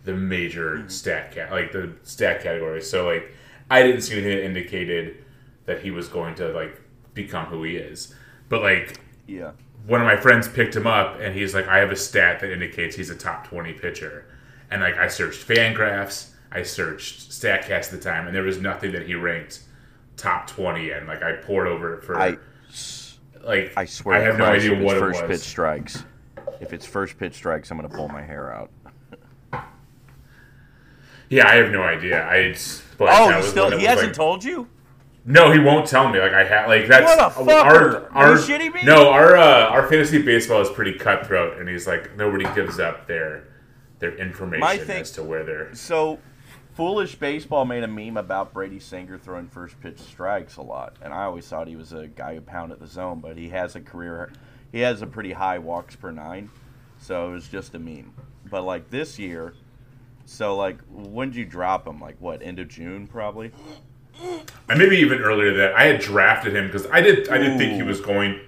the 0.03 0.13
major 0.13 0.77
Mm-hmm. 0.77 0.87
stat 0.89 1.31
cat 1.33 1.51
like 1.51 1.71
the 1.71 1.93
stat 2.03 2.41
categories. 2.43 2.89
So 2.89 3.05
like 3.05 3.31
I 3.69 3.83
didn't 3.83 4.01
see 4.01 4.13
anything 4.13 4.35
that 4.37 4.45
indicated 4.45 5.23
that 5.65 5.81
he 5.81 5.91
was 5.91 6.07
going 6.09 6.35
to 6.35 6.49
like 6.49 6.79
become 7.13 7.45
who 7.45 7.63
he 7.63 7.77
is. 7.77 8.13
But 8.49 8.61
like 8.61 8.99
Yeah. 9.31 9.51
one 9.87 10.01
of 10.01 10.05
my 10.05 10.15
friends 10.17 10.47
picked 10.47 10.75
him 10.75 10.85
up 10.87 11.19
and 11.19 11.33
he's 11.33 11.53
like, 11.55 11.67
I 11.67 11.79
have 11.79 11.91
a 11.91 11.95
stat 11.95 12.39
that 12.41 12.51
indicates 12.51 12.95
he's 12.95 13.09
a 13.09 13.15
top 13.15 13.47
20 13.47 13.73
pitcher. 13.73 14.25
And 14.69 14.81
like, 14.81 14.97
I 14.97 15.07
searched 15.07 15.47
Fangraphs, 15.47 16.29
I 16.51 16.63
searched 16.63 17.31
StatCast 17.31 17.69
at 17.85 17.91
the 17.91 17.97
time, 17.99 18.27
and 18.27 18.35
there 18.35 18.43
was 18.43 18.59
nothing 18.59 18.91
that 18.91 19.07
he 19.07 19.15
ranked 19.15 19.61
top 20.17 20.47
20 20.47 20.91
in. 20.91 21.07
Like, 21.07 21.23
I 21.23 21.33
poured 21.33 21.67
over 21.67 21.95
it 21.95 22.03
for, 22.03 22.17
I 22.19 22.37
like, 23.43 23.73
I 23.75 23.85
swear 23.85 24.17
I 24.17 24.19
have 24.21 24.37
no 24.37 24.45
idea 24.45 24.73
if 24.73 24.83
what 24.83 24.97
first 24.99 25.21
was. 25.23 25.29
pitch 25.39 25.47
strikes. 25.47 26.03
If 26.59 26.73
it's 26.73 26.85
first 26.85 27.17
pitch 27.17 27.33
strikes, 27.35 27.71
I'm 27.71 27.77
gonna 27.77 27.89
pull 27.89 28.07
my 28.09 28.21
hair 28.21 28.53
out. 28.53 28.69
Yeah, 31.29 31.47
I 31.47 31.55
have 31.55 31.71
no 31.71 31.81
idea. 31.83 32.23
I, 32.27 32.55
but 32.97 33.09
Oh, 33.11 33.31
he 33.41 33.47
still, 33.47 33.71
he 33.77 33.85
hasn't 33.85 34.09
like- 34.09 34.15
told 34.15 34.43
you? 34.43 34.67
No, 35.23 35.51
he 35.51 35.59
won't 35.59 35.85
tell 35.87 36.09
me. 36.09 36.19
Like 36.19 36.33
I 36.33 36.43
had, 36.43 36.67
like 36.67 36.87
that's 36.87 37.05
What 37.05 37.19
a 37.19 37.51
our 37.53 37.69
fucker. 38.01 38.11
Are 38.11 38.15
our 38.15 38.31
you 38.31 38.37
shitting 38.37 38.73
me? 38.73 38.83
no 38.83 39.09
our 39.11 39.37
uh, 39.37 39.67
our 39.67 39.87
fantasy 39.87 40.21
baseball 40.21 40.61
is 40.61 40.69
pretty 40.69 40.93
cutthroat, 40.97 41.59
and 41.59 41.69
he's 41.69 41.85
like 41.87 42.15
nobody 42.17 42.45
gives 42.55 42.79
up 42.79 43.07
their 43.07 43.47
their 43.99 44.15
information 44.17 44.85
thing- 44.85 45.01
as 45.01 45.11
to 45.11 45.23
where 45.23 45.43
they're. 45.43 45.75
So, 45.75 46.17
Foolish 46.73 47.15
Baseball 47.15 47.65
made 47.65 47.83
a 47.83 47.87
meme 47.87 48.17
about 48.17 48.51
Brady 48.51 48.79
Singer 48.79 49.19
throwing 49.19 49.47
first 49.47 49.79
pitch 49.79 49.99
strikes 49.99 50.57
a 50.57 50.63
lot, 50.63 50.95
and 51.03 51.13
I 51.13 51.25
always 51.25 51.47
thought 51.47 51.67
he 51.67 51.75
was 51.75 51.93
a 51.93 52.07
guy 52.07 52.33
who 52.33 52.41
pounded 52.41 52.79
the 52.79 52.87
zone, 52.87 53.19
but 53.19 53.37
he 53.37 53.49
has 53.49 53.75
a 53.75 53.81
career, 53.81 54.31
he 54.71 54.79
has 54.79 55.03
a 55.03 55.07
pretty 55.07 55.33
high 55.33 55.59
walks 55.59 55.95
per 55.95 56.09
nine, 56.09 56.49
so 56.99 57.29
it 57.29 57.33
was 57.33 57.47
just 57.47 57.75
a 57.75 57.79
meme. 57.79 58.11
But 58.49 58.63
like 58.63 58.89
this 58.89 59.19
year, 59.19 59.53
so 60.25 60.55
like 60.55 60.79
when 60.89 61.29
did 61.29 61.35
you 61.37 61.45
drop 61.45 61.85
him? 61.87 61.99
Like 62.01 62.15
what? 62.19 62.41
End 62.41 62.57
of 62.57 62.69
June 62.69 63.05
probably. 63.05 63.51
And 64.69 64.79
maybe 64.79 64.97
even 64.97 65.19
earlier 65.19 65.49
than 65.51 65.57
that. 65.57 65.73
I 65.75 65.85
had 65.85 65.99
drafted 65.99 66.55
him 66.55 66.67
because 66.67 66.85
I 66.87 67.01
did. 67.01 67.29
I 67.29 67.37
didn't 67.37 67.57
think 67.57 67.73
he 67.73 67.83
was 67.83 67.99
going. 67.99 68.39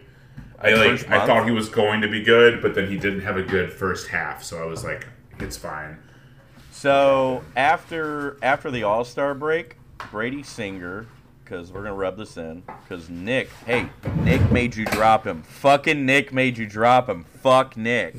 I 0.59 0.73
like. 0.73 1.09
I 1.09 1.25
thought 1.25 1.45
he 1.45 1.51
was 1.51 1.69
going 1.69 2.01
to 2.01 2.07
be 2.07 2.23
good, 2.23 2.61
but 2.61 2.75
then 2.75 2.89
he 2.89 2.97
didn't 2.97 3.21
have 3.21 3.37
a 3.37 3.43
good 3.43 3.71
first 3.71 4.07
half. 4.07 4.43
So 4.43 4.61
I 4.61 4.65
was 4.65 4.83
like, 4.83 5.07
it's 5.39 5.57
fine. 5.57 5.97
So 6.71 7.43
after 7.55 8.37
after 8.41 8.71
the 8.71 8.83
All 8.83 9.03
Star 9.03 9.33
break, 9.33 9.77
Brady 10.11 10.43
Singer, 10.43 11.07
because 11.43 11.71
we're 11.71 11.83
gonna 11.83 11.93
rub 11.93 12.17
this 12.17 12.37
in, 12.37 12.63
because 12.87 13.09
Nik, 13.09 13.49
hey, 13.65 13.89
Nik 14.23 14.51
made 14.51 14.75
you 14.75 14.85
drop 14.85 15.25
him. 15.25 15.43
Fucking 15.43 16.05
Nik 16.05 16.31
made 16.31 16.57
you 16.57 16.65
drop 16.65 17.09
him. 17.09 17.25
Fuck 17.41 17.75
Nik. 17.75 18.15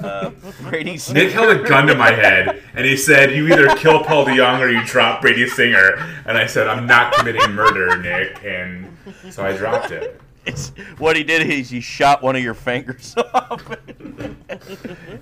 Uh, 0.00 0.30
Brady 0.62 0.96
Singer. 0.96 1.20
Nik 1.24 1.32
held 1.32 1.56
a 1.56 1.62
gun 1.66 1.86
to 1.86 1.94
my 1.94 2.10
head 2.10 2.62
and 2.74 2.84
he 2.84 2.96
said, 2.96 3.32
"You 3.32 3.46
either 3.48 3.74
kill 3.76 4.04
Paul 4.04 4.26
DeJong 4.26 4.60
or 4.60 4.68
you 4.68 4.84
drop 4.84 5.20
Brady 5.20 5.46
Singer." 5.46 5.96
And 6.26 6.36
I 6.36 6.46
said, 6.46 6.66
"I'm 6.66 6.86
not 6.86 7.12
committing 7.14 7.52
murder, 7.52 7.96
Nick." 7.96 8.44
And 8.44 8.96
so 9.30 9.44
I 9.44 9.56
dropped 9.56 9.90
it. 9.92 10.20
It's, 10.46 10.70
what 10.98 11.16
he 11.16 11.24
did 11.24 11.48
is 11.48 11.68
he 11.70 11.80
shot 11.80 12.22
one 12.22 12.34
of 12.34 12.42
your 12.42 12.54
fingers 12.54 13.14
off. 13.34 13.76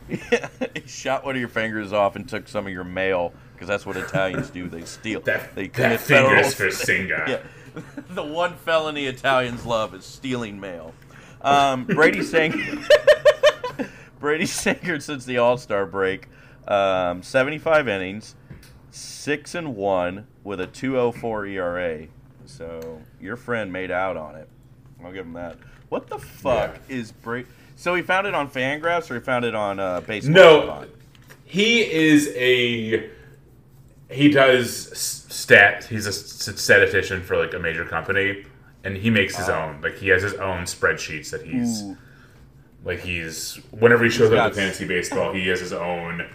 Yeah, 0.08 0.48
he 0.74 0.86
shot 0.86 1.24
one 1.24 1.34
of 1.34 1.40
your 1.40 1.48
fingers 1.48 1.92
off 1.92 2.16
and 2.16 2.28
took 2.28 2.48
some 2.48 2.66
of 2.66 2.72
your 2.72 2.84
mail 2.84 3.32
because 3.52 3.66
that's 3.68 3.84
what 3.84 3.96
Italians 3.96 4.50
do. 4.50 4.68
They 4.68 4.84
steal. 4.84 5.20
That, 5.22 5.54
they 5.54 5.68
that 5.68 6.00
fingers 6.00 6.54
for 6.54 6.66
Singa. 6.68 7.28
Yeah. 7.28 7.82
the 8.10 8.22
one 8.22 8.54
felony 8.54 9.06
Italians 9.06 9.66
love 9.66 9.94
is 9.94 10.04
stealing 10.04 10.60
mail. 10.60 10.94
Um, 11.42 11.84
Brady 11.84 12.22
Singer. 12.22 12.84
Brady 14.20 14.46
Singer 14.46 15.00
since 15.00 15.24
the 15.24 15.38
All 15.38 15.56
Star 15.56 15.86
break, 15.86 16.28
um, 16.66 17.22
75 17.22 17.88
innings, 17.88 18.34
six 18.90 19.54
and 19.54 19.76
one 19.76 20.26
with 20.44 20.60
a 20.60 20.66
2.04 20.66 21.50
ERA. 21.52 22.06
So 22.46 23.02
your 23.20 23.36
friend 23.36 23.72
made 23.72 23.90
out 23.90 24.16
on 24.16 24.34
it. 24.36 24.48
I'll 25.04 25.12
give 25.12 25.26
him 25.26 25.34
that. 25.34 25.56
What 25.88 26.08
the 26.08 26.18
fuck 26.18 26.78
is 26.88 27.12
Brady? 27.12 27.48
So 27.76 27.94
he 27.94 28.02
found 28.02 28.26
it 28.26 28.34
on 28.34 28.50
Fangraphs 28.50 29.10
or 29.10 29.14
he 29.14 29.20
found 29.20 29.44
it 29.44 29.54
on 29.54 29.78
uh, 29.78 30.00
Baseball 30.00 30.34
No. 30.34 30.84
He 31.44 31.80
is 31.80 32.30
a 32.34 33.08
he 34.10 34.30
does 34.30 34.98
stat. 34.98 35.84
He's 35.84 36.06
a 36.06 36.12
statistician 36.12 37.22
for 37.22 37.36
like 37.36 37.54
a 37.54 37.58
major 37.58 37.84
company, 37.84 38.44
and 38.84 38.96
he 38.96 39.10
makes 39.10 39.36
his 39.36 39.48
own. 39.48 39.80
Like 39.80 39.96
he 39.96 40.08
has 40.08 40.22
his 40.22 40.34
own 40.34 40.64
spreadsheets 40.64 41.30
that 41.30 41.42
he's 41.42 41.82
Ooh. 41.82 41.96
like 42.84 43.00
he's 43.00 43.60
whenever 43.70 44.04
he 44.04 44.10
shows 44.10 44.30
He's 44.30 44.38
up 44.38 44.52
to 44.52 44.58
fantasy 44.58 44.86
baseball, 44.86 45.32
he 45.32 45.46
has 45.48 45.60
his 45.60 45.72
own 45.72 46.26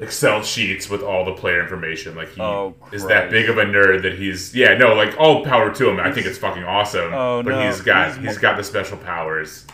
Excel 0.00 0.42
sheets 0.42 0.88
with 0.88 1.02
all 1.02 1.24
the 1.24 1.32
player 1.32 1.60
information. 1.60 2.14
Like 2.14 2.28
he 2.32 2.40
Oh, 2.40 2.74
is 2.92 3.04
that 3.06 3.30
big 3.30 3.48
of 3.48 3.58
a 3.58 3.64
nerd 3.64 4.02
that 4.02 4.14
he's 4.18 4.54
yeah 4.54 4.74
no 4.76 4.94
like 4.94 5.16
all 5.18 5.44
power 5.44 5.74
to 5.74 5.88
him. 5.88 5.98
I 6.00 6.12
think 6.12 6.26
it's 6.26 6.38
fucking 6.38 6.64
awesome. 6.64 7.12
Oh, 7.12 7.42
but 7.42 7.50
no. 7.50 7.66
he's 7.66 7.80
got 7.80 8.14
He's 8.16 8.24
he's 8.24 8.38
got 8.38 8.56
the 8.56 8.62
special 8.64 8.96
powers. 8.98 9.66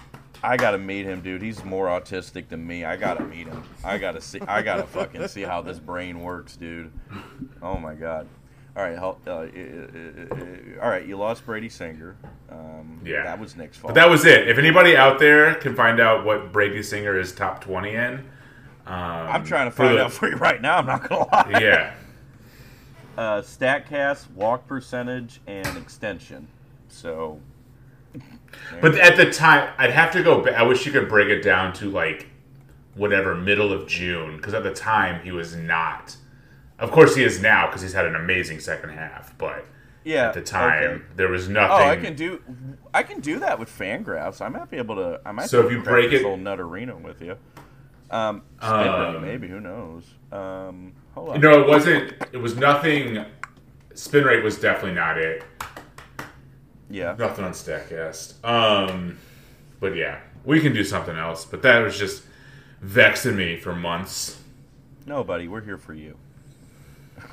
I 0.43 0.57
gotta 0.59 0.79
meet 0.79 1.07
him, 1.07 1.21
dude. 1.23 1.41
He's 1.43 1.65
more 1.65 1.87
autistic 1.87 2.49
than 2.49 2.67
me. 2.67 2.85
I 2.85 2.97
gotta 2.97 3.25
meet 3.25 3.47
him. 3.47 3.63
I 3.83 3.97
gotta 3.99 4.21
see. 4.21 4.41
I 4.47 4.61
gotta 4.63 4.85
fucking 4.85 5.27
see 5.29 5.43
how 5.43 5.63
this 5.63 5.79
brain 5.79 6.21
works, 6.21 6.57
dude. 6.57 6.91
Oh 7.63 7.77
my 7.79 7.95
god. 7.95 8.27
All 8.77 8.83
right, 8.83 8.99
uh, 8.99 9.15
uh, 9.27 9.31
uh, 9.31 9.37
uh, 9.37 10.83
all 10.83 10.91
right. 10.91 11.07
You 11.07 11.17
lost 11.17 11.47
Brady 11.47 11.69
Singer. 11.69 12.17
Um, 12.51 13.01
Yeah. 13.05 13.23
that 13.23 13.39
was 13.39 13.55
Nik's 13.57 13.77
fault. 13.77 13.95
But 13.95 14.01
that 14.01 14.11
was 14.11 14.25
it. 14.25 14.49
If 14.49 14.59
anybody 14.59 14.97
out 14.97 15.21
there 15.21 15.55
can 15.55 15.77
find 15.77 16.01
out 16.01 16.25
what 16.25 16.51
Brady 16.53 16.83
Singer 16.83 17.17
is 17.19 17.33
top 17.33 17.61
twenty 17.63 17.95
in, 17.95 18.25
um, 18.87 18.95
I'm 18.95 19.45
trying 19.45 19.67
to 19.67 19.71
find 19.71 19.97
the- 19.97 20.05
out 20.05 20.13
for 20.13 20.29
you 20.29 20.37
right 20.37 20.61
now. 20.61 20.79
I'm 20.79 20.87
not 20.87 21.09
gonna 21.09 21.27
lie. 21.33 21.61
Yeah, 21.61 21.95
Uh, 23.17 23.41
Statcast, 23.41 24.29
walk 24.33 24.67
percentage, 24.67 25.41
and 25.47 25.77
extension. 25.79 26.49
So. 26.89 27.41
but 28.81 28.97
at 28.99 29.17
the 29.17 29.31
time, 29.31 29.73
I'd 29.79 29.91
have 29.91 30.11
to 30.13 30.23
go. 30.23 30.41
ba- 30.41 30.59
I 30.59 30.63
wish 30.63 30.85
you 30.85 30.93
could 30.93 31.09
break 31.09 31.29
it 31.29 31.43
down 31.43 31.73
to 31.75 31.91
like 31.91 32.27
whatever 32.95 33.35
middle 33.35 33.73
of 33.73 33.87
June, 33.87 34.37
because 34.37 34.53
at 34.55 34.63
the 34.65 34.73
time 34.75 35.23
he 35.23 35.31
was 35.33 35.55
not. 35.55 36.17
Of 36.79 36.91
course, 36.91 37.15
he 37.15 37.23
is 37.23 37.41
now 37.41 37.67
because 37.67 37.83
he's 37.83 37.93
had 37.93 38.05
an 38.05 38.17
amazing 38.17 38.59
second 38.59 38.91
half. 38.91 39.37
But 39.39 39.65
yeah. 40.03 40.29
at 40.29 40.35
the 40.35 40.43
time, 40.43 40.83
okay. 40.83 41.03
there 41.15 41.29
was 41.29 41.49
nothing. 41.49 41.87
Oh, 41.87 41.89
I 41.91 41.97
can 41.97 42.17
do. 42.17 42.43
I 42.93 43.05
can 43.05 43.21
do 43.21 43.39
that 43.39 43.59
with 43.61 43.71
Fangraphs. 43.71 44.41
I 44.41 44.49
might 44.49 44.71
be 44.71 44.77
able 44.77 44.97
to. 44.97 45.21
I 45.25 45.31
might. 45.31 45.49
So 45.49 45.65
if 45.65 45.71
you 45.71 45.81
break 45.83 46.13
it- 46.13 46.25
old 46.25 46.41
nutterino 46.41 47.01
with 47.01 47.23
you. 47.23 47.37
Um, 48.15 48.43
Um, 48.61 49.23
maybe. 49.23 49.49
Who 49.49 49.59
knows? 49.59 50.05
Um, 50.31 50.93
hold 51.15 51.31
on. 51.31 51.41
No, 51.41 51.61
it 51.61 51.67
wasn't. 51.69 52.13
It 52.33 52.37
was 52.37 52.57
nothing. 52.57 53.25
Spin 53.95 54.23
rate 54.25 54.45
was 54.45 54.59
definitely 54.61 54.95
not 54.95 55.19
it. 55.19 55.43
Yeah. 56.89 57.17
Nothing 57.19 57.45
on 57.45 57.51
Statcast. 57.53 58.45
Um, 58.45 59.19
but 59.81 59.97
yeah, 59.97 60.21
we 60.45 60.61
can 60.61 60.73
do 60.73 60.85
something 60.85 61.17
else. 61.17 61.45
But 61.45 61.63
that 61.63 61.81
was 61.81 61.99
just 61.99 62.23
vexing 62.81 63.35
me 63.37 63.57
for 63.59 63.75
months. 63.75 64.41
No, 65.07 65.25
buddy, 65.25 65.49
we're 65.49 65.63
here 65.63 65.77
for 65.79 65.93
you. 65.93 66.17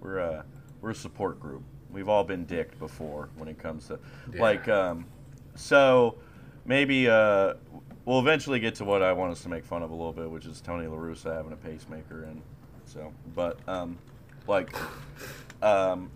we're 0.00 0.20
uh 0.20 0.42
we're 0.80 0.90
a 0.90 0.94
support 0.94 1.38
group. 1.38 1.62
We've 1.90 2.08
all 2.08 2.24
been 2.24 2.46
dicked 2.46 2.78
before 2.78 3.28
when 3.36 3.48
it 3.48 3.58
comes 3.58 3.88
to 3.88 3.98
Yeah. 4.32 4.40
like 4.40 4.68
um 4.68 5.04
so 5.54 6.16
maybe 6.64 7.08
uh 7.10 7.54
we'll 8.06 8.20
eventually 8.20 8.58
get 8.58 8.76
to 8.76 8.84
what 8.84 9.02
I 9.02 9.12
want 9.12 9.32
us 9.32 9.42
to 9.42 9.50
make 9.50 9.64
fun 9.64 9.82
of 9.82 9.90
a 9.90 9.94
little 9.94 10.12
bit, 10.12 10.30
which 10.30 10.46
is 10.46 10.62
Tony 10.62 10.86
La 10.86 10.96
Russa 10.96 11.34
having 11.34 11.52
a 11.52 11.56
pacemaker 11.56 12.22
and 12.24 12.40
so 12.86 13.12
but 13.34 13.58
um 13.68 13.98
like 14.46 14.74
um 15.60 16.10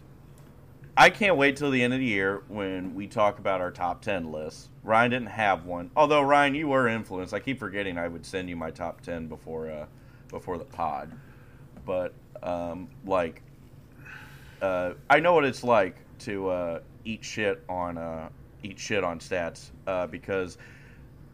I 0.96 1.08
can't 1.10 1.36
wait 1.36 1.56
till 1.56 1.70
the 1.70 1.82
end 1.82 1.92
of 1.92 1.98
the 1.98 2.06
year 2.06 2.42
when 2.48 2.94
we 2.94 3.06
talk 3.06 3.38
about 3.38 3.60
our 3.60 3.70
top 3.70 4.02
ten 4.02 4.30
lists. 4.32 4.68
Ryan 4.82 5.10
didn't 5.10 5.28
have 5.28 5.64
one, 5.64 5.90
although 5.96 6.20
Ryan, 6.20 6.54
you 6.54 6.68
were 6.68 6.88
influenced. 6.88 7.32
I 7.32 7.40
keep 7.40 7.58
forgetting 7.58 7.96
I 7.96 8.08
would 8.08 8.26
send 8.26 8.48
you 8.48 8.56
my 8.56 8.70
top 8.70 9.00
ten 9.00 9.26
before 9.26 9.70
uh, 9.70 9.86
before 10.28 10.58
the 10.58 10.64
pod, 10.64 11.12
but 11.86 12.12
um, 12.42 12.88
like 13.06 13.42
uh, 14.60 14.92
I 15.08 15.20
know 15.20 15.32
what 15.32 15.44
it's 15.44 15.64
like 15.64 15.96
to 16.20 16.48
uh, 16.50 16.80
eat 17.04 17.24
shit 17.24 17.64
on 17.68 17.96
uh, 17.96 18.28
eat 18.62 18.78
shit 18.78 19.02
on 19.02 19.20
stats 19.20 19.70
uh, 19.86 20.06
because 20.06 20.58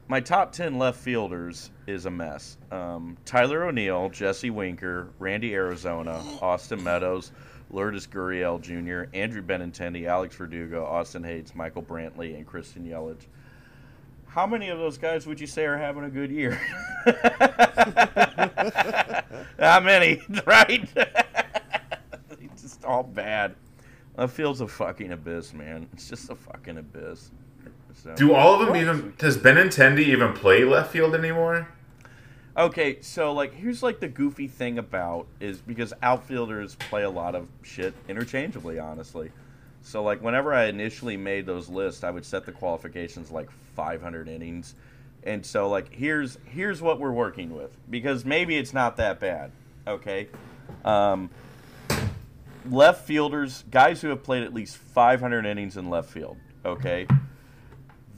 my 0.09 0.21
top 0.21 0.53
10 0.53 0.79
left 0.79 0.99
fielders 1.01 1.71
is 1.87 2.07
a 2.07 2.11
mess. 2.11 2.59
Um, 2.71 3.17
Tyler 3.25 3.65
O'Neill, 3.65 4.09
Jesse 4.11 4.51
Winker, 4.51 5.09
Randy 5.19 5.51
Arozarena, 5.51 6.41
Austin 6.43 6.83
Meadows, 6.83 7.33
Lourdes 7.71 8.07
Gurriel 8.07 8.61
Jr., 8.61 9.11
Andrew 9.17 9.43
Benintendi, 9.43 10.07
Alex 10.07 10.37
Verdugo, 10.37 10.85
Austin 10.85 11.25
Hays, 11.25 11.55
Michael 11.55 11.83
Brantley, 11.83 12.37
and 12.37 12.47
Christian 12.47 12.85
Yelich. 12.85 13.27
How 14.27 14.47
many 14.47 14.69
of 14.69 14.79
those 14.79 14.99
guys 14.99 15.27
would 15.27 15.41
you 15.41 15.47
say 15.47 15.65
are 15.65 15.79
having 15.79 16.05
a 16.05 16.11
good 16.11 16.31
year? 16.31 16.61
Not 19.59 19.83
many, 19.85 20.21
right? 20.47 20.89
it's 22.39 22.63
just 22.63 22.85
all 22.85 23.03
bad. 23.03 23.55
That 24.17 24.31
field's 24.31 24.61
a 24.61 24.69
fucking 24.69 25.13
abyss, 25.13 25.53
man. 25.53 25.89
It's 25.93 26.09
just 26.09 26.31
a 26.31 26.35
fucking 26.37 26.79
abyss. 26.79 27.31
So. 28.03 28.15
Do 28.15 28.35
all 28.35 28.61
of 28.61 28.67
them 28.67 28.77
even? 28.77 29.15
Does 29.19 29.37
Benintendi 29.39 30.01
even 30.01 30.33
play 30.33 30.65
left 30.65 30.93
field 30.93 31.15
anymore? 31.15 31.69
Okay, 32.57 33.01
so 33.03 33.33
like 33.33 33.53
here's 33.53 33.83
like 33.83 34.01
the 34.01 34.09
goofy 34.09 34.49
thing 34.49 34.79
about 34.79 35.27
is 35.41 35.59
because 35.59 35.93
outfielders 36.03 36.75
play 36.77 37.03
a 37.03 37.11
lot 37.11 37.35
of 37.35 37.49
shit 37.63 37.95
interchangeably, 38.09 38.79
honestly. 38.79 39.31
So 39.83 40.03
like 40.03 40.23
whenever 40.23 40.55
I 40.55 40.67
initially 40.67 41.17
made 41.17 41.47
those 41.47 41.69
lists, 41.69 42.05
I 42.05 42.11
would 42.11 42.25
set 42.25 42.47
the 42.47 42.53
qualifications 42.53 43.31
like 43.31 43.51
500 43.75 44.29
innings. 44.29 44.75
And 45.25 45.45
so 45.45 45.69
like 45.69 45.93
here's 45.93 46.39
here's 46.47 46.81
what 46.81 46.99
we're 47.01 47.13
working 47.13 47.55
with 47.55 47.77
because 47.91 48.25
maybe 48.25 48.57
it's 48.57 48.73
not 48.73 48.97
that 48.97 49.21
bad. 49.21 49.53
Okay? 49.87 50.29
Um, 50.85 51.31
left 52.71 53.07
fielders, 53.07 53.65
guys 53.71 54.01
who 54.01 54.09
have 54.09 54.23
played 54.23 54.43
at 54.43 54.55
least 54.55 54.77
500 54.77 55.47
innings 55.47 55.77
in 55.77 55.91
left 55.91 56.11
field, 56.11 56.37
okay? 56.65 57.07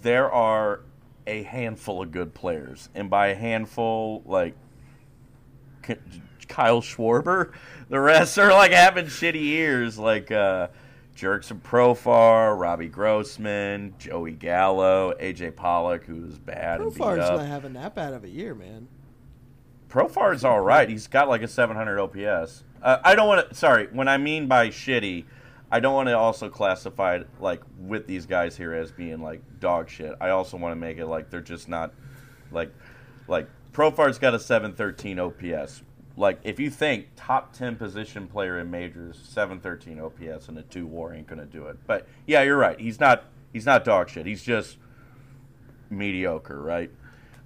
There 0.03 0.31
are 0.31 0.81
a 1.27 1.43
handful 1.43 2.03
of 2.03 2.11
good 2.11 2.35
players. 2.35 2.89
And 2.95 3.11
by 3.11 3.29
a 3.29 3.35
handful, 3.35 4.23
like 4.25 4.55
K- 5.83 5.99
Kyle 6.49 6.81
Schwarber, 6.81 7.53
the 7.89 8.01
rest 8.01 8.39
are 8.39 8.51
like 8.51 8.73
having 8.73 9.07
shitty 9.07 9.43
years, 9.43 9.99
like 9.99 10.31
uh, 10.31 10.69
Jurickson 11.15 11.61
Profar, 11.61 12.59
Robbie 12.59 12.89
Grossman, 12.89 13.95
Joey 13.99 14.33
Gallo, 14.33 15.13
AJ 15.21 15.57
Pollock, 15.57 16.05
who's 16.05 16.39
bad 16.39 16.81
and 16.81 16.93
beat 16.93 17.01
Profar's 17.01 17.19
not 17.31 17.47
having 17.47 17.75
that 17.75 17.95
bad 17.95 18.15
of 18.15 18.25
a 18.25 18.29
year, 18.29 18.55
man. 18.55 18.89
Profar's 19.91 20.45
all 20.45 20.61
right. 20.61 20.89
He's 20.89 21.07
got 21.07 21.29
like 21.29 21.43
a 21.43 21.49
700 21.49 21.99
OPS. 21.99 22.65
Uh, 22.83 22.99
I 23.03 23.15
don't 23.15 23.27
want 23.27 23.49
to. 23.49 23.55
Sorry, 23.55 23.89
when 23.93 24.07
I 24.07 24.19
mean 24.19 24.47
by 24.47 24.69
shitty, 24.69 25.25
I 25.71 25.81
don't 25.81 25.95
want 25.95 26.09
to 26.09 26.17
also 26.17 26.49
classify 26.49 27.17
it 27.17 27.29
like 27.41 27.63
with 27.79 28.07
these 28.07 28.27
guys 28.27 28.57
here 28.57 28.73
as 28.73 28.91
being 28.91 29.23
like 29.23 29.43
dog 29.61 29.89
shit. 29.91 30.15
I 30.21 30.31
also 30.31 30.57
want 30.57 30.73
to 30.73 30.77
make 30.77 30.99
it 30.99 31.07
like 31.07 31.31
they're 31.31 31.41
just 31.41 31.69
not 31.69 31.93
like 32.51 32.73
like 33.27 33.49
Profar's 33.73 34.19
got 34.19 34.35
a 34.35 34.39
713 34.39 35.19
OPS. 35.19 35.83
Like 36.17 36.41
if 36.43 36.59
you 36.59 36.71
think 36.71 37.09
top 37.17 37.53
10 37.53 37.77
position 37.77 38.27
player 38.27 38.59
in 38.59 38.71
majors, 38.71 39.21
713 39.23 40.01
OPS 40.01 40.49
and 40.49 40.59
a 40.59 40.63
two 40.63 40.87
WAR 40.87 41.15
ain't 41.15 41.27
gonna 41.27 41.45
do 41.45 41.67
it. 41.67 41.77
But 41.87 42.09
yeah, 42.27 42.43
you're 42.43 42.57
right. 42.57 42.81
He's 42.81 42.99
not 42.99 43.25
he's 43.53 43.67
not 43.67 43.85
dog 43.85 44.09
shit. 44.09 44.27
He's 44.27 44.43
just 44.43 44.79
mediocre, 45.91 46.61
right? 46.61 46.91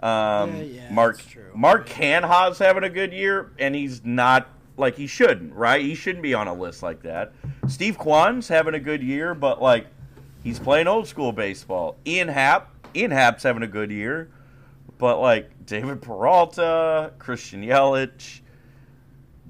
Um, 0.00 0.56
Yeah, 0.56 0.62
yeah, 0.62 0.92
Mark 0.92 1.16
that's 1.16 1.28
true. 1.28 1.50
Mark 1.54 1.88
Canha's 1.88 2.58
having 2.58 2.82
a 2.85 2.90
good 2.90 3.12
year, 3.12 3.52
and 3.58 3.74
he's 3.74 4.04
not 4.04 4.48
like 4.76 4.96
he 4.96 5.06
shouldn't, 5.06 5.54
right? 5.54 5.82
He 5.82 5.94
shouldn't 5.94 6.22
be 6.22 6.35
on 6.35 6.48
a 6.48 6.54
list 6.54 6.82
like 6.82 7.02
that. 7.02 7.32
Steve 7.68 7.98
Kwan's 7.98 8.48
having 8.48 8.74
a 8.74 8.80
good 8.80 9.02
year, 9.02 9.35
but 9.35 9.61
like 9.61 9.87
he's 10.42 10.58
playing 10.58 10.87
old 10.88 11.06
school 11.06 11.32
baseball. 11.32 11.96
Ian 12.06 12.28
Happ, 12.28 12.70
Ian 12.94 13.11
Happ's 13.11 13.42
having 13.42 13.62
a 13.62 13.68
good 13.68 13.90
year, 13.90 14.30
but 14.98 15.20
like 15.20 15.66
David 15.66 16.02
Peralta, 16.02 17.12
Christian 17.18 17.62
Yelich, 17.62 18.40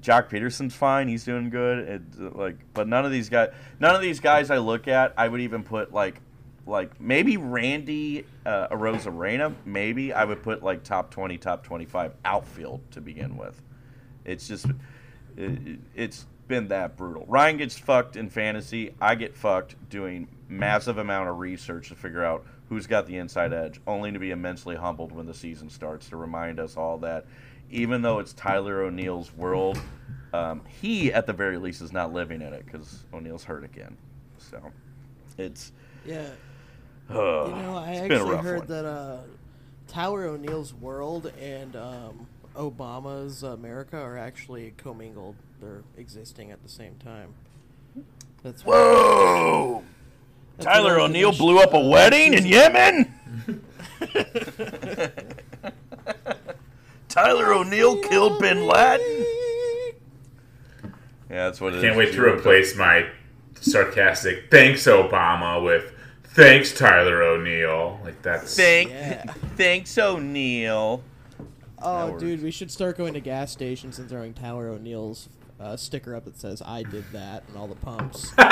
Joc 0.01 0.29
Pederson's 0.29 0.75
fine. 0.75 1.07
He's 1.07 1.23
doing 1.23 1.49
good. 1.49 1.79
It, 1.79 2.35
like, 2.35 2.57
but 2.73 2.87
none 2.87 3.05
of 3.05 3.11
these 3.11 3.29
guys, 3.29 3.51
none 3.79 3.95
of 3.95 4.01
these 4.01 4.19
guys 4.19 4.51
I 4.51 4.57
look 4.57 4.87
at, 4.87 5.13
I 5.17 5.27
would 5.27 5.41
even 5.41 5.63
put 5.63 5.93
like, 5.93 6.19
like 6.65 6.99
maybe 6.99 7.37
Randy 7.37 8.25
uh, 8.45 8.67
Arozarena. 8.67 9.53
Maybe 9.65 10.11
I 10.11 10.25
would 10.25 10.43
put 10.43 10.61
like 10.61 10.83
top 10.83 11.09
twenty, 11.09 11.37
top 11.37 11.63
twenty-five 11.63 12.13
outfield 12.25 12.81
to 12.91 13.01
begin 13.01 13.37
with. 13.37 13.61
It's 14.25 14.47
just, 14.47 14.67
it, 15.37 15.79
it's 15.95 16.25
been 16.47 16.67
that 16.69 16.97
brutal. 16.97 17.25
Ryan 17.27 17.57
gets 17.57 17.77
fucked 17.77 18.15
in 18.15 18.29
fantasy. 18.29 18.93
I 19.01 19.15
get 19.15 19.35
fucked 19.35 19.75
doing 19.89 20.27
massive 20.49 20.97
amount 20.97 21.29
of 21.29 21.39
research 21.39 21.89
to 21.89 21.95
figure 21.95 22.23
out 22.23 22.45
who's 22.69 22.87
got 22.87 23.05
the 23.07 23.17
inside 23.17 23.53
edge, 23.53 23.79
only 23.87 24.11
to 24.11 24.19
be 24.19 24.31
immensely 24.31 24.75
humbled 24.75 25.11
when 25.11 25.25
the 25.25 25.33
season 25.33 25.69
starts 25.69 26.09
to 26.09 26.17
remind 26.17 26.59
us 26.59 26.77
all 26.77 26.97
that 26.99 27.25
even 27.71 28.01
though 28.01 28.19
it's 28.19 28.33
Tyler 28.33 28.83
O'Neill's 28.83 29.33
world, 29.33 29.79
um, 30.33 30.61
he 30.81 31.11
at 31.11 31.25
the 31.25 31.33
very 31.33 31.57
least 31.57 31.81
is 31.81 31.91
not 31.91 32.13
living 32.13 32.41
in 32.41 32.53
it 32.53 32.65
because 32.65 33.03
O'Neill's 33.13 33.43
hurt 33.43 33.63
again. 33.63 33.97
So 34.37 34.61
it's 35.37 35.71
Yeah. 36.05 36.27
uh, 37.09 37.13
You 37.13 37.19
know, 37.63 37.75
I 37.77 37.91
it's 37.93 38.07
been 38.07 38.11
a 38.21 38.23
actually 38.25 38.37
heard 38.37 38.59
one. 38.59 38.67
that 38.67 38.85
uh, 38.85 39.17
Tyler 39.87 40.25
O'Neill's 40.25 40.73
world 40.73 41.31
and 41.41 41.75
um, 41.75 42.27
Obama's 42.55 43.43
America 43.43 43.97
are 43.97 44.17
actually 44.17 44.73
commingled. 44.77 45.35
They're 45.59 45.83
existing 45.97 46.51
at 46.51 46.61
the 46.63 46.69
same 46.69 46.95
time. 46.95 47.33
That's 48.43 48.63
Whoa! 48.63 49.83
that's 50.57 50.65
Tyler 50.65 50.93
what 50.93 50.99
I 50.99 51.03
was 51.03 51.09
O'Neill 51.09 51.31
blew 51.31 51.59
up 51.59 51.73
a 51.73 51.77
uh, 51.77 51.87
wedding 51.89 52.33
in 52.33 52.45
Yemen. 52.45 53.13
Tyler 57.07 57.53
O'Neill 57.53 58.01
killed 58.01 58.39
Bin 58.39 58.65
Laden. 58.65 59.25
Yeah, 61.29 61.45
that's 61.45 61.61
what 61.61 61.73
it 61.73 61.77
is. 61.77 61.83
Can't 61.83 61.97
wait 61.97 62.07
to 62.07 62.13
Zero 62.13 62.35
replace 62.37 62.75
my 62.75 63.07
sarcastic 63.61 64.51
"Thanks 64.51 64.85
Obama" 64.85 65.63
with 65.63 65.93
"Thanks 66.23 66.73
Tyler 66.73 67.23
O'Neill." 67.23 67.99
Like 68.03 68.21
that's 68.21 68.55
Thank, 68.57 68.89
Yeah. 68.89 69.23
thanks 69.55 69.97
O'Neill. 69.97 71.01
Oh, 71.83 72.11
That 72.11 72.19
dude, 72.19 72.43
we 72.43 72.51
should 72.51 72.71
start 72.71 72.97
going 72.97 73.13
to 73.13 73.19
gas 73.19 73.51
stations 73.51 73.99
and 73.99 74.09
throwing 74.09 74.33
Tyler 74.33 74.69
O'Neill's 74.69 75.29
uh, 75.59 75.77
sticker 75.77 76.15
up 76.15 76.25
that 76.25 76.37
says 76.37 76.61
"I 76.65 76.83
did 76.83 77.05
that" 77.13 77.43
and 77.47 77.57
all 77.57 77.67
the 77.67 77.75
pumps. 77.75 78.31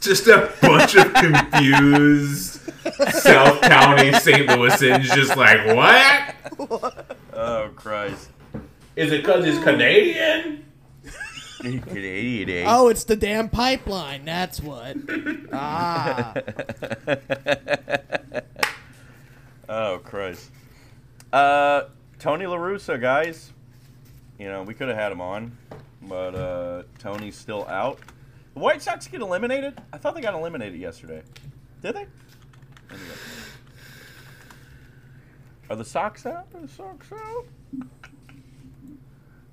just 0.00 0.26
a 0.26 0.52
bunch 0.60 0.96
of 0.96 1.12
confused 1.14 2.60
South 3.10 3.60
County 3.62 4.12
St. 4.12 4.48
Louisans, 4.48 5.04
just 5.14 5.36
like 5.36 5.66
what? 5.76 6.34
Oh 7.34 7.70
Christ! 7.74 8.28
Is 8.94 9.10
it 9.10 9.22
because 9.22 9.44
he's 9.44 9.58
Canadian? 9.58 10.64
Canadian, 11.62 12.50
eh? 12.50 12.64
oh, 12.66 12.88
it's 12.88 13.04
the 13.04 13.16
damn 13.16 13.48
pipeline. 13.48 14.24
That's 14.24 14.60
what. 14.60 14.96
Ah, 15.54 16.34
Oh 19.68 20.00
Christ! 20.04 20.50
Uh, 21.32 21.82
Tony 22.18 22.46
La 22.46 22.56
Russa, 22.56 23.00
guys. 23.00 23.52
You 24.38 24.48
know 24.48 24.62
we 24.64 24.74
could 24.74 24.88
have 24.88 24.96
had 24.96 25.12
him 25.12 25.20
on, 25.20 25.56
but 26.02 26.34
uh, 26.34 26.82
Tony's 26.98 27.36
still 27.36 27.66
out. 27.68 27.98
The 28.54 28.60
White 28.60 28.82
Sox 28.82 29.06
get 29.06 29.20
eliminated. 29.20 29.80
I 29.92 29.98
thought 29.98 30.14
they 30.14 30.20
got 30.20 30.34
eliminated 30.34 30.78
yesterday. 30.80 31.22
Did 31.80 31.94
they? 31.94 32.06
Let 32.90 32.98
me 33.00 33.06
look. 33.08 33.18
Are 35.70 35.76
the 35.76 35.84
Sox 35.84 36.26
out? 36.26 36.48
Are 36.54 36.60
the 36.60 36.68
Sox 36.68 37.06
out? 37.12 37.46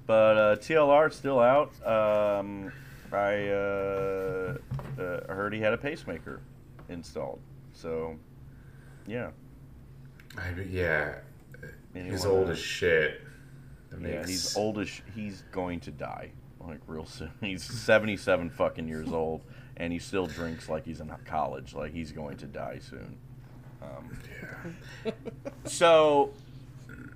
But 0.09 0.37
uh, 0.37 0.55
TLR 0.55 1.13
still 1.13 1.39
out. 1.39 1.69
Um, 1.85 2.71
I 3.13 3.49
uh, 3.49 4.57
uh, 4.97 5.31
heard 5.31 5.53
he 5.53 5.59
had 5.59 5.71
a 5.73 5.77
pacemaker 5.77 6.41
installed. 6.89 7.39
So, 7.73 8.15
yeah. 9.05 9.29
I 10.35 10.49
mean, 10.53 10.67
yeah, 10.71 11.19
he's 11.93 12.25
old 12.25 12.47
uh, 12.47 12.53
as 12.53 12.57
shit. 12.59 13.21
That 13.91 14.01
Yeah, 14.01 14.15
makes- 14.17 14.29
he's 14.29 14.57
oldish. 14.57 15.03
He's 15.13 15.43
going 15.51 15.79
to 15.81 15.91
die 15.91 16.31
like 16.59 16.79
real 16.87 17.05
soon. 17.05 17.29
He's 17.41 17.63
seventy-seven 17.63 18.49
fucking 18.49 18.87
years 18.87 19.13
old, 19.13 19.43
and 19.77 19.93
he 19.93 19.99
still 19.99 20.25
drinks 20.25 20.69
like 20.69 20.85
he's 20.85 21.01
in 21.01 21.11
college. 21.25 21.75
Like 21.75 21.93
he's 21.93 22.11
going 22.11 22.37
to 22.37 22.47
die 22.47 22.79
soon. 22.79 23.15
Um, 23.83 25.13
so 25.65 26.31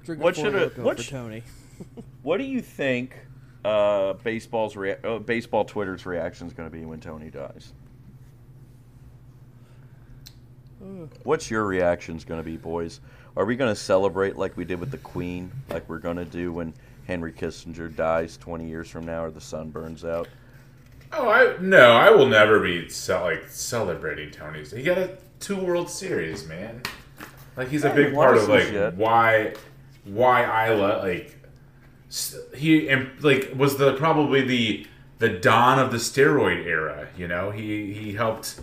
Drink 0.05 0.21
What 0.21 0.35
should 0.35 0.53
Four 0.53 0.61
it- 0.61 0.77
what 0.77 0.97
for 0.97 1.03
sh- 1.03 1.09
Tony? 1.09 1.43
What 2.23 2.37
do 2.37 2.45
you 2.45 2.61
think 2.61 3.15
uh, 3.63 4.13
baseball's 4.13 4.75
rea- 4.75 4.97
uh, 5.03 5.19
baseball 5.19 5.65
Twitter's 5.65 6.05
reaction 6.05 6.47
is 6.47 6.53
going 6.53 6.69
to 6.69 6.75
be 6.75 6.85
when 6.85 6.99
Tony 6.99 7.29
dies? 7.29 7.73
What's 11.23 11.49
your 11.49 11.65
reactions 11.65 12.25
going 12.25 12.39
to 12.41 12.43
be, 12.43 12.57
boys? 12.57 12.99
Are 13.37 13.45
we 13.45 13.55
going 13.55 13.73
to 13.73 13.79
celebrate 13.79 14.37
like 14.37 14.57
we 14.57 14.65
did 14.65 14.79
with 14.79 14.91
the 14.91 14.97
Queen, 14.97 15.51
like 15.69 15.87
we're 15.87 15.99
going 15.99 16.17
to 16.17 16.25
do 16.25 16.51
when 16.51 16.73
Henry 17.07 17.31
Kissinger 17.31 17.93
dies 17.95 18.37
20 18.37 18.67
years 18.67 18.89
from 18.89 19.05
now 19.05 19.23
or 19.23 19.31
the 19.31 19.41
sun 19.41 19.69
burns 19.69 20.03
out? 20.03 20.27
Oh, 21.13 21.29
I 21.29 21.55
no, 21.61 21.91
I 21.91 22.09
will 22.09 22.25
never 22.25 22.59
be 22.59 22.89
ce- 22.89 23.09
like 23.09 23.47
celebrating 23.47 24.31
Tony's. 24.31 24.71
He 24.71 24.83
got 24.83 24.97
a 24.97 25.17
two 25.39 25.55
World 25.55 25.89
Series, 25.89 26.47
man. 26.47 26.81
Like 27.55 27.69
he's 27.69 27.83
a 27.83 27.93
big 27.93 28.13
part 28.13 28.35
of 28.37 28.49
like 28.49 28.63
shit. 28.63 28.95
why 28.95 29.53
why 30.05 30.43
I 30.43 30.73
love 30.73 31.03
like 31.03 31.37
he 32.55 32.89
and 32.89 33.09
like 33.23 33.53
was 33.55 33.77
the 33.77 33.93
probably 33.95 34.41
the 34.41 34.87
the 35.19 35.29
dawn 35.29 35.79
of 35.79 35.91
the 35.91 35.97
steroid 35.97 36.65
era. 36.65 37.07
You 37.17 37.27
know, 37.27 37.51
he 37.51 37.93
he 37.93 38.13
helped 38.13 38.59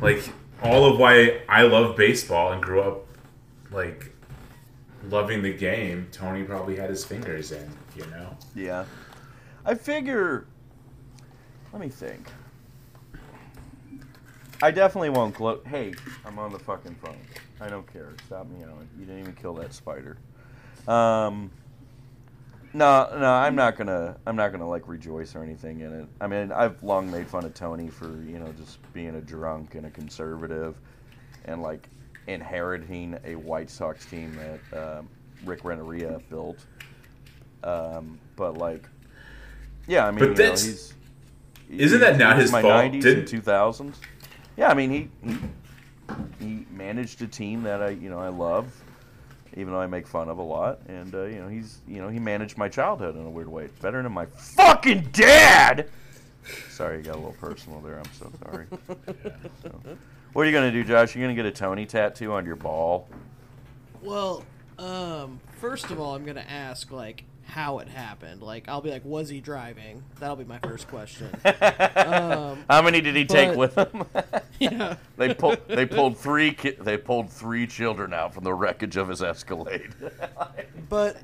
like 0.00 0.22
all 0.62 0.90
of 0.90 0.98
why 0.98 1.42
I 1.48 1.62
love 1.62 1.96
baseball 1.96 2.52
and 2.52 2.62
grew 2.62 2.80
up 2.80 3.06
like 3.70 4.14
loving 5.08 5.42
the 5.42 5.52
game. 5.52 6.08
Tony 6.12 6.44
probably 6.44 6.76
had 6.76 6.88
his 6.88 7.04
fingers 7.04 7.52
in. 7.52 7.68
You 7.96 8.06
know. 8.06 8.36
Yeah. 8.54 8.84
I 9.64 9.74
figure. 9.74 10.46
Let 11.72 11.80
me 11.80 11.88
think. 11.88 12.28
I 14.62 14.70
definitely 14.70 15.10
won't 15.10 15.34
gloat. 15.34 15.66
Hey, 15.66 15.92
I'm 16.24 16.38
on 16.38 16.52
the 16.52 16.58
fucking 16.58 16.94
phone. 16.94 17.18
I 17.60 17.68
don't 17.68 17.90
care. 17.92 18.12
Stop 18.26 18.48
me 18.48 18.62
out. 18.62 18.70
You 18.98 19.04
didn't 19.04 19.20
even 19.20 19.34
kill 19.34 19.54
that 19.54 19.74
spider. 19.74 20.16
Um. 20.88 21.50
No, 22.74 23.08
no, 23.16 23.30
I'm 23.32 23.54
not 23.54 23.76
gonna. 23.76 24.16
I'm 24.26 24.34
not 24.34 24.50
gonna 24.50 24.68
like 24.68 24.88
rejoice 24.88 25.36
or 25.36 25.44
anything 25.44 25.80
in 25.80 25.92
it. 25.92 26.08
I 26.20 26.26
mean, 26.26 26.50
I've 26.50 26.82
long 26.82 27.08
made 27.08 27.28
fun 27.28 27.44
of 27.44 27.54
Tony 27.54 27.88
for 27.88 28.06
you 28.22 28.40
know 28.40 28.52
just 28.58 28.78
being 28.92 29.14
a 29.14 29.20
drunk 29.20 29.76
and 29.76 29.86
a 29.86 29.90
conservative, 29.90 30.74
and 31.44 31.62
like 31.62 31.88
inheriting 32.26 33.16
a 33.24 33.36
White 33.36 33.70
Sox 33.70 34.04
team 34.06 34.36
that 34.72 34.98
um, 34.98 35.08
Rick 35.44 35.64
Renteria 35.64 36.20
built. 36.28 36.58
Um, 37.62 38.18
but 38.34 38.58
like, 38.58 38.88
yeah, 39.86 40.06
I 40.06 40.10
mean, 40.10 40.18
But 40.18 40.24
you 40.24 40.28
know, 40.30 40.34
that's- 40.34 40.64
he's 40.64 40.94
Isn't 41.80 42.00
that 42.00 42.18
not 42.18 42.38
his 42.38 42.50
my 42.50 42.60
fault? 42.60 42.74
90s 42.74 43.02
Did- 43.02 43.18
and 43.18 43.28
2000s. 43.44 43.94
Yeah, 44.56 44.68
I 44.68 44.74
mean, 44.74 44.90
he, 44.90 45.08
he 45.28 45.36
he 46.40 46.66
managed 46.72 47.22
a 47.22 47.26
team 47.28 47.62
that 47.62 47.80
I 47.82 47.90
you 47.90 48.10
know 48.10 48.18
I 48.18 48.28
love, 48.28 48.66
even 49.56 49.72
though 49.72 49.80
I 49.80 49.86
make 49.86 50.06
fun 50.06 50.28
of 50.28 50.38
a 50.38 50.42
lot, 50.42 50.80
and 50.88 51.14
uh, 51.14 51.24
you 51.24 51.40
know 51.40 51.48
he's 51.48 51.78
you 51.86 52.00
know 52.00 52.08
he 52.08 52.18
managed 52.18 52.58
my 52.58 52.68
childhood 52.68 53.16
in 53.16 53.24
a 53.24 53.30
weird 53.30 53.48
way. 53.48 53.68
Better 53.80 54.02
than 54.02 54.12
my 54.12 54.26
fucking 54.26 55.08
dad. 55.12 55.88
Sorry, 56.70 56.98
you 56.98 57.02
got 57.02 57.14
a 57.14 57.18
little 57.18 57.36
personal 57.40 57.80
there. 57.80 57.98
I'm 57.98 58.12
so 58.18 58.30
sorry. 58.42 58.66
So, 59.62 59.80
what 60.32 60.42
are 60.42 60.46
you 60.46 60.52
gonna 60.52 60.72
do, 60.72 60.84
Josh? 60.84 61.14
You're 61.14 61.24
gonna 61.24 61.34
get 61.34 61.46
a 61.46 61.50
Tony 61.50 61.86
tattoo 61.86 62.32
on 62.32 62.44
your 62.44 62.56
ball? 62.56 63.08
Well, 64.02 64.44
um, 64.78 65.40
first 65.60 65.90
of 65.90 66.00
all, 66.00 66.14
I'm 66.14 66.24
gonna 66.24 66.44
ask 66.46 66.90
like 66.90 67.24
how 67.46 67.78
it 67.78 67.88
happened. 67.88 68.42
Like, 68.42 68.68
I'll 68.68 68.80
be 68.80 68.90
like, 68.90 69.04
was 69.04 69.28
he 69.28 69.40
driving? 69.40 70.02
That'll 70.18 70.36
be 70.36 70.44
my 70.44 70.58
first 70.58 70.88
question. 70.88 71.28
um, 71.44 72.64
How 72.68 72.82
many 72.82 73.00
did 73.00 73.14
he 73.14 73.24
take 73.24 73.50
But- 73.50 73.58
with 73.58 73.74
him? 73.76 74.04
yeah. 74.60 74.96
they 75.16 75.34
pulled 75.34 75.58
they 75.68 75.84
pulled 75.84 76.16
three 76.16 76.52
ki- 76.52 76.76
they 76.80 76.96
pulled 76.96 77.30
three 77.30 77.66
children 77.66 78.14
out 78.14 78.32
from 78.32 78.44
the 78.44 78.54
wreckage 78.54 78.96
of 78.96 79.08
his 79.08 79.22
Escalade. 79.22 79.94
But 80.88 81.16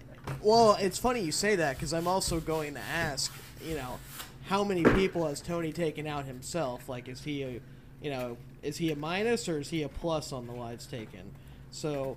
well, 0.43 0.77
it's 0.81 0.99
funny 0.99 1.21
you 1.21 1.33
say 1.33 1.57
that 1.57 1.77
because 1.77 1.93
I'm 1.93 2.07
also 2.09 2.41
going 2.41 2.75
to 2.75 2.81
ask, 2.81 3.33
you 3.65 3.77
know, 3.77 3.99
how 4.47 4.65
many 4.65 4.83
people 4.83 5.27
has 5.29 5.41
Tony 5.41 5.73
taken 5.73 6.07
out 6.07 6.25
himself? 6.25 6.89
Like, 6.89 7.09
is 7.09 7.23
he 7.23 7.43
a, 7.45 7.61
you 8.03 8.11
know, 8.11 8.37
is 8.63 8.77
he 8.79 8.91
a 8.91 8.97
minus 8.97 9.49
or 9.49 9.61
is 9.61 9.71
he 9.71 9.83
a 9.83 9.89
plus 9.89 10.33
on 10.33 10.47
the 10.47 10.53
lives 10.53 10.87
taken? 10.87 11.33
So 11.71 12.17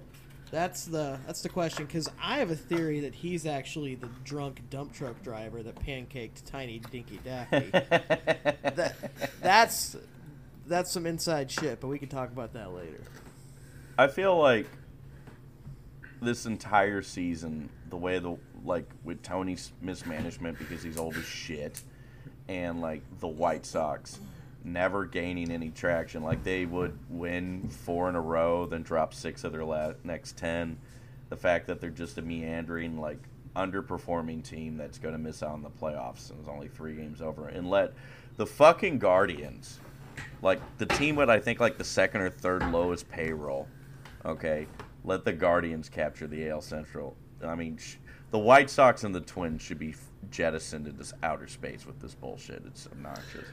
that's 0.53 0.85
the 0.85 1.17
that's 1.25 1.41
the 1.41 1.49
question 1.49 1.87
because 1.87 2.07
I 2.21 2.37
have 2.37 2.51
a 2.51 2.55
theory 2.55 2.99
that 2.99 3.15
he's 3.15 3.47
actually 3.47 3.95
the 3.95 4.07
drunk 4.23 4.61
dump 4.69 4.93
truck 4.93 5.19
driver 5.23 5.63
that 5.63 5.73
pancaked 5.83 6.45
Tiny 6.45 6.79
Dinky 6.91 7.19
Daffy. 7.23 7.69
that 7.71 8.93
that's 9.41 9.97
that's 10.67 10.91
some 10.91 11.07
inside 11.07 11.49
shit, 11.49 11.81
but 11.81 11.87
we 11.87 11.97
can 11.97 12.07
talk 12.07 12.31
about 12.31 12.53
that 12.53 12.71
later. 12.71 13.01
I 13.97 14.07
feel 14.07 14.37
like 14.37 14.67
this 16.21 16.45
entire 16.45 17.01
season, 17.01 17.69
the 17.89 17.97
way 17.97 18.19
the 18.19 18.37
like 18.63 18.87
with 19.03 19.23
Tony's 19.23 19.71
mismanagement 19.81 20.59
because 20.59 20.83
he's 20.83 20.97
old 20.99 21.15
as 21.15 21.25
shit, 21.25 21.81
and 22.47 22.79
like 22.79 23.01
the 23.19 23.27
White 23.27 23.65
Sox 23.65 24.19
never 24.63 25.05
gaining 25.05 25.51
any 25.51 25.69
traction. 25.69 26.23
Like 26.23 26.43
they 26.43 26.65
would 26.65 26.97
win 27.09 27.69
four 27.69 28.09
in 28.09 28.15
a 28.15 28.21
row, 28.21 28.65
then 28.65 28.83
drop 28.83 29.13
six 29.13 29.43
of 29.43 29.51
their 29.51 29.95
next 30.03 30.37
ten. 30.37 30.77
The 31.29 31.37
fact 31.37 31.67
that 31.67 31.81
they're 31.81 31.89
just 31.89 32.17
a 32.17 32.21
meandering, 32.21 32.99
like 32.99 33.17
underperforming 33.55 34.43
team 34.43 34.77
that's 34.77 34.97
going 34.97 35.13
to 35.13 35.19
miss 35.19 35.43
out 35.43 35.51
on 35.51 35.61
the 35.61 35.69
playoffs 35.69 36.31
and 36.31 36.39
is 36.41 36.47
only 36.47 36.67
three 36.67 36.95
games 36.95 37.21
over, 37.21 37.47
and 37.47 37.69
let 37.69 37.93
the 38.37 38.45
fucking 38.45 38.99
Guardians, 38.99 39.79
like 40.41 40.59
the 40.77 40.85
team 40.85 41.15
with 41.15 41.29
I 41.29 41.39
think 41.39 41.59
like 41.59 41.77
the 41.77 41.83
second 41.83 42.21
or 42.21 42.29
third 42.29 42.69
lowest 42.71 43.09
payroll, 43.09 43.67
okay, 44.25 44.67
let 45.03 45.25
the 45.25 45.33
Guardians 45.33 45.89
capture 45.89 46.27
the 46.27 46.49
AL 46.49 46.61
Central. 46.61 47.15
I 47.43 47.55
mean, 47.55 47.77
sh- 47.77 47.95
the 48.31 48.39
White 48.39 48.69
Sox 48.69 49.03
and 49.03 49.13
the 49.13 49.21
Twins 49.21 49.61
should 49.61 49.79
be 49.79 49.93
jettisoned 50.31 50.87
into 50.87 51.05
outer 51.21 51.47
space 51.47 51.85
with 51.85 51.99
this 51.99 52.15
bullshit. 52.15 52.63
It's 52.65 52.87
obnoxious. 52.87 53.45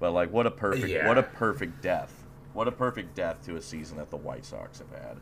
But 0.00 0.12
like, 0.12 0.32
what 0.32 0.46
a 0.46 0.50
perfect, 0.50 0.88
Yeah. 0.88 1.06
what 1.06 1.18
a 1.18 1.22
perfect 1.22 1.82
death. 1.82 2.24
What 2.54 2.66
a 2.66 2.72
perfect 2.72 3.14
death 3.14 3.44
to 3.46 3.56
a 3.56 3.62
season 3.62 3.98
that 3.98 4.10
the 4.10 4.16
White 4.16 4.44
Sox 4.44 4.78
have 4.80 4.90
had. 4.90 5.18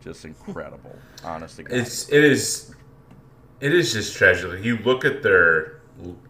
Just 0.00 0.24
incredible, 0.24 0.96
honest 1.22 1.56
to 1.56 1.62
God. 1.64 1.76
It's 1.78 2.08
it 2.08 2.24
is 2.24 2.74
it 3.60 3.72
is 3.74 3.92
just 3.92 4.16
tragic. 4.16 4.64
You 4.64 4.78
look 4.78 5.04
at 5.04 5.22
their 5.22 5.80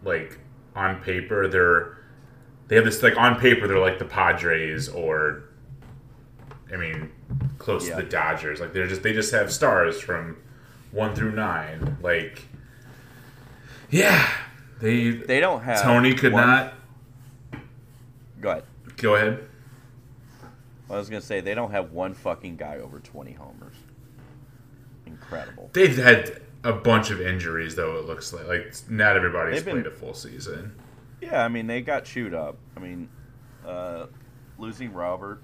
like 0.03 0.37
on 0.75 1.01
paper, 1.01 1.47
they're 1.47 1.97
they 2.67 2.75
have 2.75 2.85
this 2.85 3.01
like 3.01 3.17
on 3.17 3.39
paper 3.39 3.67
they're 3.67 3.79
like 3.79 3.97
the 3.99 4.05
Padres 4.05 4.89
or 4.89 5.43
I 6.71 6.75
mean 6.77 7.11
close 7.57 7.87
Yeah. 7.87 7.95
to 7.97 8.03
the 8.03 8.09
Dodgers. 8.09 8.59
Like 8.59 8.73
they're 8.73 8.87
just 8.87 9.03
they 9.03 9.13
just 9.13 9.31
have 9.31 9.51
stars 9.51 9.99
from 10.01 10.37
one 10.91 11.15
through 11.15 11.31
nine. 11.33 11.97
Like 12.01 12.43
yeah, 13.89 14.27
they 14.81 15.11
they 15.11 15.39
don't 15.39 15.61
have 15.61 15.81
Tony 15.81 16.13
could 16.13 16.33
one- 16.33 16.47
not 16.47 16.73
Go 18.47 18.51
ahead. 18.51 18.63
go 18.97 19.15
ahead. 19.15 19.47
I 20.89 20.95
was 20.97 21.09
gonna 21.09 21.21
say 21.21 21.41
they 21.41 21.53
don't 21.53 21.71
have 21.71 21.91
one 21.91 22.13
fucking 22.13 22.55
guy 22.55 22.77
over 22.77 22.99
twenty 22.99 23.33
homers. 23.33 23.75
Incredible. 25.05 25.69
They've 25.73 25.97
had 25.97 26.41
a 26.63 26.73
bunch 26.73 27.11
of 27.11 27.19
injuries 27.21 27.75
though. 27.75 27.97
It 27.97 28.05
looks 28.05 28.31
like 28.33 28.47
like 28.47 28.73
not 28.89 29.15
everybody's 29.17 29.55
They've 29.55 29.65
been- 29.65 29.83
played 29.83 29.87
a 29.87 29.95
full 29.95 30.13
season. 30.13 30.73
Yeah, 31.21 31.43
I 31.43 31.47
mean 31.47 31.67
they 31.67 31.81
got 31.81 32.05
chewed 32.05 32.33
up. 32.33 32.57
I 32.75 32.79
mean, 32.79 33.09
uh, 33.65 34.05
losing 34.57 34.93
Robert. 34.93 35.41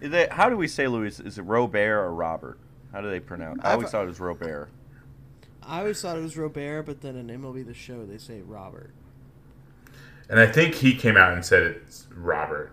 Is 0.00 0.12
it, 0.12 0.30
how 0.32 0.48
do 0.48 0.56
we 0.56 0.68
say 0.68 0.86
Louis? 0.86 1.18
Is 1.18 1.38
it 1.38 1.42
Robert 1.42 1.98
or 2.04 2.14
Robert? 2.14 2.58
How 2.92 3.00
do 3.00 3.10
they 3.10 3.18
pronounce? 3.20 3.60
I 3.64 3.72
always 3.72 3.86
I've- 3.86 3.90
thought 3.92 4.04
it 4.04 4.08
was 4.08 4.20
Robert. 4.20 4.70
I 5.62 5.80
always 5.80 6.00
thought 6.00 6.16
it 6.16 6.22
was 6.22 6.36
Robert, 6.38 6.84
but 6.84 7.00
then 7.02 7.16
in 7.16 7.26
MLB 7.26 7.66
The 7.66 7.74
Show 7.74 8.06
they 8.06 8.16
say 8.16 8.40
Robert. 8.40 8.92
And 10.28 10.38
I 10.38 10.46
think 10.46 10.74
he 10.74 10.94
came 10.94 11.16
out 11.16 11.32
and 11.32 11.44
said 11.44 11.62
it's 11.62 12.06
Robert. 12.14 12.72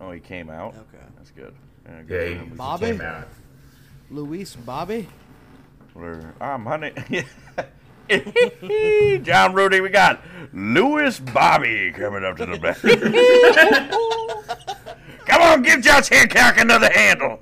Oh, 0.00 0.10
he 0.12 0.20
came 0.20 0.50
out. 0.50 0.74
Okay. 0.76 1.04
that's 1.16 1.30
good. 1.30 1.54
Yeah, 1.84 2.02
good 2.02 2.22
Yeah, 2.22 2.28
he, 2.28 2.34
him. 2.34 2.50
he 2.50 2.56
Bobby? 2.56 2.86
came 2.86 3.00
out. 3.00 3.28
Luis 4.10 4.54
Bobby. 4.56 5.08
Whatever. 5.94 6.34
I'm 6.40 6.64
honey. 6.64 6.92
John 9.22 9.54
Rudy, 9.54 9.80
we 9.80 9.88
got 9.88 10.22
Louis 10.52 11.18
Bobby 11.20 11.92
coming 11.92 12.24
up 12.24 12.36
to 12.36 12.46
the 12.46 12.58
back. 12.58 12.78
Come 15.26 15.42
on, 15.42 15.62
give 15.62 15.80
Josh 15.82 16.08
Hancock 16.08 16.58
another 16.58 16.90
handle. 16.92 17.40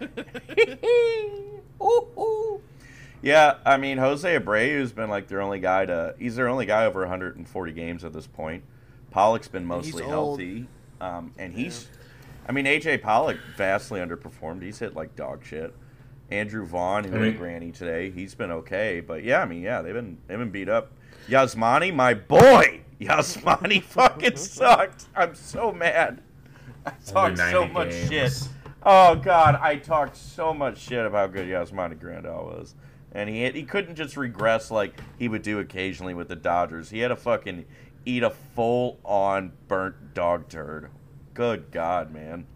yeah, 3.22 3.56
I 3.64 3.76
mean 3.76 3.98
Jose 3.98 4.38
Abreu's 4.38 4.92
been 4.92 5.10
like 5.10 5.28
their 5.28 5.40
only 5.40 5.60
guy 5.60 5.86
to. 5.86 6.14
He's 6.18 6.36
their 6.36 6.48
only 6.48 6.66
guy 6.66 6.86
over 6.86 7.00
140 7.00 7.72
games 7.72 8.04
at 8.04 8.12
this 8.12 8.26
point. 8.26 8.62
Pollock's 9.10 9.48
been 9.48 9.64
mostly 9.64 10.02
old. 10.02 10.10
healthy, 10.10 10.66
um, 11.00 11.32
and 11.38 11.54
he's. 11.54 11.88
I 12.48 12.52
mean, 12.52 12.64
AJ 12.64 13.02
Pollock 13.02 13.36
vastly 13.56 14.00
underperformed. 14.00 14.62
He's 14.62 14.78
hit 14.78 14.94
like 14.94 15.14
dog 15.16 15.44
shit. 15.44 15.74
Andrew 16.30 16.64
Vaughn, 16.64 17.04
who 17.04 17.16
I 17.16 17.20
mean- 17.20 17.36
Granny 17.36 17.72
today, 17.72 18.10
he's 18.10 18.34
been 18.34 18.50
okay. 18.50 19.00
But 19.00 19.24
yeah, 19.24 19.40
I 19.42 19.46
mean, 19.46 19.62
yeah, 19.62 19.82
they've 19.82 19.94
been 19.94 20.18
they've 20.26 20.38
been 20.38 20.50
beat 20.50 20.68
up. 20.68 20.92
Yasmani, 21.28 21.94
my 21.94 22.14
boy, 22.14 22.80
Yasmani 23.00 23.82
fucking 23.84 24.36
sucked. 24.36 25.06
I'm 25.14 25.34
so 25.34 25.72
mad. 25.72 26.22
I 26.86 26.92
talked 27.04 27.38
so 27.38 27.66
much 27.66 27.90
games. 27.90 28.08
shit. 28.08 28.48
Oh 28.82 29.16
God, 29.16 29.58
I 29.60 29.76
talked 29.76 30.16
so 30.16 30.54
much 30.54 30.78
shit 30.78 31.04
about 31.04 31.18
how 31.18 31.26
good 31.34 31.48
Yasmani 31.48 31.98
Grandal 31.98 32.44
was. 32.46 32.74
And 33.12 33.28
he 33.28 33.50
he 33.50 33.62
couldn't 33.62 33.96
just 33.96 34.16
regress 34.16 34.70
like 34.70 35.00
he 35.18 35.28
would 35.28 35.42
do 35.42 35.58
occasionally 35.58 36.14
with 36.14 36.28
the 36.28 36.36
Dodgers. 36.36 36.90
He 36.90 37.00
had 37.00 37.08
to 37.08 37.16
fucking 37.16 37.64
eat 38.04 38.22
a 38.22 38.30
full 38.30 38.98
on 39.04 39.52
burnt 39.66 40.14
dog 40.14 40.48
turd. 40.48 40.90
Good 41.34 41.70
God, 41.70 42.12
man. 42.12 42.46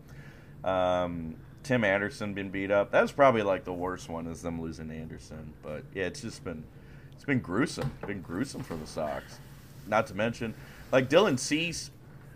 Um, 0.64 1.36
Tim 1.62 1.84
Anderson 1.84 2.34
been 2.34 2.50
beat 2.50 2.70
up. 2.70 2.90
That's 2.90 3.12
probably 3.12 3.42
like 3.42 3.64
the 3.64 3.72
worst 3.72 4.08
one 4.08 4.26
is 4.26 4.42
them 4.42 4.60
losing 4.60 4.90
Anderson. 4.90 5.52
But 5.62 5.84
yeah, 5.94 6.04
it's 6.04 6.20
just 6.20 6.44
been 6.44 6.64
it's 7.14 7.24
been 7.24 7.40
gruesome. 7.40 7.92
It's 7.98 8.08
been 8.08 8.22
gruesome 8.22 8.62
for 8.62 8.76
the 8.76 8.86
Sox. 8.86 9.38
Not 9.86 10.06
to 10.08 10.14
mention, 10.14 10.54
like 10.90 11.08
Dylan 11.08 11.38
Cease, 11.38 11.90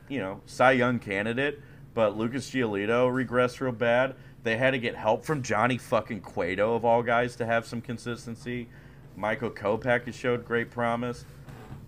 you 0.08 0.18
know, 0.18 0.40
Cy 0.46 0.72
Young 0.72 0.98
candidate, 0.98 1.60
but 1.94 2.16
Lucas 2.16 2.50
Giolito 2.50 3.08
regressed 3.10 3.60
real 3.60 3.72
bad. 3.72 4.14
They 4.46 4.56
had 4.56 4.70
to 4.70 4.78
get 4.78 4.94
help 4.94 5.24
from 5.24 5.42
Johnny 5.42 5.76
fucking 5.76 6.20
Cueto 6.20 6.76
of 6.76 6.84
all 6.84 7.02
guys 7.02 7.34
to 7.34 7.46
have 7.46 7.66
some 7.66 7.80
consistency. 7.80 8.68
Michael 9.16 9.50
Kopech 9.50 10.06
has 10.06 10.14
showed 10.14 10.44
great 10.44 10.70
promise, 10.70 11.24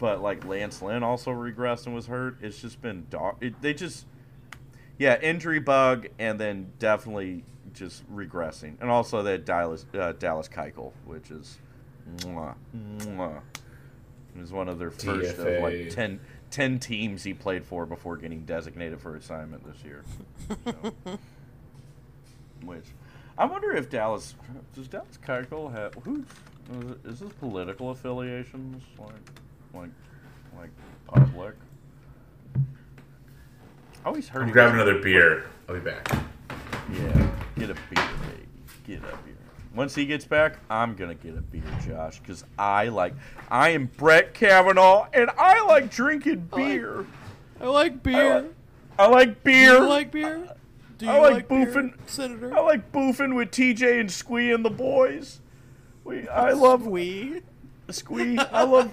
but 0.00 0.20
like 0.22 0.44
Lance 0.44 0.82
Lynn 0.82 1.04
also 1.04 1.30
regressed 1.30 1.86
and 1.86 1.94
was 1.94 2.08
hurt. 2.08 2.36
It's 2.42 2.60
just 2.60 2.82
been 2.82 3.06
dog. 3.10 3.36
It, 3.40 3.62
they 3.62 3.74
just 3.74 4.06
yeah, 4.98 5.20
injury 5.20 5.60
bug, 5.60 6.08
and 6.18 6.40
then 6.40 6.72
definitely 6.80 7.44
just 7.74 8.02
regressing, 8.12 8.74
and 8.80 8.90
also 8.90 9.22
that 9.22 9.44
Dallas 9.44 9.86
uh, 9.94 10.14
Dallas 10.18 10.48
Keuchel, 10.48 10.90
which 11.06 11.30
is 11.30 11.60
mwah, 12.22 12.56
mwah. 12.74 13.40
It 14.34 14.40
was 14.40 14.52
one 14.52 14.68
of 14.68 14.80
their 14.80 14.90
first 14.90 15.38
of 15.38 15.62
like 15.62 15.90
10, 15.90 16.18
10 16.50 16.78
teams 16.80 17.22
he 17.22 17.34
played 17.34 17.64
for 17.64 17.86
before 17.86 18.16
getting 18.16 18.44
designated 18.44 19.00
for 19.00 19.14
assignment 19.14 19.64
this 19.64 19.84
year. 19.84 20.02
So. 20.64 21.18
Which 22.64 22.84
I 23.36 23.44
wonder 23.44 23.72
if 23.72 23.88
Dallas 23.90 24.34
does 24.74 24.88
Dallas 24.88 25.18
Keuchel 25.24 25.72
have 25.72 25.94
who 26.04 26.24
is 27.04 27.20
his 27.20 27.32
political 27.34 27.90
affiliations 27.90 28.82
like 28.98 29.10
like 29.74 29.90
like 30.58 30.70
public? 31.06 31.54
I 34.04 34.08
always 34.08 34.28
heard 34.28 34.42
I'm 34.42 34.50
grabbing 34.50 34.74
another 34.76 35.00
beer. 35.00 35.46
I'll 35.68 35.74
be 35.74 35.80
back. 35.80 36.08
Yeah, 36.92 37.30
get 37.58 37.70
a 37.70 37.74
beer, 37.74 37.80
baby. 37.94 38.48
Get 38.86 38.98
a 38.98 39.16
beer. 39.24 39.34
Once 39.74 39.94
he 39.94 40.06
gets 40.06 40.24
back, 40.24 40.58
I'm 40.70 40.94
gonna 40.94 41.14
get 41.14 41.36
a 41.36 41.40
beer, 41.42 41.62
Josh, 41.86 42.18
because 42.20 42.44
I 42.58 42.88
like. 42.88 43.14
I 43.50 43.70
am 43.70 43.86
Brett 43.96 44.34
Kavanaugh, 44.34 45.08
and 45.12 45.30
I 45.38 45.64
like 45.66 45.90
drinking 45.90 46.48
beer. 46.54 47.04
I 47.60 47.66
like 47.66 48.02
beer. 48.02 48.46
I 48.98 49.06
like 49.08 49.28
Do 49.28 49.40
beer. 49.44 49.74
you 49.74 49.86
like 49.88 50.10
beer? 50.10 50.48
Do 50.98 51.06
you 51.06 51.12
I 51.12 51.18
like 51.18 51.48
beer, 51.48 51.66
boofing- 51.66 51.94
Senator? 52.06 52.54
I 52.56 52.60
like 52.60 52.90
boofing 52.92 53.36
with 53.36 53.50
TJ 53.52 54.00
and 54.00 54.10
Squee 54.10 54.50
and 54.52 54.64
the 54.64 54.70
boys. 54.70 55.40
We, 56.04 56.28
I 56.28 56.50
love 56.52 56.86
we. 56.86 57.42
Squee. 57.90 58.36
I 58.38 58.64
love. 58.64 58.92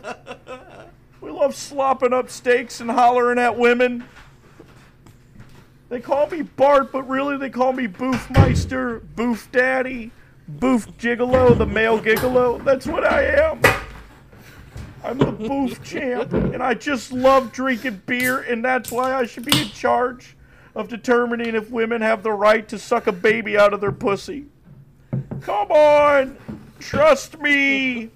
We 1.20 1.32
love 1.32 1.56
slopping 1.56 2.14
up 2.14 2.30
steaks 2.30 2.80
and 2.80 2.90
hollering 2.92 3.40
at 3.40 3.58
women. 3.58 4.06
They 5.90 6.00
call 6.00 6.30
me 6.30 6.44
Bart, 6.44 6.92
but 6.92 7.04
really 7.10 7.38
they 7.38 7.50
call 7.50 7.74
me 7.74 7.88
Boofmeister, 7.88 9.02
Boof 9.16 9.52
Daddy, 9.52 10.12
Boof 10.48 10.88
Gigolo, 10.98 11.58
the 11.58 11.66
male 11.66 12.00
gigolo. 12.00 12.64
That's 12.64 12.86
what 12.88 13.04
I 13.06 13.24
am. 13.24 13.62
I'm 15.04 15.18
the 15.18 15.32
Boof 15.32 15.84
champ, 15.84 16.34
and 16.34 16.62
I 16.62 16.74
just 16.76 17.12
love 17.12 17.52
drinking 17.52 18.02
beer, 18.06 18.40
and 18.42 18.64
that's 18.64 18.92
why 18.92 19.14
I 19.14 19.26
should 19.26 19.46
be 19.46 19.60
in 19.60 19.68
charge 19.70 20.36
of 20.76 20.90
determining 20.90 21.56
if 21.56 21.72
women 21.72 22.02
have 22.02 22.22
the 22.22 22.32
right 22.32 22.68
to 22.68 22.78
suck 22.78 23.08
a 23.08 23.12
baby 23.12 23.58
out 23.58 23.74
of 23.74 23.82
their 23.82 23.92
pussy. 23.94 24.46
Come 25.42 25.72
on, 25.72 26.38
trust 26.80 27.40
me. 27.40 28.10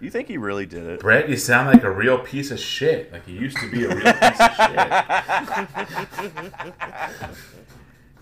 You 0.00 0.10
think 0.10 0.28
he 0.28 0.36
really 0.36 0.66
did 0.66 0.86
it? 0.86 1.00
Brett, 1.00 1.28
you 1.28 1.36
sound 1.36 1.68
like 1.68 1.84
a 1.84 1.90
real 1.90 2.18
piece 2.18 2.50
of 2.50 2.58
shit. 2.58 3.12
Like 3.12 3.26
you 3.26 3.38
used 3.38 3.56
to 3.58 3.70
be 3.70 3.84
a 3.84 3.88
real 3.88 4.12
piece 4.12 4.40
of 4.40 4.56
shit. 4.56 4.78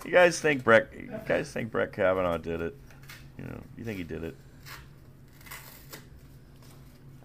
You 0.05 0.11
guys 0.11 0.39
think 0.39 0.63
Brett? 0.63 0.91
You 0.95 1.11
guys 1.27 1.51
think 1.51 1.71
Brett 1.71 1.93
Kavanaugh 1.93 2.39
did 2.39 2.61
it? 2.61 2.77
You 3.39 3.45
know, 3.45 3.61
you 3.77 3.85
think 3.85 3.99
he 3.99 4.05
did 4.05 4.23
it? 4.23 4.37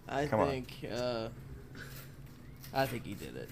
I 0.08 0.26
Come 0.26 0.40
on. 0.40 0.48
think. 0.48 0.72
Uh, 0.90 1.28
I 2.74 2.86
think 2.86 3.04
he 3.04 3.14
did 3.14 3.36
it 3.36 3.48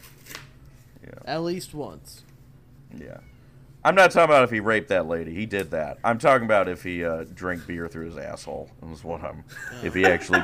Yeah, 1.09 1.35
at 1.35 1.43
least 1.43 1.75
once. 1.75 2.25
yeah. 2.95 3.19
I'm 3.85 3.95
not 3.95 4.11
talking 4.11 4.25
about 4.25 4.43
if 4.43 4.51
he 4.51 4.59
raped 4.61 4.89
that 4.89 5.07
lady. 5.07 5.33
He 5.33 5.47
did 5.47 5.71
that. 5.71 5.99
I'm 6.03 6.19
talking 6.19 6.45
about 6.45 6.69
if 6.69 6.83
he 6.83 7.05
uh, 7.05 7.25
drank 7.33 7.65
beer 7.67 7.87
through 7.89 8.07
his 8.07 8.19
asshole. 8.19 8.69
Is 8.93 9.05
what 9.05 9.23
I'm. 9.23 9.45
If 9.85 9.95
he 9.95 10.05
actually, 10.05 10.43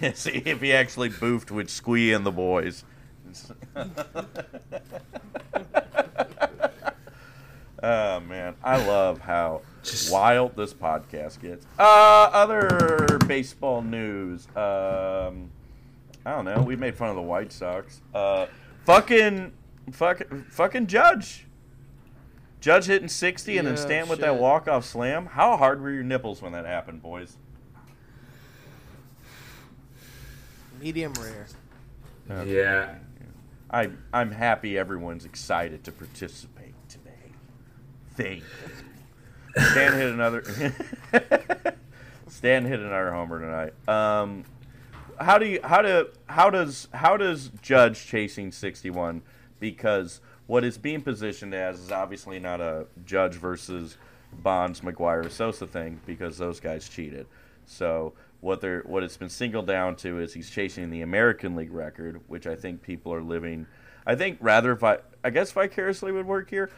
see, 0.14 0.42
if 0.46 0.60
he 0.60 0.72
actually 0.72 1.10
boofed 1.10 1.50
with 1.50 1.68
Squee 1.68 2.12
and 2.12 2.24
the 2.24 2.30
boys. 2.30 2.84
oh 7.82 8.20
man, 8.20 8.54
I 8.62 8.84
love 8.86 9.20
how 9.20 9.62
Just- 9.82 10.12
wild 10.12 10.56
this 10.56 10.72
podcast 10.72 11.40
gets. 11.40 11.66
Uh, 11.78 11.82
other 12.32 13.18
baseball 13.26 13.82
news. 13.82 14.46
Um, 14.56 15.50
I 16.24 16.30
don't 16.30 16.44
know. 16.44 16.62
We 16.62 16.76
made 16.76 16.94
fun 16.96 17.10
of 17.10 17.16
the 17.16 17.22
White 17.22 17.52
Sox. 17.52 18.00
Uh, 18.14 18.46
fucking, 18.84 19.52
fucking, 19.92 20.46
fucking 20.50 20.86
Judge. 20.86 21.46
Judge 22.60 22.86
hitting 22.86 23.08
60 23.08 23.58
and 23.58 23.66
then 23.66 23.74
Yeah, 23.74 23.80
Stanton 23.80 24.08
with 24.08 24.20
that 24.20 24.36
walk-off 24.36 24.84
slam. 24.84 25.26
How 25.26 25.56
hard 25.56 25.80
were 25.80 25.90
your 25.90 26.02
nipples 26.02 26.42
when 26.42 26.52
that 26.52 26.64
happened, 26.66 27.02
boys? 27.02 27.36
Medium 30.80 31.12
rare. 31.14 31.46
Yeah. 32.44 32.96
I, 33.70 33.90
I'm 34.12 34.30
happy 34.30 34.78
everyone's 34.78 35.24
excited 35.24 35.84
to 35.84 35.92
participate 35.92 36.74
today. 36.88 37.32
Thank 38.14 38.42
you. 38.42 39.64
Stan 39.70 39.92
hit 39.94 40.12
another. 40.12 40.42
Stan 42.28 42.64
hit 42.64 42.80
another 42.80 43.12
homer 43.12 43.40
tonight. 43.40 43.88
Um, 43.88 44.44
how 45.18 45.38
do 45.38 45.46
you 45.46 45.60
how 45.64 45.80
do 45.82 46.08
how 46.26 46.50
does 46.50 46.88
how 46.92 47.16
does 47.16 47.50
Judge 47.62 48.06
chasing 48.06 48.52
61 48.52 49.22
because 49.60 50.20
what 50.46 50.64
is 50.64 50.78
being 50.78 51.02
positioned 51.02 51.54
as 51.54 51.80
is 51.80 51.92
obviously 51.92 52.38
not 52.38 52.60
a 52.60 52.86
Judge 53.04 53.34
versus 53.34 53.96
Bonds 54.32 54.80
McGwire 54.80 55.30
Sosa 55.30 55.66
thing 55.66 56.00
because 56.06 56.38
those 56.38 56.60
guys 56.60 56.88
cheated. 56.88 57.26
So 57.64 58.12
what 58.40 58.60
they're 58.60 58.82
what 58.82 59.02
it's 59.02 59.16
been 59.16 59.28
singled 59.28 59.66
down 59.66 59.96
to 59.96 60.20
is 60.20 60.32
he's 60.34 60.50
chasing 60.50 60.90
the 60.90 61.02
American 61.02 61.56
League 61.56 61.72
record, 61.72 62.20
which 62.28 62.46
I 62.46 62.54
think 62.54 62.82
people 62.82 63.12
are 63.12 63.22
living. 63.22 63.66
I 64.06 64.14
think 64.14 64.38
rather 64.40 64.72
if 64.72 64.84
I 64.84 64.98
I 65.24 65.30
guess 65.30 65.50
vicariously 65.52 66.12
would 66.12 66.26
work 66.26 66.50
here, 66.50 66.70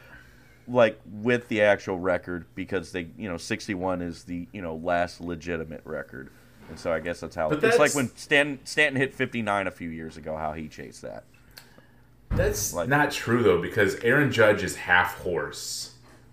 like 0.67 1.01
with 1.07 1.49
the 1.49 1.63
actual 1.63 1.99
record 1.99 2.47
because 2.55 2.93
they 2.93 3.09
you 3.19 3.29
know 3.29 3.37
61 3.37 4.03
is 4.03 4.25
the 4.25 4.47
you 4.53 4.63
know 4.63 4.77
last 4.77 5.21
legitimate 5.21 5.83
record, 5.85 6.31
and 6.69 6.79
so 6.79 6.93
I 6.93 7.01
guess 7.01 7.21
that's 7.21 7.35
how 7.35 7.51
But 7.51 7.63
it's 7.65 7.79
like 7.79 7.95
when 7.95 8.15
Stan, 8.17 8.61
Stanton 8.65 9.01
hit 9.01 9.15
59 9.15 9.67
a 9.67 9.71
few 9.71 9.91
years 9.91 10.17
ago, 10.17 10.37
how 10.37 10.53
he 10.53 10.69
chased 10.69 11.03
that. 11.03 11.25
That's 12.31 12.73
Like- 12.73 12.89
not 12.89 13.11
true 13.11 13.43
though, 13.43 13.61
because 13.61 13.97
Aaron 13.97 14.31
Judge 14.31 14.63
is 14.63 14.77
half 14.77 15.19
horse. 15.19 15.91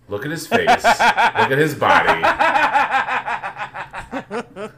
Look 0.08 0.24
at 0.24 0.30
his 0.30 0.46
face. 0.46 0.68
Look 0.68 0.84
at 0.84 1.58
his 1.58 1.74
body. 1.74 2.22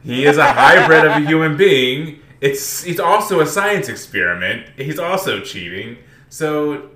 He 0.03 0.25
is 0.25 0.37
a 0.37 0.51
hybrid 0.53 1.05
of 1.05 1.11
a 1.17 1.19
human 1.25 1.55
being. 1.55 2.19
It's 2.41 2.83
he's 2.83 2.99
also 2.99 3.39
a 3.39 3.45
science 3.45 3.89
experiment. 3.89 4.65
He's 4.75 4.97
also 4.99 5.39
cheating. 5.41 5.97
So 6.29 6.89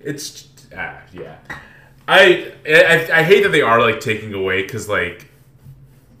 it's 0.00 0.48
ah, 0.76 0.98
yeah. 1.12 1.36
I, 2.06 2.52
I 2.68 3.08
I 3.12 3.22
hate 3.22 3.42
that 3.44 3.50
they 3.52 3.62
are 3.62 3.80
like 3.80 4.00
taking 4.00 4.34
away 4.34 4.62
because 4.62 4.88
like 4.88 5.28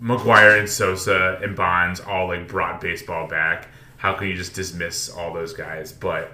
McGwire 0.02 0.58
and 0.58 0.68
Sosa 0.68 1.38
and 1.42 1.54
Bonds 1.54 2.00
all 2.00 2.28
like 2.28 2.48
brought 2.48 2.80
baseball 2.80 3.28
back. 3.28 3.68
How 3.98 4.14
can 4.14 4.28
you 4.28 4.34
just 4.34 4.54
dismiss 4.54 5.10
all 5.10 5.32
those 5.34 5.52
guys? 5.52 5.92
But 5.92 6.32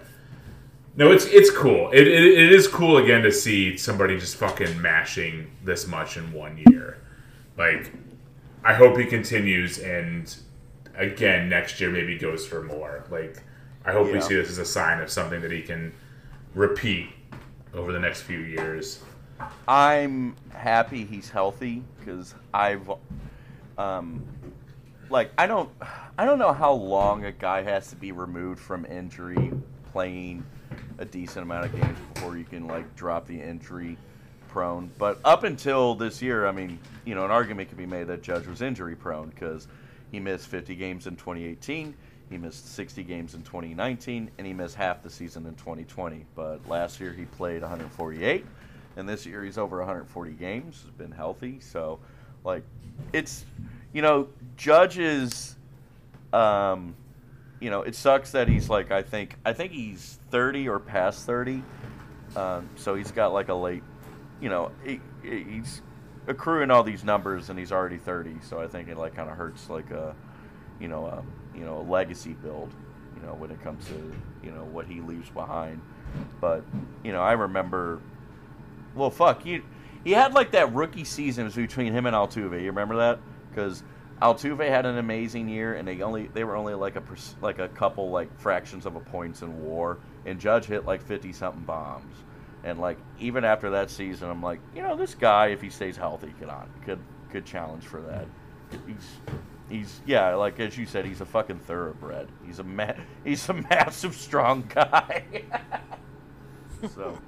no, 0.97 1.12
it's 1.12 1.24
it's 1.26 1.51
cool. 1.51 1.91
It, 1.93 2.07
it, 2.07 2.24
it 2.24 2.53
is 2.53 2.66
cool 2.66 2.97
again 2.99 3.22
to 3.22 3.32
see 3.32 3.76
somebody 3.76 4.18
just 4.18 4.36
fucking 4.36 4.80
mashing 4.80 5.51
this 5.64 5.86
much 5.86 6.16
in 6.16 6.32
one 6.32 6.62
year. 6.66 6.99
Like, 7.57 7.93
I 8.64 8.74
hope 8.74 8.99
he 8.99 9.05
continues 9.05 9.78
and 9.78 10.34
again 10.97 11.49
next 11.49 11.80
year 11.80 11.91
maybe 11.91 12.18
goes 12.18 12.47
for 12.47 12.62
more. 12.62 13.05
Like, 13.11 13.43
I 13.84 13.93
hope 13.93 14.12
we 14.12 14.20
see 14.20 14.34
this 14.34 14.51
as 14.51 14.59
a 14.59 14.64
sign 14.64 15.01
of 15.01 15.11
something 15.11 15.41
that 15.43 15.53
he 15.53 15.62
can 15.62 15.93
repeat 16.55 17.09
over 17.72 17.93
the 17.93 18.01
next 18.01 18.22
few 18.22 18.41
years. 18.41 19.03
I'm 19.66 20.36
happy 20.53 21.05
he's 21.05 21.30
healthy 21.30 21.82
because 21.99 22.34
I've, 22.53 22.91
um, 23.78 24.22
like 25.09 25.30
I 25.38 25.47
don't, 25.47 25.70
I 26.18 26.26
don't 26.26 26.38
know 26.38 26.53
how 26.53 26.72
long 26.72 27.24
a 27.24 27.32
guy 27.32 27.62
has 27.62 27.88
to 27.91 27.97
be 27.97 28.12
removed 28.12 28.61
from 28.61 28.84
injury 28.84 29.53
playing 29.93 30.45
a 31.01 31.05
decent 31.05 31.42
amount 31.42 31.64
of 31.64 31.72
games 31.80 31.98
before 32.14 32.36
you 32.36 32.44
can 32.44 32.68
like 32.68 32.94
drop 32.94 33.26
the 33.26 33.40
injury 33.40 33.96
prone. 34.48 34.90
But 34.98 35.18
up 35.24 35.44
until 35.44 35.94
this 35.94 36.20
year, 36.20 36.46
I 36.46 36.53
mean, 36.53 36.78
you 37.05 37.14
know, 37.14 37.24
an 37.24 37.30
argument 37.30 37.70
could 37.70 37.78
be 37.78 37.86
made 37.86 38.07
that 38.09 38.22
Judge 38.22 38.46
was 38.46 38.62
injury 38.62 38.94
prone 38.94 39.30
because 39.30 39.66
he 40.12 40.20
missed 40.20 40.46
50 40.46 40.76
games 40.76 41.07
in 41.07 41.16
2018, 41.16 41.94
he 42.28 42.38
missed 42.38 42.74
60 42.74 43.03
games 43.03 43.34
in 43.34 43.42
2019, 43.42 44.30
and 44.38 44.46
he 44.46 44.53
missed 44.53 44.76
half 44.76 45.03
the 45.03 45.11
season 45.11 45.46
in 45.46 45.55
2020. 45.57 46.26
But 46.36 46.68
last 46.68 47.01
year 47.01 47.12
he 47.12 47.24
played 47.24 47.62
148, 47.62 48.44
and 48.96 49.09
this 49.09 49.26
year 49.26 49.42
he's 49.42 49.59
over 49.59 49.78
140 49.78 50.32
games. 50.32 50.82
Has 50.82 50.90
been 50.92 51.11
healthy, 51.11 51.59
so 51.61 51.98
like 52.44 52.62
it's 53.12 53.44
you 53.92 54.03
know 54.03 54.28
Judge 54.57 54.98
is. 54.98 55.57
Um, 56.32 56.94
you 57.61 57.70
know, 57.70 57.82
it 57.82 57.94
sucks 57.94 58.32
that 58.32 58.48
he's 58.48 58.68
like 58.68 58.90
I 58.90 59.02
think 59.02 59.36
I 59.44 59.52
think 59.52 59.72
he's 59.72 60.18
30 60.30 60.68
or 60.68 60.78
past 60.78 61.26
30, 61.26 61.62
um, 62.36 62.68
so 62.76 62.94
he's 62.94 63.12
got 63.12 63.32
like 63.32 63.48
a 63.48 63.54
late, 63.54 63.82
you 64.40 64.48
know, 64.48 64.72
he, 64.84 65.00
he's 65.22 65.82
accruing 66.26 66.70
all 66.70 66.82
these 66.82 67.04
numbers 67.04 67.50
and 67.50 67.58
he's 67.58 67.72
already 67.72 67.98
30. 67.98 68.36
So 68.42 68.61
I 68.61 68.66
think 68.66 68.88
it 68.88 68.96
like 68.96 69.14
kind 69.14 69.30
of 69.30 69.36
hurts 69.36 69.68
like 69.68 69.90
a, 69.90 70.14
you 70.80 70.88
know, 70.88 71.06
a, 71.06 71.22
you 71.56 71.64
know, 71.64 71.78
a 71.78 71.84
legacy 71.84 72.32
build, 72.32 72.72
you 73.16 73.26
know, 73.26 73.34
when 73.34 73.50
it 73.50 73.62
comes 73.62 73.86
to 73.88 74.12
you 74.42 74.50
know 74.50 74.64
what 74.64 74.86
he 74.86 75.00
leaves 75.00 75.30
behind. 75.30 75.80
But 76.40 76.64
you 77.04 77.12
know, 77.12 77.20
I 77.20 77.32
remember, 77.32 78.00
well, 78.94 79.11
fuck 79.11 79.44
you. 79.44 79.62
He 80.04 80.12
had 80.12 80.32
like 80.32 80.52
that 80.52 80.72
rookie 80.72 81.04
season 81.04 81.50
between 81.50 81.92
him 81.92 82.06
and 82.06 82.16
Altuve. 82.16 82.61
You 82.61 82.68
remember 82.68 82.96
that? 82.96 83.18
Because 83.50 83.82
Altuve 84.22 84.68
had 84.68 84.84
an 84.84 84.98
amazing 84.98 85.48
year, 85.48 85.74
and 85.74 85.88
they 85.88 86.02
only 86.02 86.28
they 86.28 86.44
were 86.44 86.56
only 86.56 86.74
like 86.74 86.96
a 86.96 87.02
like 87.40 87.58
a 87.58 87.68
couple 87.68 88.10
like 88.10 88.38
fractions 88.38 88.84
of 88.84 88.96
a 88.96 89.00
points 89.00 89.42
in 89.42 89.64
WAR, 89.64 89.98
and 90.26 90.38
Judge 90.38 90.66
hit 90.66 90.84
like 90.84 91.02
fifty 91.02 91.32
something 91.32 91.62
bombs, 91.62 92.16
and 92.62 92.78
like 92.78 92.98
even 93.18 93.44
after 93.44 93.70
that 93.70 93.90
season, 93.90 94.28
I'm 94.28 94.42
like, 94.42 94.60
you 94.74 94.82
know, 94.82 94.94
this 94.94 95.14
guy 95.14 95.48
if 95.48 95.62
he 95.62 95.70
stays 95.70 95.96
healthy 95.96 96.34
could 96.38 96.50
on 96.50 96.68
could 96.84 96.98
could 97.30 97.46
challenge 97.46 97.84
for 97.84 98.02
that. 98.02 98.26
He's 98.86 99.38
he's 99.70 100.00
yeah, 100.04 100.34
like 100.34 100.60
as 100.60 100.76
you 100.76 100.84
said, 100.84 101.06
he's 101.06 101.22
a 101.22 101.26
fucking 101.26 101.60
thoroughbred. 101.60 102.28
He's 102.44 102.58
a 102.58 102.64
ma- 102.64 102.92
he's 103.24 103.48
a 103.48 103.54
massive 103.54 104.14
strong 104.14 104.64
guy. 104.68 105.24
so. 106.94 107.18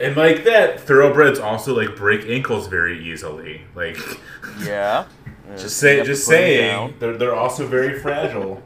And 0.00 0.16
like 0.16 0.44
that, 0.44 0.80
thoroughbreds 0.80 1.38
also 1.38 1.76
like 1.76 1.94
break 1.96 2.26
ankles 2.28 2.66
very 2.66 3.08
easily. 3.08 3.62
Like, 3.74 3.98
yeah, 4.64 5.04
just 5.56 5.76
say, 5.78 6.02
just 6.04 6.26
saying, 6.26 6.94
they're 6.98 7.16
they're 7.16 7.34
also 7.34 7.66
very 7.66 7.98
fragile. 7.98 8.62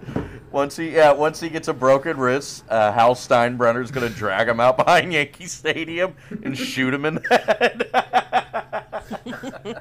Once 0.51 0.77
he 0.77 0.95
yeah, 0.95 1.13
once 1.13 1.41
he 1.41 1.49
gets 1.49 1.69
a 1.69 1.75
broken 1.75 2.17
wrist, 2.17 2.65
uh, 2.69 2.93
Hal 2.93 3.15
Steinbrenner's 3.15 3.91
gonna 3.91 4.09
drag 4.09 4.49
him 4.49 4.61
out 4.61 4.77
behind 4.85 5.13
Yankee 5.13 5.47
Stadium 5.47 6.15
and 6.43 6.57
shoot 6.57 6.95
him 6.95 7.05
in 7.05 7.15
the 7.17 7.23
head. 7.45 7.91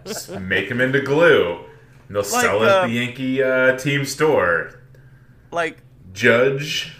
Just 0.05 0.31
make 0.39 0.69
him 0.69 0.81
into 0.81 1.01
glue. 1.01 1.63
And 2.07 2.15
they'll 2.15 2.23
like, 2.23 2.41
sell 2.41 2.63
it 2.63 2.69
uh, 2.69 2.81
at 2.81 2.87
the 2.87 2.93
Yankee 2.93 3.41
uh, 3.41 3.77
team 3.77 4.05
store. 4.05 4.81
Like 5.51 5.77
Judge 6.13 6.93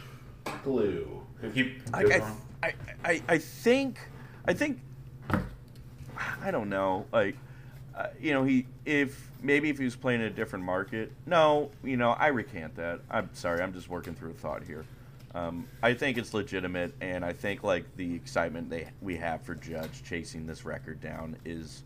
glue. 0.64 1.12
Keep, 1.54 1.82
I, 1.94 2.22
I, 2.64 2.74
I, 3.04 3.22
I 3.28 3.38
think 3.38 4.00
I 4.46 4.54
think 4.54 4.80
I 6.42 6.52
don't 6.52 6.70
know. 6.70 7.06
Like, 7.12 7.36
uh, 7.96 8.08
you 8.20 8.34
know, 8.34 8.44
he 8.44 8.68
if 8.86 9.32
maybe 9.46 9.70
if 9.70 9.78
he 9.78 9.86
was 9.86 9.96
playing 9.96 10.22
in 10.22 10.28
a 10.28 10.32
different 10.32 10.66
market. 10.66 11.12
No, 11.26 11.70
you 11.84 11.98
know, 11.98 12.12
I 12.12 12.28
recant 12.28 12.76
that. 12.76 13.02
I'm 13.10 13.30
sorry. 13.34 13.62
I'm 13.62 13.74
just 13.74 13.90
working 13.90 14.16
through 14.16 14.32
a 14.32 14.34
thought 14.34 14.64
here. 14.64 14.86
Um, 15.34 15.68
I 15.84 15.94
think 15.94 16.18
it's 16.18 16.34
legitimate, 16.34 16.94
and 17.02 17.24
I 17.24 17.34
think 17.34 17.64
like 17.64 17.84
the 17.98 18.16
excitement 18.16 18.70
they 18.70 18.88
we 19.02 19.18
have 19.18 19.42
for 19.42 19.54
Judge 19.56 20.04
chasing 20.04 20.48
this 20.48 20.66
record 20.66 21.02
down 21.02 21.36
is 21.46 21.84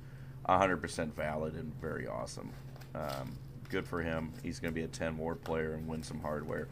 100% 0.48 1.14
valid 1.14 1.56
and 1.56 1.74
very 1.82 2.08
awesome. 2.08 2.52
Um, 2.96 3.38
good 3.70 3.88
for 3.88 4.02
him. 4.02 4.32
He's 4.44 4.60
going 4.60 4.74
to 4.74 4.76
be 4.76 4.84
a 4.84 4.88
10 4.88 5.18
WAR 5.18 5.36
player 5.36 5.74
and 5.74 5.88
win 5.88 6.04
some 6.04 6.20
hardware. 6.20 6.68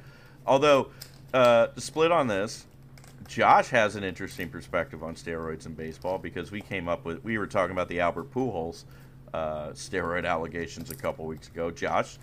Although, 0.46 0.90
uh, 1.34 1.68
split 1.78 2.12
on 2.12 2.28
this, 2.28 2.66
Josh 3.28 3.70
has 3.70 3.96
an 3.96 4.04
interesting 4.04 4.50
perspective 4.50 5.04
on 5.04 5.16
steroids 5.16 5.66
in 5.66 5.74
baseball 5.74 6.18
because 6.18 6.52
we 6.52 6.62
came 6.62 6.88
up 6.88 7.06
with 7.06 7.24
we 7.24 7.38
were 7.38 7.48
talking 7.48 7.72
about 7.72 7.90
the 7.90 8.00
Albert 8.00 8.32
Pujols 8.32 8.84
uh, 9.34 9.70
steroid 9.70 10.26
allegations 10.26 10.92
a 10.92 10.96
couple 10.96 11.26
weeks 11.26 11.48
ago. 11.48 11.72
Josh, 11.72 12.18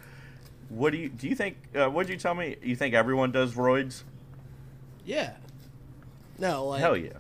what 0.69 0.91
do 0.91 0.99
you 0.99 1.09
do? 1.09 1.29
You 1.29 1.35
think? 1.35 1.57
Uh, 1.75 1.89
what 1.89 2.07
did 2.07 2.13
you 2.13 2.19
tell 2.19 2.35
me? 2.35 2.57
You 2.63 2.77
think 2.77 2.95
everyone 2.95 3.33
does 3.33 3.55
roids? 3.55 4.03
Yeah. 5.05 5.35
No, 6.39 6.67
like 6.67 6.81
hell 6.81 6.97
yeah, 6.97 7.11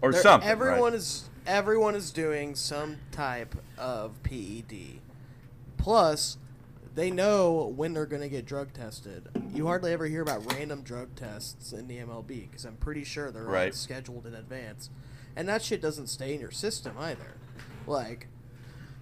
or 0.00 0.12
something. 0.12 0.48
Everyone 0.48 0.92
right? 0.92 0.94
is 0.94 1.28
everyone 1.46 1.94
is 1.94 2.10
doing 2.10 2.54
some 2.54 2.98
type 3.10 3.54
of 3.76 4.22
PED. 4.22 5.00
Plus, 5.76 6.38
they 6.94 7.10
know 7.10 7.72
when 7.76 7.92
they're 7.92 8.06
going 8.06 8.22
to 8.22 8.28
get 8.28 8.46
drug 8.46 8.72
tested. 8.72 9.28
You 9.52 9.66
hardly 9.66 9.92
ever 9.92 10.06
hear 10.06 10.22
about 10.22 10.52
random 10.52 10.82
drug 10.82 11.14
tests 11.16 11.72
in 11.72 11.88
the 11.88 11.98
MLB 11.98 12.48
because 12.48 12.64
I'm 12.64 12.76
pretty 12.76 13.04
sure 13.04 13.30
they're 13.30 13.44
right. 13.44 13.66
all 13.66 13.72
scheduled 13.72 14.26
in 14.26 14.34
advance. 14.34 14.90
And 15.36 15.48
that 15.48 15.62
shit 15.62 15.82
doesn't 15.82 16.06
stay 16.06 16.34
in 16.34 16.40
your 16.40 16.52
system 16.52 16.96
either. 16.98 17.34
Like, 17.86 18.28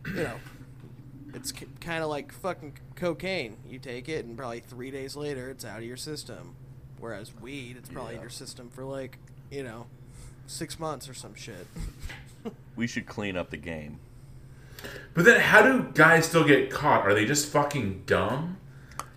you 0.06 0.22
know, 0.22 0.36
it's 1.34 1.56
c- 1.56 1.66
kind 1.80 2.02
of 2.02 2.10
like 2.10 2.32
fucking 2.32 2.78
cocaine. 2.94 3.56
You 3.68 3.78
take 3.78 4.08
it, 4.08 4.24
and 4.24 4.36
probably 4.36 4.60
three 4.60 4.90
days 4.90 5.16
later, 5.16 5.50
it's 5.50 5.64
out 5.64 5.78
of 5.78 5.84
your 5.84 5.96
system. 5.96 6.56
Whereas 6.98 7.32
weed, 7.40 7.76
it's 7.76 7.88
probably 7.88 8.12
yeah. 8.12 8.18
in 8.18 8.22
your 8.22 8.30
system 8.30 8.70
for 8.70 8.84
like, 8.84 9.18
you 9.50 9.62
know, 9.62 9.86
six 10.46 10.78
months 10.78 11.08
or 11.08 11.14
some 11.14 11.34
shit. 11.34 11.66
we 12.76 12.86
should 12.86 13.06
clean 13.06 13.36
up 13.36 13.50
the 13.50 13.56
game. 13.56 13.98
But 15.14 15.24
then, 15.24 15.40
how 15.40 15.62
do 15.62 15.90
guys 15.94 16.26
still 16.26 16.44
get 16.44 16.70
caught? 16.70 17.06
Are 17.06 17.14
they 17.14 17.24
just 17.24 17.48
fucking 17.48 18.04
dumb? 18.06 18.58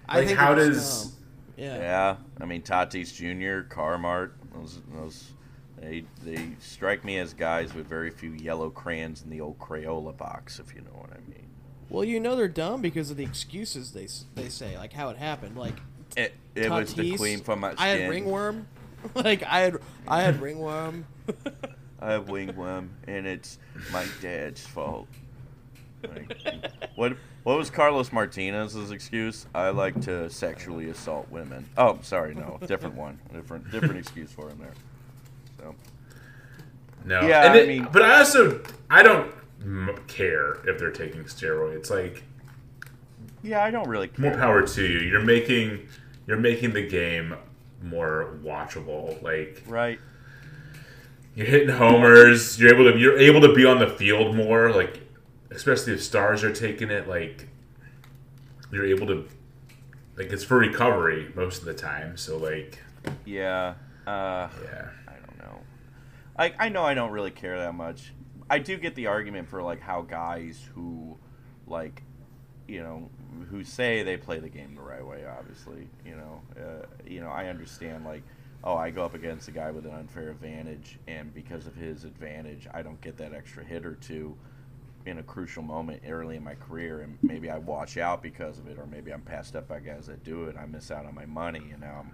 Like, 0.08 0.30
how 0.30 0.54
does? 0.54 1.06
Dumb. 1.06 1.12
Yeah. 1.58 1.78
Yeah. 1.78 2.16
I 2.40 2.46
mean, 2.46 2.62
Tatis 2.62 3.14
Jr., 3.14 3.68
Carmart, 3.74 4.32
those, 4.54 4.80
those, 4.94 5.32
they 5.78 6.06
they 6.24 6.50
strike 6.60 7.04
me 7.04 7.18
as 7.18 7.34
guys 7.34 7.74
with 7.74 7.88
very 7.88 8.12
few 8.12 8.32
yellow 8.32 8.70
crayons 8.70 9.22
in 9.22 9.30
the 9.30 9.42
old 9.42 9.60
Crayola 9.60 10.16
box, 10.16 10.60
if 10.60 10.74
you 10.74 10.82
know 10.82 10.98
what 11.00 11.12
I 11.12 11.20
mean. 11.30 11.48
Well, 11.90 12.04
you 12.04 12.20
know 12.20 12.36
they're 12.36 12.48
dumb 12.48 12.82
because 12.82 13.12
of 13.12 13.18
the 13.18 13.24
excuses 13.24 13.92
they 13.92 14.08
they 14.36 14.50
say, 14.50 14.78
like 14.78 14.94
how 14.94 15.10
it 15.10 15.18
happened. 15.18 15.58
Like 15.58 15.76
it, 16.16 16.34
it 16.56 16.70
Tatis, 16.70 16.80
was 16.80 16.94
the 16.96 17.18
queen 17.18 17.42
from 17.42 17.60
my 17.60 17.74
skin. 17.74 17.84
I 17.84 17.88
had 17.90 18.10
ringworm. 18.10 18.68
like 19.16 19.44
I 19.44 19.60
had 19.60 19.78
I 20.08 20.22
had 20.22 20.42
ringworm. 20.42 21.06
I 22.00 22.12
have 22.12 22.26
wingworm, 22.26 22.90
and 23.08 23.26
it's 23.26 23.58
my 23.92 24.06
dad's 24.22 24.66
fault. 24.66 25.08
Like, 26.04 26.38
what 26.96 27.18
what 27.44 27.58
was 27.58 27.70
Carlos 27.70 28.12
Martinez's 28.12 28.92
excuse? 28.92 29.48
I 29.56 29.70
like 29.70 30.00
to 30.02 30.30
sexually 30.30 30.90
assault 30.90 31.30
women. 31.32 31.66
Oh, 31.78 32.00
sorry, 32.02 32.36
no, 32.36 32.60
different 32.68 32.96
one, 32.96 33.20
different 33.34 33.72
different 33.72 33.98
excuse 33.98 34.32
for 34.32 34.50
him 34.50 34.60
there. 34.60 34.74
So. 35.66 35.76
No, 37.06 37.28
yeah, 37.28 37.46
and 37.46 37.54
I 37.54 37.66
mean, 37.66 37.88
but 37.92 38.02
I 38.02 38.20
also 38.20 38.62
I 38.90 39.04
don't 39.04 39.32
care 40.08 40.54
if 40.68 40.80
they're 40.80 40.92
taking 40.92 41.24
steroids. 41.24 41.76
It's 41.76 41.90
like, 41.90 42.24
yeah, 43.44 43.64
I 43.64 43.72
don't 43.72 43.88
really 43.88 44.08
care. 44.08 44.30
More 44.30 44.40
power 44.40 44.66
to 44.66 44.84
you. 44.84 45.00
You're 45.00 45.24
making 45.24 45.88
you're 46.28 46.38
making 46.38 46.74
the 46.74 46.88
game 46.88 47.36
more 47.84 48.38
watchable. 48.44 49.22
Like, 49.22 49.64
right. 49.68 50.00
You're 51.36 51.48
hitting 51.48 51.76
homers. 51.76 52.60
You're 52.60 52.74
able 52.74 52.92
to 52.92 52.98
you're 52.98 53.20
able 53.20 53.42
to 53.42 53.54
be 53.54 53.66
on 53.66 53.80
the 53.80 53.90
field 53.90 54.36
more. 54.36 54.72
Like 54.72 55.02
especially 55.52 55.94
if 55.94 56.04
stars 56.04 56.44
are 56.44 56.54
taking 56.54 56.90
it, 56.90 57.08
like 57.08 57.48
you're 58.72 58.86
able 58.86 59.08
to 59.08 59.28
like 60.18 60.32
it's 60.32 60.44
for 60.44 60.58
recovery 60.58 61.32
most 61.36 61.60
of 61.60 61.66
the 61.66 61.74
time. 61.74 62.18
So 62.18 62.38
like 62.38 62.80
yeah, 63.26 63.76
uh, 64.08 64.48
yeah. 64.64 64.90
I 66.38 66.50
know. 66.50 66.56
I 66.60 66.70
know 66.70 66.84
I 66.84 66.94
don't 66.94 67.12
really 67.12 67.32
care 67.32 67.58
that 67.60 67.76
much. 67.76 68.14
I 68.50 68.60
do 68.60 68.78
get 68.78 68.96
the 68.96 69.08
argument 69.08 69.50
for 69.50 69.62
like 69.62 69.82
how 69.82 70.02
guys 70.02 70.60
who 70.74 71.18
like 71.68 72.04
you 72.68 72.82
know 72.82 73.10
who 73.50 73.64
say 73.64 74.04
they 74.04 74.18
play 74.18 74.40
the 74.40 74.50
game 74.50 74.76
the 74.76 74.82
right 74.82 75.06
way. 75.06 75.26
Obviously, 75.26 75.88
you 76.06 76.16
know, 76.16 76.42
uh, 76.58 76.86
you 77.08 77.22
know, 77.22 77.30
I 77.30 77.48
understand 77.48 78.06
like. 78.06 78.24
Oh, 78.64 78.76
I 78.76 78.90
go 78.90 79.06
up 79.06 79.14
against 79.14 79.48
a 79.48 79.52
guy 79.52 79.70
with 79.70 79.86
an 79.86 79.94
unfair 79.94 80.32
advantage, 80.32 80.98
and 81.08 81.32
because 81.36 81.68
of 81.68 81.76
his 81.76 82.04
advantage, 82.04 82.68
I 82.74 82.82
don't 82.82 83.00
get 83.00 83.16
that 83.18 83.32
extra 83.32 83.64
hit 83.64 83.86
or 83.86 83.94
two 83.94 84.36
in 85.06 85.20
a 85.20 85.24
crucial 85.24 85.62
moment 85.62 86.02
early 86.08 86.36
in 86.36 86.44
my 86.44 86.56
career, 86.56 87.02
and 87.02 87.18
maybe 87.22 87.50
I 87.52 87.60
watch 87.60 87.98
out 87.98 88.24
because 88.24 88.58
of 88.58 88.68
it, 88.68 88.80
or 88.80 88.88
maybe 88.88 89.14
I'm 89.14 89.22
passed 89.22 89.56
up 89.56 89.68
by 89.68 89.82
guys 89.82 90.08
that 90.08 90.24
do 90.24 90.46
it. 90.46 90.50
And 90.56 90.60
I 90.60 90.66
miss 90.66 90.90
out 90.90 91.06
on 91.06 91.14
my 91.14 91.28
money, 91.28 91.70
and 91.72 91.82
now 91.82 92.06
I'm, 92.06 92.12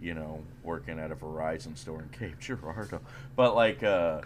you 0.00 0.14
know, 0.14 0.42
working 0.62 0.98
at 0.98 1.10
a 1.10 1.16
Verizon 1.16 1.76
store 1.76 2.02
in 2.02 2.08
Cape 2.10 2.38
Girardeau. 2.38 3.00
But 3.34 3.54
like, 3.54 3.82
uh, 3.82 4.20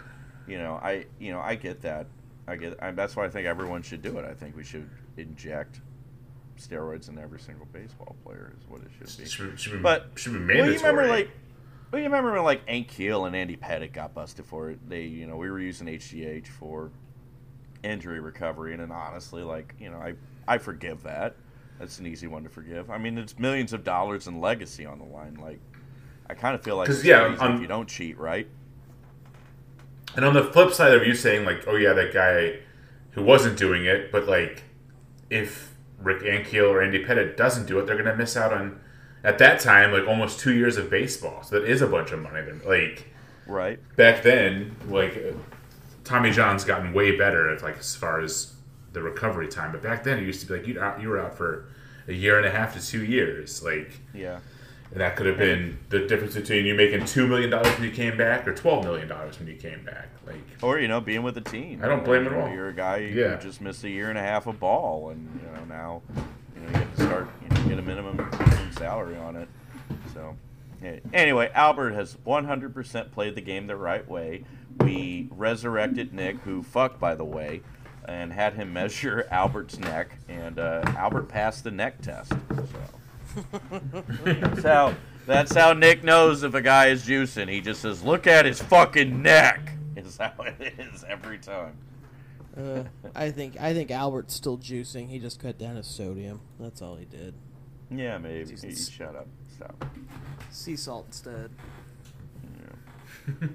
you 0.47 0.57
know, 0.57 0.73
I, 0.75 1.05
you 1.19 1.31
know, 1.31 1.39
I 1.39 1.55
get 1.55 1.81
that. 1.81 2.07
I 2.47 2.55
get. 2.55 2.81
I, 2.81 2.91
that's 2.91 3.15
why 3.15 3.25
I 3.25 3.29
think 3.29 3.47
everyone 3.47 3.81
should 3.81 4.01
do 4.01 4.17
it. 4.17 4.25
I 4.25 4.33
think 4.33 4.55
we 4.55 4.63
should 4.63 4.89
inject 5.17 5.81
steroids 6.59 7.09
in 7.09 7.17
every 7.17 7.39
single 7.39 7.67
baseball 7.71 8.15
player 8.23 8.53
is 8.59 8.67
what 8.69 8.81
it 8.81 8.89
should 8.97 9.17
be. 9.17 9.29
Should, 9.29 9.59
should 9.59 9.73
be 9.73 9.79
but 9.79 10.11
should 10.15 10.33
be 10.33 10.39
mandatory. 10.39 10.61
Well, 10.61 10.71
you 10.71 10.79
remember 10.79 11.07
like 11.07 11.29
Well, 11.91 11.99
you 11.99 12.05
remember 12.05 12.33
when 12.33 12.43
like 12.43 12.65
Ankiel 12.67 13.27
and 13.27 13.35
Andy 13.35 13.57
Pettitte 13.57 13.93
got 13.93 14.13
busted 14.13 14.45
for 14.45 14.69
it? 14.71 14.89
They, 14.89 15.03
you 15.03 15.27
know, 15.27 15.37
we 15.37 15.49
were 15.49 15.59
using 15.59 15.87
HGH 15.87 16.47
for 16.47 16.91
injury 17.83 18.19
recovery, 18.19 18.73
and 18.73 18.81
then 18.81 18.91
honestly, 18.91 19.43
like, 19.43 19.75
you 19.79 19.89
know, 19.89 19.97
I 19.97 20.13
I 20.47 20.57
forgive 20.57 21.03
that. 21.03 21.35
That's 21.81 21.97
an 21.97 22.05
easy 22.05 22.27
one 22.27 22.43
to 22.43 22.49
forgive. 22.49 22.91
I 22.91 22.99
mean, 22.99 23.17
it's 23.17 23.39
millions 23.39 23.73
of 23.73 23.83
dollars 23.83 24.27
in 24.27 24.39
legacy 24.39 24.85
on 24.85 24.99
the 24.99 25.05
line. 25.05 25.39
Like, 25.41 25.59
I 26.29 26.35
kind 26.35 26.53
of 26.53 26.63
feel 26.63 26.75
like 26.77 26.87
it's 26.87 27.03
yeah, 27.03 27.35
on- 27.39 27.55
if 27.55 27.61
you 27.61 27.65
don't 27.67 27.89
cheat, 27.89 28.19
right? 28.19 28.47
And 30.15 30.23
on 30.23 30.35
the 30.35 30.43
flip 30.43 30.73
side 30.73 30.93
of 30.93 31.07
you 31.07 31.15
saying 31.15 31.43
like, 31.43 31.63
oh 31.67 31.75
yeah, 31.77 31.93
that 31.93 32.13
guy 32.13 32.59
who 33.11 33.23
wasn't 33.23 33.57
doing 33.57 33.85
it, 33.85 34.11
but 34.11 34.27
like, 34.27 34.61
if 35.31 35.73
Rick 35.99 36.21
Ankiel 36.21 36.69
or 36.69 36.83
Andy 36.83 37.03
Pettitte 37.03 37.35
doesn't 37.35 37.65
do 37.65 37.79
it, 37.79 37.87
they're 37.87 37.97
gonna 37.97 38.15
miss 38.15 38.37
out 38.37 38.53
on 38.53 38.79
at 39.23 39.39
that 39.39 39.59
time 39.59 39.91
like 39.91 40.07
almost 40.07 40.39
two 40.39 40.53
years 40.53 40.77
of 40.77 40.87
baseball. 40.89 41.41
So 41.41 41.59
that 41.59 41.67
is 41.67 41.81
a 41.81 41.87
bunch 41.87 42.11
of 42.11 42.19
money. 42.19 42.41
Like 42.63 43.07
Right. 43.47 43.79
back 43.95 44.21
then, 44.21 44.75
like 44.87 45.35
Tommy 46.03 46.29
John's 46.29 46.63
gotten 46.63 46.93
way 46.93 47.17
better 47.17 47.49
at 47.49 47.63
like 47.63 47.79
as 47.79 47.95
far 47.95 48.19
as 48.19 48.53
the 48.93 49.01
recovery 49.01 49.47
time. 49.47 49.71
But 49.71 49.81
back 49.81 50.03
then, 50.03 50.19
it 50.19 50.23
used 50.23 50.41
to 50.41 50.47
be 50.47 50.53
like 50.55 50.67
you 50.67 50.81
out, 50.81 51.01
you 51.01 51.09
were 51.09 51.19
out 51.19 51.35
for 51.37 51.65
a 52.07 52.13
year 52.13 52.37
and 52.37 52.45
a 52.45 52.51
half 52.51 52.73
to 52.79 52.85
two 52.85 53.03
years. 53.05 53.63
Like 53.63 53.99
Yeah. 54.13 54.39
and 54.91 54.99
that 54.99 55.15
could 55.15 55.25
have 55.27 55.37
been 55.37 55.77
the 55.89 55.99
difference 56.07 56.35
between 56.35 56.65
you 56.65 56.73
making 56.73 57.05
two 57.05 57.27
million 57.27 57.49
dollars 57.49 57.73
when 57.75 57.83
you 57.83 57.91
came 57.91 58.17
back 58.17 58.47
or 58.47 58.53
twelve 58.53 58.83
million 58.83 59.07
dollars 59.07 59.39
when 59.39 59.47
you 59.47 59.55
came 59.55 59.83
back. 59.85 60.09
Like 60.27 60.35
Or 60.61 60.79
you 60.79 60.87
know, 60.87 60.99
being 60.99 61.23
with 61.23 61.35
the 61.35 61.41
team. 61.41 61.81
I 61.83 61.87
don't 61.87 62.03
blame 62.03 62.25
it 62.25 62.33
at 62.33 62.37
all. 62.37 62.49
You're 62.53 62.69
a 62.69 62.73
guy 62.73 62.97
Yeah. 62.97 63.35
who 63.35 63.41
just 63.41 63.61
missed 63.61 63.83
a 63.83 63.89
year 63.89 64.09
and 64.09 64.17
a 64.17 64.21
half 64.21 64.47
of 64.47 64.59
ball, 64.59 65.09
and 65.09 65.39
you 65.41 65.55
know 65.57 65.65
now, 65.65 66.01
you 66.55 66.61
know, 66.61 66.67
you 66.67 66.73
get 66.73 66.95
to 66.97 67.03
start, 67.03 67.27
you 67.43 67.49
know, 67.55 67.69
get 67.69 67.79
a 67.79 67.81
minimum, 67.81 68.17
minimum 68.17 68.71
salary 68.73 69.15
on 69.17 69.35
it. 69.37 69.47
So, 70.13 70.35
anyway, 71.13 71.49
Albert 71.53 71.91
has 71.93 72.15
100% 72.25 73.11
played 73.11 73.35
the 73.35 73.41
game 73.41 73.67
the 73.67 73.75
right 73.77 74.07
way. 74.09 74.43
We 74.79 75.27
resurrected 75.31 76.13
Nik, 76.13 76.37
who 76.41 76.63
fuck 76.63 76.99
by 76.99 77.15
the 77.15 77.23
way, 77.25 77.61
and 78.11 78.33
had 78.33 78.53
him 78.53 78.73
measure 78.73 79.27
Albert's 79.31 79.79
neck, 79.79 80.17
and 80.27 80.59
uh, 80.59 80.81
Albert 80.97 81.29
passed 81.29 81.63
the 81.63 81.71
neck 81.71 82.01
test. 82.01 82.31
So. 82.31 82.65
That's 84.23 84.63
how 84.63 84.95
that's 85.25 85.55
how 85.55 85.73
Nik 85.73 86.03
knows 86.03 86.43
if 86.43 86.53
a 86.53 86.61
guy 86.61 86.87
is 86.87 87.05
juicing. 87.05 87.49
He 87.49 87.61
just 87.61 87.81
says, 87.81 88.03
"Look 88.03 88.27
at 88.27 88.45
his 88.45 88.61
fucking 88.61 89.21
neck." 89.21 89.73
Is 89.95 90.17
how 90.17 90.33
it 90.39 90.73
is 90.77 91.03
every 91.07 91.37
time. 91.37 91.77
Uh, 92.57 92.83
I 93.15 93.31
think 93.31 93.59
I 93.59 93.73
think 93.73 93.91
Albert's 93.91 94.33
still 94.33 94.57
juicing. 94.57 95.09
He 95.09 95.19
just 95.19 95.39
cut 95.39 95.57
down 95.57 95.75
his 95.75 95.87
sodium. 95.87 96.41
That's 96.59 96.81
all 96.81 96.95
he 96.95 97.05
did. 97.05 97.33
Yeah, 97.89 98.17
maybe. 98.17 98.45
Jesus. 98.45 98.89
Shut 98.89 99.15
up. 99.15 99.27
Stop. 99.53 99.85
Sea 100.49 100.75
salt 100.75 101.05
instead. 101.07 101.51
Yeah. 102.43 103.33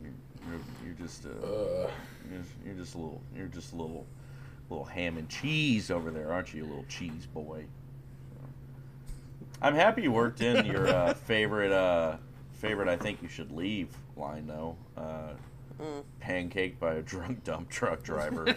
you're, 0.00 0.12
you're, 0.48 0.60
you're 0.84 0.94
just 0.94 1.26
uh, 1.26 1.88
you're, 2.30 2.42
you're 2.64 2.74
just 2.74 2.94
a 2.94 2.98
little 2.98 3.20
you're 3.36 3.46
just 3.46 3.72
a 3.72 3.76
little 3.76 4.06
little 4.68 4.84
ham 4.84 5.16
and 5.18 5.28
cheese 5.28 5.90
over 5.90 6.10
there, 6.10 6.32
aren't 6.32 6.54
you, 6.54 6.62
you 6.62 6.68
little 6.68 6.84
cheese 6.88 7.26
boy? 7.26 7.64
I'm 9.62 9.74
happy 9.74 10.02
you 10.02 10.12
worked 10.12 10.40
in 10.40 10.64
your 10.64 10.88
uh, 10.88 11.14
favorite 11.26 11.72
uh, 11.72 12.16
favorite. 12.54 12.88
I 12.88 12.96
think 12.96 13.20
you 13.22 13.28
should 13.28 13.52
leave 13.52 13.88
line 14.16 14.46
though. 14.46 14.76
Uh, 14.96 15.32
Pancake 16.20 16.78
by 16.78 16.94
a 16.94 17.02
drunk 17.02 17.42
dump 17.42 17.70
truck 17.70 18.02
driver. 18.02 18.44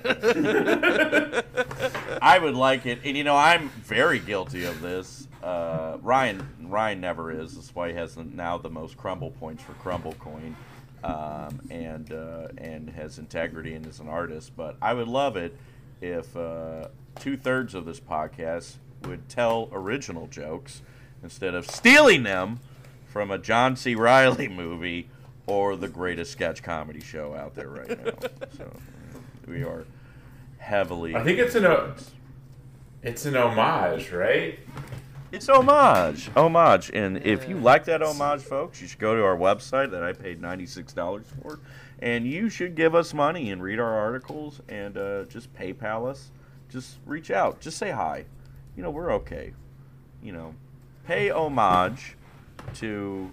I 2.21 2.37
would 2.37 2.55
like 2.55 2.85
it, 2.85 2.99
and 3.05 3.15
you 3.15 3.23
know 3.23 3.37
I'm 3.37 3.69
very 3.69 4.19
guilty 4.19 4.65
of 4.65 4.81
this. 4.81 5.29
Uh, 5.41 5.97
Ryan 6.01 6.45
Ryan 6.61 6.99
never 6.99 7.31
is. 7.31 7.55
That's 7.55 7.73
why 7.73 7.89
he 7.89 7.95
has 7.95 8.15
the- 8.15 8.25
now 8.25 8.57
the 8.57 8.69
most 8.69 8.97
crumble 8.97 9.31
points 9.31 9.63
for 9.63 9.71
Crumble 9.73 10.13
Coin, 10.19 10.55
um, 11.03 11.59
and 11.69 12.11
uh, 12.11 12.47
and 12.57 12.89
has 12.91 13.19
integrity 13.19 13.73
and 13.73 13.85
is 13.85 13.99
an 13.99 14.07
artist. 14.07 14.51
But 14.55 14.77
I 14.81 14.93
would 14.93 15.07
love 15.07 15.35
it 15.37 15.55
if 16.01 16.35
uh, 16.35 16.87
two 17.19 17.37
thirds 17.37 17.75
of 17.75 17.85
this 17.85 17.99
podcast 17.99 18.75
would 19.03 19.27
tell 19.29 19.69
original 19.71 20.27
jokes 20.27 20.81
instead 21.21 21.53
of 21.55 21.69
stealing 21.69 22.23
them 22.23 22.59
from 23.07 23.31
a 23.31 23.37
John 23.37 23.75
C. 23.75 23.95
Reilly 23.95 24.47
movie 24.47 25.09
or 25.45 25.75
the 25.75 25.87
greatest 25.87 26.31
sketch 26.31 26.63
comedy 26.63 27.01
show 27.01 27.35
out 27.35 27.53
there 27.55 27.67
right 27.67 27.89
now. 28.05 28.11
so 28.57 28.71
we 29.47 29.63
are 29.63 29.85
heavily. 30.57 31.15
I 31.15 31.23
think 31.23 31.39
it's 31.39 31.55
an 31.55 31.65
o- 31.65 31.93
it's 33.01 33.25
an 33.25 33.35
homage, 33.35 34.11
right? 34.11 34.59
It's 35.33 35.49
homage, 35.49 36.29
homage, 36.35 36.91
and 36.93 37.17
if 37.25 37.49
you 37.49 37.57
like 37.57 37.85
that 37.85 38.03
homage, 38.03 38.41
folks, 38.41 38.79
you 38.79 38.87
should 38.87 38.99
go 38.99 39.15
to 39.15 39.23
our 39.23 39.35
website 39.35 39.89
that 39.89 40.03
I 40.03 40.13
paid 40.13 40.39
ninety 40.39 40.67
six 40.67 40.93
dollars 40.93 41.25
for, 41.41 41.59
and 41.97 42.27
you 42.27 42.51
should 42.51 42.75
give 42.75 42.93
us 42.93 43.15
money 43.15 43.49
and 43.49 43.63
read 43.63 43.79
our 43.79 43.97
articles 43.97 44.61
and 44.69 44.95
uh, 44.95 45.23
just 45.23 45.51
PayPal 45.55 46.07
us. 46.07 46.29
Just 46.69 46.99
reach 47.07 47.31
out, 47.31 47.59
just 47.59 47.79
say 47.79 47.89
hi. 47.89 48.25
You 48.77 48.83
know 48.83 48.91
we're 48.91 49.11
okay. 49.13 49.53
You 50.21 50.33
know, 50.33 50.53
pay 51.07 51.31
homage 51.31 52.15
to 52.75 53.31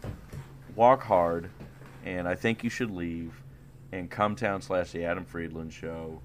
Walk 0.77 1.03
Hard, 1.03 1.51
and 2.07 2.27
I 2.27 2.35
think 2.35 2.65
you 2.65 2.71
should 2.71 2.91
leave, 2.91 3.43
and 3.93 4.11
Cum 4.11 4.37
Town 4.37 4.63
slash 4.63 4.93
the 4.93 5.05
Adam 5.05 5.27
Friedland 5.27 5.75
Show, 5.75 6.23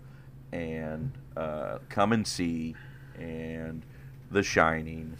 and 0.53 1.11
uh, 1.35 1.79
Come 1.89 2.13
and 2.13 2.25
See, 2.25 2.77
and 3.19 3.83
The 4.31 4.41
Shining, 4.41 5.17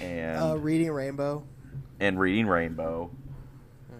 and 0.00 0.40
Uh, 0.42 0.56
reading 0.58 0.90
Rainbow. 0.90 1.44
and 2.00 2.18
Reading 2.18 2.46
Rainbow. 2.46 3.10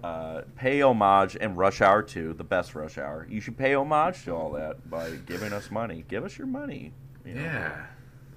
Uh, 0.04 0.42
pay 0.54 0.82
homage 0.82 1.36
and 1.40 1.56
Rush 1.56 1.80
Hour 1.80 2.02
2, 2.02 2.34
the 2.34 2.44
best 2.44 2.74
Rush 2.74 2.96
Hour. 2.98 3.26
You 3.28 3.40
should 3.40 3.56
pay 3.56 3.74
homage 3.74 4.24
to 4.24 4.32
all 4.32 4.52
that 4.52 4.88
by 4.88 5.10
giving 5.26 5.52
us 5.52 5.70
money. 5.70 6.04
Give 6.08 6.24
us 6.24 6.38
your 6.38 6.46
money. 6.46 6.92
you 7.24 7.34
know? 7.34 7.42
Yeah. 7.42 7.86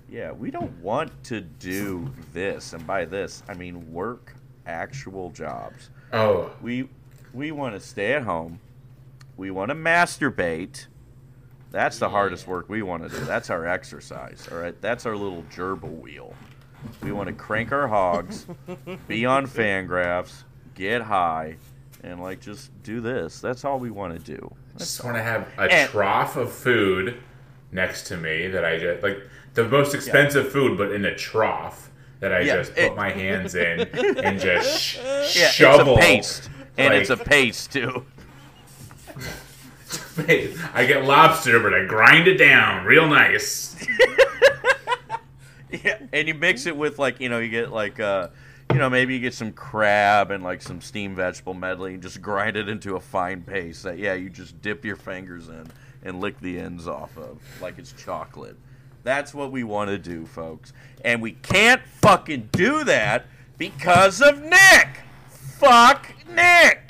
Yeah, 0.09 0.31
we 0.31 0.49
don't 0.49 0.71
want 0.81 1.11
to 1.25 1.41
do 1.41 2.11
this, 2.33 2.73
and 2.73 2.87
by 2.87 3.05
this 3.05 3.43
I 3.47 3.53
mean 3.53 3.93
work 3.93 4.33
actual 4.65 5.29
jobs. 5.29 5.91
Oh, 6.11 6.51
We 6.63 6.89
we 7.31 7.51
want 7.51 7.75
to 7.75 7.79
stay 7.79 8.13
at 8.13 8.23
home. 8.23 8.59
We 9.37 9.51
want 9.51 9.69
to 9.69 9.75
masturbate. 9.75 10.87
That's 11.69 11.99
the 11.99 12.09
hardest 12.09 12.47
work 12.47 12.67
we 12.67 12.81
want 12.81 13.03
to 13.03 13.09
do. 13.09 13.23
That's 13.25 13.51
our 13.51 13.67
exercise. 13.67 14.47
All 14.51 14.57
right, 14.57 14.79
that's 14.81 15.05
our 15.05 15.15
little 15.15 15.43
gerbil 15.51 15.99
wheel. 16.01 16.33
We 17.01 17.11
want 17.11 17.27
to 17.27 17.33
crank 17.33 17.71
our 17.71 17.87
hogs, 17.87 18.45
be 19.07 19.25
on 19.25 19.45
Fangraphs, 19.47 20.43
get 20.75 21.01
high, 21.01 21.55
and 22.03 22.21
like 22.21 22.39
just 22.41 22.71
do 22.83 23.01
this. 23.01 23.39
That's 23.41 23.65
all 23.65 23.79
we 23.79 23.89
want 23.91 24.13
to 24.17 24.37
do. 24.37 24.53
I 24.75 24.79
just 24.79 25.03
want 25.03 25.17
to 25.17 25.23
have 25.23 25.47
a 25.57 25.61
And- 25.71 25.89
trough 25.89 26.35
of 26.37 26.51
food 26.51 27.17
next 27.71 28.03
to 28.07 28.17
me 28.17 28.47
that 28.47 28.63
I 28.65 28.77
just 28.79 29.03
like 29.03 29.17
the 29.53 29.65
most 29.67 29.93
expensive 29.93 30.51
food, 30.51 30.77
but 30.77 30.91
in 30.91 31.05
a 31.05 31.15
trough 31.15 31.89
that 32.19 32.33
I 32.33 32.41
Yeah, 32.41 32.57
just 32.57 32.73
put 32.75 32.83
it- 32.83 32.95
my 32.95 33.09
hands 33.11 33.55
in 33.55 33.79
and 34.23 34.39
just 34.39 34.81
sh- 34.81 34.97
Yeah, 35.37 35.49
shovel. 35.49 35.97
it's 35.97 36.05
a 36.05 36.07
paste, 36.07 36.49
and 36.77 36.93
it's 36.93 37.09
a 37.09 37.17
paste 37.17 37.71
too. 37.73 38.05
I 40.75 40.85
get 40.85 41.05
lobster, 41.05 41.59
but 41.59 41.73
I 41.73 41.85
grind 41.85 42.27
it 42.27 42.37
down 42.37 42.85
real 42.85 43.07
nice. 43.07 43.75
Yeah, 45.71 45.99
and 46.11 46.27
you 46.27 46.33
mix 46.33 46.65
it 46.65 46.75
with 46.75 46.97
like 46.97 47.19
you 47.19 47.29
know 47.29 47.39
you 47.39 47.49
get 47.49 47.71
like 47.71 47.99
uh 47.99 48.29
you 48.71 48.79
know 48.79 48.89
maybe 48.89 49.13
you 49.13 49.19
get 49.19 49.33
some 49.33 49.51
crab 49.51 50.31
and 50.31 50.43
like 50.43 50.61
some 50.61 50.81
steamed 50.81 51.15
vegetable 51.15 51.53
medley 51.53 51.93
and 51.93 52.01
just 52.01 52.21
grind 52.23 52.57
it 52.57 52.67
into 52.67 52.95
a 52.95 52.99
fine 52.99 53.41
paste 53.43 53.83
that 53.83 53.99
yeah 53.99 54.13
you 54.13 54.29
just 54.29 54.59
dip 54.61 54.83
your 54.83 54.95
fingers 54.95 55.47
in 55.47 55.67
and 56.03 56.19
lick 56.19 56.39
the 56.39 56.59
ends 56.59 56.87
off 56.87 57.17
of 57.17 57.39
like 57.61 57.77
it's 57.77 57.93
chocolate. 57.93 58.57
That's 59.03 59.33
what 59.33 59.51
we 59.51 59.63
want 59.63 59.89
to 59.89 59.97
do, 59.97 60.25
folks, 60.25 60.73
and 61.05 61.21
we 61.21 61.31
can't 61.31 61.81
fucking 62.01 62.49
do 62.51 62.83
that 62.83 63.27
because 63.57 64.21
of 64.21 64.41
Nik. 64.41 65.01
Fuck 65.29 66.13
Nik. 66.29 66.88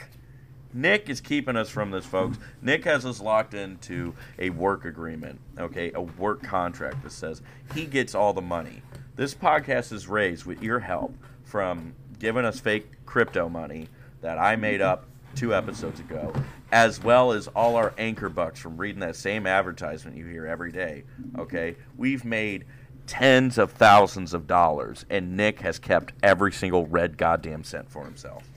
Nik 0.73 1.09
is 1.09 1.19
keeping 1.19 1.55
us 1.55 1.69
from 1.69 1.89
this, 1.89 2.05
folks. 2.05 2.37
Nik 2.61 2.83
has 2.85 3.05
us 3.05 3.19
locked 3.19 3.53
into 3.53 4.13
a 4.37 4.51
work 4.51 4.85
agreement, 4.85 5.39
okay, 5.57 5.91
a 5.93 6.01
work 6.01 6.43
contract 6.43 7.01
that 7.03 7.11
says 7.11 7.41
he 7.73 7.85
gets 7.85 8.13
all 8.13 8.33
the 8.33 8.41
money. 8.41 8.83
This 9.15 9.33
podcast 9.33 9.91
is 9.91 10.07
raised 10.07 10.45
with 10.45 10.61
your 10.61 10.79
help 10.79 11.15
from 11.43 11.95
giving 12.19 12.45
us 12.45 12.59
fake 12.59 12.87
crypto 13.05 13.49
money 13.49 13.87
that 14.21 14.37
I 14.37 14.55
made 14.55 14.81
up 14.81 15.05
two 15.35 15.55
episodes 15.55 15.99
ago, 15.99 16.33
as 16.71 17.03
well 17.03 17.31
as 17.31 17.47
all 17.47 17.75
our 17.75 17.93
anchor 17.97 18.29
bucks 18.29 18.59
from 18.59 18.77
reading 18.77 18.99
that 18.99 19.15
same 19.15 19.47
advertisement 19.47 20.17
you 20.17 20.25
hear 20.25 20.45
every 20.45 20.71
day, 20.71 21.03
okay? 21.37 21.75
We've 21.97 22.23
made 22.23 22.65
tens 23.07 23.57
of 23.57 23.71
thousands 23.71 24.35
of 24.35 24.45
dollars, 24.45 25.05
and 25.09 25.35
Nik 25.35 25.61
has 25.61 25.79
kept 25.79 26.13
every 26.21 26.51
single 26.51 26.85
red 26.85 27.17
goddamn 27.17 27.63
cent 27.63 27.89
for 27.89 28.05
himself 28.05 28.48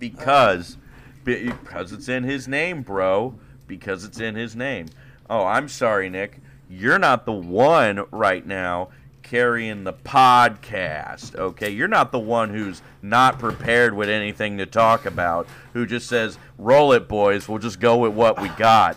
because 0.00 0.76
because 1.22 1.92
it's 1.92 2.08
in 2.08 2.24
his 2.24 2.48
name, 2.48 2.82
bro. 2.82 3.34
Because 3.68 4.04
it's 4.04 4.18
in 4.18 4.34
his 4.34 4.56
name. 4.56 4.86
Oh, 5.28 5.44
I'm 5.44 5.68
sorry, 5.68 6.08
Nik. 6.10 6.40
You're 6.68 6.98
not 6.98 7.24
the 7.24 7.32
one 7.32 8.04
right 8.10 8.44
now 8.44 8.88
carrying 9.22 9.84
the 9.84 9.92
podcast. 9.92 11.36
Okay, 11.36 11.70
you're 11.70 11.86
not 11.86 12.10
the 12.10 12.18
one 12.18 12.50
who's 12.50 12.82
not 13.00 13.38
prepared 13.38 13.94
with 13.94 14.08
anything 14.08 14.58
to 14.58 14.66
talk 14.66 15.06
about. 15.06 15.46
Who 15.72 15.86
just 15.86 16.08
says, 16.08 16.38
"Roll 16.58 16.92
it, 16.92 17.06
boys. 17.06 17.48
We'll 17.48 17.58
just 17.58 17.78
go 17.78 17.96
with 17.98 18.12
what 18.12 18.40
we 18.40 18.48
got." 18.50 18.96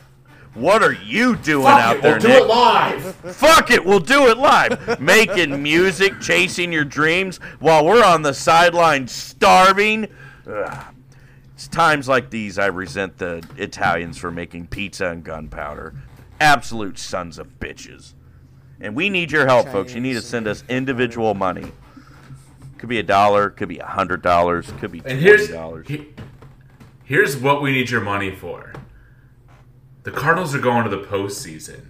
What 0.56 0.84
are 0.84 0.94
you 0.94 1.36
doing 1.36 1.66
Fuck 1.66 1.82
out 1.82 1.96
it, 1.98 2.02
there, 2.04 2.20
we'll 2.20 2.22
do 2.22 2.44
it 2.44 2.48
live. 2.48 3.16
Fuck 3.36 3.72
it, 3.72 3.84
we'll 3.84 4.00
do 4.00 4.28
it 4.28 4.38
live. 4.38 5.00
Making 5.00 5.64
music, 5.64 6.20
chasing 6.22 6.72
your 6.72 6.86
dreams 6.86 7.40
while 7.60 7.84
we're 7.84 8.04
on 8.04 8.22
the 8.22 8.36
sideline 8.36 9.08
starving. 9.08 10.08
Ugh. 10.48 10.93
It's 11.64 11.74
times 11.74 12.10
like 12.10 12.30
these 12.30 12.60
I 12.60 12.66
resent 12.66 13.20
the 13.20 13.42
Italians 13.56 14.18
for 14.18 14.30
making 14.32 14.68
pizza 14.68 15.08
and 15.08 15.24
gunpowder. 15.24 15.94
Absolute 16.42 17.00
sons 17.00 17.40
of 17.40 17.58
bitches. 17.58 18.16
And 18.82 18.98
we 18.98 19.10
need 19.10 19.32
your 19.32 19.46
help, 19.46 19.70
folks. 19.70 19.94
You 19.94 20.02
need 20.02 20.16
to 20.16 20.22
send 20.22 20.46
us 20.46 20.66
individual 20.68 21.34
money. 21.36 21.72
Could 22.78 22.90
be 22.90 23.00
a 23.00 23.04
dollar, 23.04 23.50
could 23.50 23.70
be 23.70 23.80
a 23.80 23.86
hundred 23.86 24.22
dollars, 24.22 24.74
could 24.82 24.92
be 24.92 24.98
And 24.98 25.06
twenty 25.06 25.22
here's 25.22 25.48
dollars. 25.48 25.88
he- 25.88 26.10
here's 27.06 27.38
what 27.38 27.62
we 27.62 27.72
need 27.72 27.90
your 27.90 28.02
money 28.02 28.36
for. 28.36 28.74
The 30.04 30.12
Cardinals 30.12 30.54
are 30.54 30.60
going 30.60 30.84
to 30.84 30.90
the 30.90 31.04
postseason. 31.04 31.86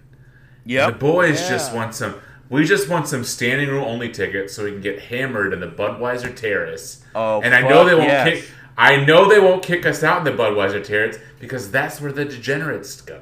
Yeah. 0.65 0.91
The 0.91 0.97
boys 0.97 1.41
Yeah. 1.41 1.49
just 1.49 1.73
want 1.73 1.95
some. 1.95 2.13
We 2.47 2.63
just 2.63 2.89
want 2.89 3.07
some 3.07 3.23
standing 3.23 3.69
room 3.69 3.85
only 3.85 4.09
tickets 4.09 4.53
so 4.53 4.65
we 4.65 4.71
can 4.71 4.81
get 4.81 4.99
hammered 5.05 5.51
in 5.51 5.61
the 5.61 5.67
Budweiser 5.67 6.35
Terrace. 6.35 7.03
Oh, 7.15 7.41
and 7.41 7.55
I 7.55 7.61
know 7.67 7.83
they 7.85 7.95
won't 7.95 8.07
yes. 8.09 8.29
kick. 8.29 8.49
I 8.77 8.97
know 8.97 9.29
they 9.29 9.39
won't 9.39 9.61
kick 9.63 9.85
us 9.85 10.03
out 10.03 10.19
in 10.19 10.23
the 10.23 10.31
Budweiser 10.43 10.83
Terrace 10.83 11.17
because 11.39 11.69
that's 11.71 12.01
where 12.01 12.11
the 12.11 12.25
degenerates 12.25 13.01
go. 13.01 13.21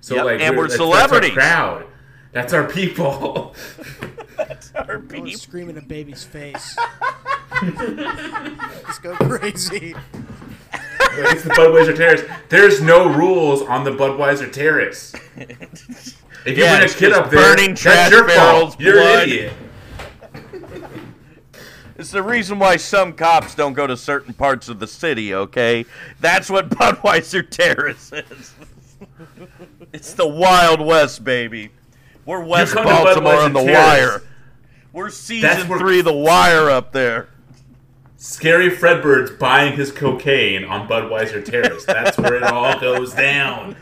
So 0.00 0.14
Yep, 0.16 0.24
like, 0.24 0.40
and 0.40 0.56
we're 0.56 0.64
that's- 0.64 0.76
celebrities. 0.78 1.34
That's 1.34 1.46
our 1.46 1.78
crowd. 1.78 1.86
That's 2.32 2.52
our 2.52 2.64
people. 2.68 3.54
Our 4.74 4.96
I 4.96 5.00
people. 5.00 5.22
was 5.24 5.42
screaming 5.42 5.76
a 5.76 5.82
baby's 5.82 6.24
face. 6.24 6.76
Just 8.86 9.02
go 9.02 9.14
crazy. 9.16 9.94
it's 10.72 11.42
the 11.42 11.50
Budweiser 11.50 11.94
Terrace. 11.94 12.22
There's 12.48 12.80
no 12.80 13.12
rules 13.12 13.62
on 13.62 13.84
the 13.84 13.90
Budweiser 13.90 14.50
Terrace. 14.50 15.14
If 16.46 16.56
you 16.56 16.64
Yeah, 16.64 16.78
bring 16.78 16.90
a 16.90 16.94
kid 16.94 17.12
up 17.12 17.28
there, 17.28 17.38
burning 17.54 17.70
that's 17.70 17.82
trash 17.82 18.10
your 18.10 18.26
barrels, 18.26 18.70
fault. 18.74 18.80
You're 18.80 18.94
blood. 18.94 19.22
an 19.24 19.28
idiot. 19.28 19.52
It's 22.00 22.12
the 22.12 22.22
reason 22.22 22.58
why 22.58 22.78
some 22.78 23.12
cops 23.12 23.54
don't 23.54 23.74
go 23.74 23.86
to 23.86 23.94
certain 23.94 24.32
parts 24.32 24.70
of 24.70 24.80
the 24.80 24.86
city, 24.86 25.34
okay? 25.34 25.84
That's 26.18 26.48
what 26.48 26.70
Budweiser 26.70 27.46
Terrace 27.48 28.10
is. 28.10 28.54
it's 29.92 30.14
the 30.14 30.26
Wild 30.26 30.80
West, 30.80 31.22
baby. 31.24 31.68
We're 32.24 32.42
West 32.42 32.74
Baltimore 32.74 33.34
on 33.34 33.52
the 33.52 33.62
Terrace. 33.62 33.76
wire. 33.76 34.22
We're 34.94 35.10
season 35.10 35.68
where- 35.68 35.78
three, 35.78 36.00
the 36.00 36.14
wire 36.14 36.70
up 36.70 36.92
there. 36.92 37.28
Scary 38.16 38.70
Fredbird's 38.70 39.32
buying 39.32 39.76
his 39.76 39.92
cocaine 39.92 40.64
on 40.64 40.88
Budweiser 40.88 41.44
Terrace. 41.44 41.84
That's 41.84 42.16
where 42.16 42.34
it 42.34 42.42
all 42.44 42.80
goes 42.80 43.12
down. 43.12 43.76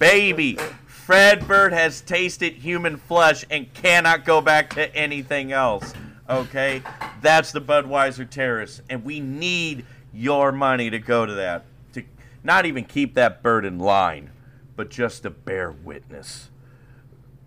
Baby, 0.00 0.58
Fredbird 0.88 1.72
has 1.72 2.00
tasted 2.00 2.54
human 2.54 2.96
flesh 2.96 3.44
and 3.48 3.72
cannot 3.74 4.24
go 4.24 4.40
back 4.40 4.70
to 4.74 4.92
anything 4.94 5.52
else. 5.52 5.92
Okay? 6.28 6.82
That's 7.20 7.52
the 7.52 7.60
Budweiser 7.60 8.28
Terrace. 8.28 8.82
And 8.88 9.04
we 9.04 9.20
need 9.20 9.86
your 10.12 10.52
money 10.52 10.90
to 10.90 10.98
go 10.98 11.26
to 11.26 11.34
that. 11.34 11.64
To 11.94 12.02
not 12.42 12.66
even 12.66 12.84
keep 12.84 13.14
that 13.14 13.42
bird 13.42 13.64
in 13.64 13.78
line, 13.78 14.30
but 14.76 14.90
just 14.90 15.22
to 15.22 15.30
bear 15.30 15.70
witness. 15.72 16.50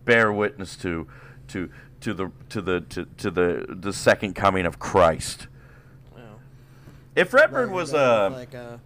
Bear 0.05 0.31
witness 0.31 0.75
to 0.77 1.07
to 1.49 1.69
to 2.01 2.13
the 2.13 2.31
to 2.49 2.61
the 2.61 2.81
to, 2.81 3.05
to 3.17 3.31
the 3.31 3.65
the 3.69 3.93
second 3.93 4.33
coming 4.33 4.65
of 4.65 4.79
Christ. 4.79 5.47
Wow. 6.15 6.39
If 7.15 7.31
Fredbird 7.31 7.69
was 7.69 7.93
uh 7.93 8.31
like 8.31 8.53
a 8.53 8.79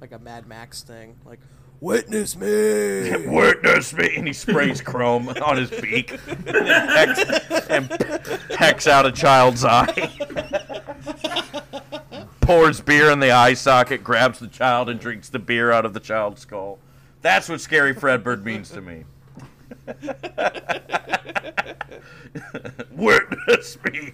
like 0.00 0.12
a 0.12 0.18
Mad 0.18 0.46
Max 0.46 0.82
thing, 0.82 1.16
like 1.24 1.40
witness 1.82 2.36
me. 2.36 2.46
Witness 3.26 3.92
me, 3.92 4.16
and 4.16 4.26
he 4.26 4.32
sprays 4.32 4.80
chrome 4.80 5.28
on 5.28 5.56
his 5.56 5.68
beak 5.68 6.18
and 6.28 6.48
hecks, 6.48 7.20
and 7.68 7.90
out 8.86 9.04
a 9.04 9.12
child's 9.12 9.64
eye. 9.64 10.10
Pours 12.40 12.80
beer 12.80 13.10
in 13.10 13.20
the 13.20 13.32
eye 13.32 13.54
socket, 13.54 14.04
grabs 14.04 14.38
the 14.38 14.46
child, 14.46 14.88
and 14.88 15.00
drinks 15.00 15.28
the 15.28 15.38
beer 15.38 15.72
out 15.72 15.84
of 15.84 15.92
the 15.92 16.00
child's 16.00 16.42
skull. 16.42 16.78
That's 17.20 17.48
what 17.48 17.60
Scary 17.60 17.94
Fredbird 17.94 18.44
means 18.44 18.70
to 18.70 18.80
me. 18.80 19.04
Witness 22.92 23.78
me. 23.84 24.12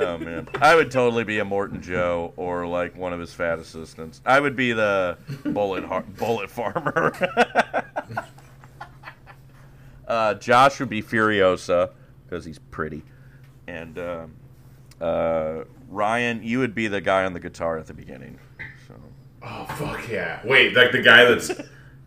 Oh 0.00 0.18
man, 0.18 0.48
I 0.60 0.74
would 0.74 0.90
totally 0.90 1.24
be 1.24 1.36
Immortan 1.36 1.80
Joe 1.80 2.32
or 2.36 2.66
like 2.66 2.96
one 2.96 3.12
of 3.12 3.20
his 3.20 3.32
fat 3.32 3.58
assistants. 3.58 4.20
I 4.24 4.38
would 4.40 4.54
be 4.56 4.72
the 4.72 5.18
bullet 5.44 5.84
har- 5.84 6.04
bullet 6.16 6.48
farmer. 6.50 7.12
uh, 10.06 10.34
Josh 10.34 10.80
would 10.80 10.88
be 10.88 11.02
Furiosa 11.02 11.90
because 12.24 12.44
he's 12.44 12.58
pretty, 12.58 13.02
and 13.66 13.98
um, 13.98 14.34
uh, 15.00 15.64
Ryan, 15.88 16.42
you 16.42 16.58
would 16.58 16.74
be 16.74 16.88
the 16.88 17.00
guy 17.00 17.24
on 17.24 17.32
the 17.32 17.40
guitar 17.40 17.78
at 17.78 17.86
the 17.86 17.94
beginning. 17.94 18.38
So 18.86 18.94
Oh 19.42 19.64
fuck 19.76 20.08
yeah! 20.08 20.40
Wait, 20.44 20.74
like 20.74 20.92
the 20.92 21.02
guy 21.02 21.24
that's 21.24 21.50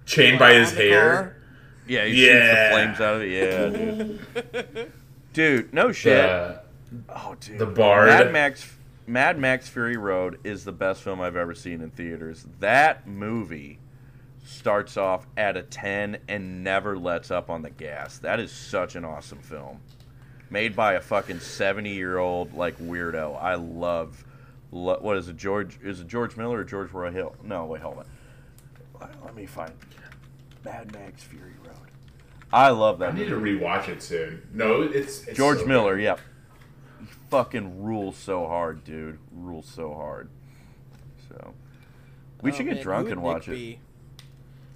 chained 0.05 0.39
by 0.39 0.53
his 0.53 0.71
hair. 0.71 1.37
yeah, 1.87 2.05
he 2.05 2.15
shoots 2.15 2.27
Yeah. 2.27 2.69
the 2.69 2.73
flames 2.75 3.01
out 3.01 3.15
of 3.15 3.21
it. 3.23 3.31
Yeah, 3.31 4.63
dude. 4.73 4.91
dude, 5.33 5.73
no 5.73 5.91
shit. 5.91 6.17
The, 6.17 6.61
oh, 7.09 7.35
dude. 7.39 7.59
the 7.59 7.65
Bard. 7.65 8.07
Mad 8.07 8.31
Max 8.33 8.73
Mad 9.07 9.37
Max 9.39 9.67
Fury 9.67 9.97
Road 9.97 10.39
is 10.43 10.63
the 10.63 10.71
best 10.71 11.01
film 11.01 11.19
I've 11.21 11.35
ever 11.35 11.53
seen 11.55 11.81
in 11.81 11.89
theaters. 11.91 12.45
That 12.59 13.07
movie 13.07 13.79
starts 14.43 14.97
off 14.97 15.27
at 15.37 15.57
a 15.57 15.63
10 15.63 16.17
and 16.27 16.63
never 16.63 16.97
lets 16.97 17.29
up 17.31 17.49
on 17.49 17.61
the 17.61 17.69
gas. 17.69 18.17
That 18.19 18.39
is 18.39 18.51
such 18.51 18.95
an 18.95 19.03
awesome 19.05 19.39
film. 19.39 19.79
Made 20.49 20.75
by 20.75 20.93
a 20.93 21.01
fucking 21.01 21.37
70-year-old 21.37 22.53
like 22.53 22.77
weirdo. 22.79 23.41
I 23.41 23.55
love 23.55 24.23
lo- 24.71 24.97
what 25.01 25.17
is 25.17 25.27
it 25.29 25.37
George 25.37 25.79
is 25.83 25.99
it 26.01 26.07
George 26.07 26.35
Miller 26.37 26.59
or 26.59 26.63
George 26.63 26.91
Roy 26.91 27.11
Hill? 27.11 27.35
No, 27.43 27.65
wait, 27.65 27.81
hold 27.81 27.99
on. 27.99 28.05
Let- 29.23 29.35
me 29.35 29.45
find 29.45 29.71
Mad 30.65 30.91
Max 30.93 31.23
Fury 31.23 31.53
Road. 31.65 31.75
I 32.53 32.69
love 32.69 32.99
that. 32.99 33.13
I 33.13 33.17
need 33.17 33.29
movie. 33.29 33.57
to 33.57 33.59
rewatch 33.65 33.87
it 33.87 34.03
soon. 34.03 34.41
No, 34.53 34.81
it's, 34.81 35.25
it's 35.25 35.37
George 35.37 35.59
so 35.59 35.65
Miller, 35.65 35.95
good. 35.95 36.03
yep. 36.03 36.19
He 36.19 36.23
fucking 37.32 37.82
rules 37.84 38.15
so 38.17 38.45
hard, 38.45 38.84
dude. 38.84 39.17
Rules 39.32 39.65
so 39.65 39.93
hard. 39.95 40.29
So 41.29 41.53
we 42.41 42.51
Oh, 42.51 42.55
should 42.55 42.65
get 42.67 42.77
who 42.77 42.84
drunk 42.84 43.07
and 43.07 43.15
Nik 43.17 43.25
watch 43.25 43.47
it. 43.47 43.51
be? 43.51 43.79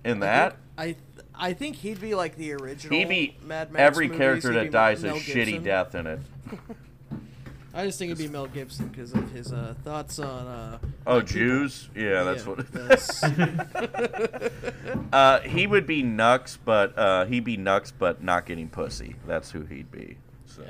In 0.04 0.20
that, 0.22 0.58
I 0.78 0.86
th- 0.86 0.98
I 1.34 1.54
think 1.54 1.78
he'd 1.78 2.00
be 2.00 2.14
like 2.16 2.36
the 2.38 2.54
original. 2.54 2.98
he 2.98 3.06
beat 3.06 3.44
Mad 3.44 3.72
Max 3.72 3.82
every 3.82 4.08
movies. 4.08 4.20
character 4.20 4.52
He'd 4.52 4.58
that 4.60 4.64
be 4.66 4.70
dies 4.70 5.04
a 5.04 5.14
shitty 5.14 5.64
death 5.64 5.96
in 5.96 6.06
it. 6.08 6.20
I 7.74 7.86
just 7.86 8.00
think 8.00 8.12
it'd 8.12 8.24
be 8.26 8.32
Mel 8.32 8.46
Gibson 8.48 8.88
because 8.88 9.12
of 9.14 9.30
his 9.32 9.52
uh, 9.52 9.74
thoughts 9.84 10.18
on. 10.20 10.48
Uh, 10.48 10.78
Oh, 11.08 11.20
black 11.20 11.26
people. 11.28 11.40
Jews? 11.42 11.90
Yeah, 11.96 12.24
that's 12.24 12.46
Yeah, 12.46 12.50
what. 12.54 12.72
that's- 12.72 13.24
uh, 15.14 15.40
he 15.42 15.68
would 15.68 15.86
be 15.86 16.02
Nux, 16.04 16.58
but 16.64 16.98
uh, 16.98 17.26
he'd 17.26 17.44
be 17.44 17.58
Nux, 17.58 17.82
but 17.98 18.24
not 18.24 18.46
getting 18.46 18.70
pussy. 18.70 19.16
That's 19.28 19.52
who 19.52 19.62
he'd 19.66 19.92
be. 19.92 20.18
So. 20.46 20.64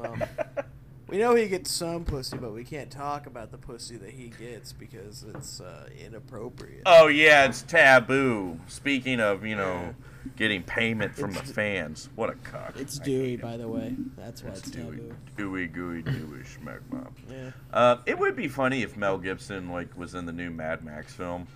well, 0.00 0.16
we 1.10 1.18
know 1.18 1.34
he 1.34 1.48
gets 1.48 1.70
some 1.70 2.04
pussy, 2.04 2.36
but 2.36 2.52
we 2.52 2.64
can't 2.64 2.90
talk 2.90 3.26
about 3.26 3.50
the 3.50 3.58
pussy 3.58 3.96
that 3.96 4.10
he 4.10 4.28
gets 4.28 4.72
because 4.72 5.24
it's 5.34 5.60
uh, 5.60 5.88
inappropriate. 6.04 6.82
Oh 6.86 7.08
yeah, 7.08 7.44
it's 7.46 7.62
taboo. 7.62 8.58
Speaking 8.68 9.20
of, 9.20 9.44
you 9.44 9.56
know, 9.56 9.94
getting 10.36 10.62
payment 10.62 11.14
from 11.14 11.32
the 11.32 11.42
fans. 11.42 12.08
What 12.14 12.30
a 12.30 12.34
cock. 12.34 12.74
It's 12.76 13.00
I 13.00 13.04
Dewey, 13.04 13.36
by 13.36 13.56
the 13.56 13.68
way. 13.68 13.94
That's 14.16 14.42
why 14.42 14.50
it's, 14.50 14.60
It's 14.60 14.70
Dewey, 14.70 14.96
taboo. 14.96 15.14
Dewey, 15.36 15.66
gooey, 15.66 16.02
Dewey, 16.02 16.40
schmack 16.40 16.80
mop. 16.90 17.12
Yeah. 17.28 17.50
Uh, 17.72 17.96
it 18.06 18.18
would 18.18 18.36
be 18.36 18.48
funny 18.48 18.82
if 18.82 18.96
Mel 18.96 19.18
Gibson 19.18 19.70
like 19.70 19.96
was 19.96 20.14
in 20.14 20.26
the 20.26 20.32
new 20.32 20.50
Mad 20.50 20.84
Max 20.84 21.12
film, 21.12 21.46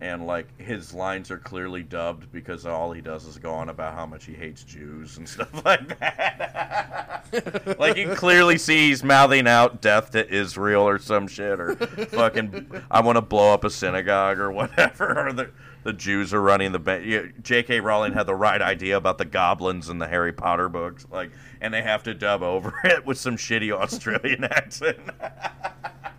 and 0.00 0.26
like 0.26 0.58
his 0.60 0.94
lines 0.94 1.30
are 1.30 1.38
clearly 1.38 1.82
dubbed 1.82 2.32
because 2.32 2.64
all 2.64 2.92
he 2.92 3.02
does 3.02 3.26
is 3.26 3.36
go 3.36 3.52
on 3.52 3.68
about 3.68 3.94
how 3.94 4.06
much 4.06 4.24
he 4.24 4.32
hates 4.32 4.64
Jews 4.64 5.18
and 5.18 5.28
stuff 5.28 5.64
like 5.64 5.98
that. 6.00 7.76
like 7.78 7.96
you 7.96 8.14
clearly 8.14 8.56
see 8.58 8.88
he's 8.88 9.04
mouthing 9.04 9.46
out 9.46 9.80
"death 9.82 10.10
to 10.12 10.28
Israel" 10.28 10.88
or 10.88 10.98
some 10.98 11.28
shit, 11.28 11.60
or 11.60 11.76
fucking 11.76 12.82
"I 12.90 13.00
want 13.00 13.16
to 13.16 13.22
blow 13.22 13.52
up 13.52 13.64
a 13.64 13.70
synagogue" 13.70 14.38
or 14.38 14.50
whatever. 14.50 15.10
Or 15.20 15.32
the 15.32 15.50
the 15.82 15.92
Jews 15.92 16.32
are 16.32 16.40
running 16.40 16.72
the 16.72 16.78
bank. 16.78 17.42
J.K. 17.42 17.80
Rowling 17.80 18.12
had 18.12 18.26
the 18.26 18.34
right 18.34 18.60
idea 18.60 18.96
about 18.96 19.18
the 19.18 19.24
goblins 19.24 19.88
in 19.88 19.98
the 19.98 20.06
Harry 20.06 20.32
Potter 20.32 20.68
books, 20.68 21.06
like, 21.10 21.30
and 21.60 21.74
they 21.74 21.82
have 21.82 22.02
to 22.04 22.14
dub 22.14 22.42
over 22.42 22.72
it 22.84 23.04
with 23.04 23.18
some 23.18 23.36
shitty 23.36 23.72
Australian 23.72 24.44
accent. 24.44 24.98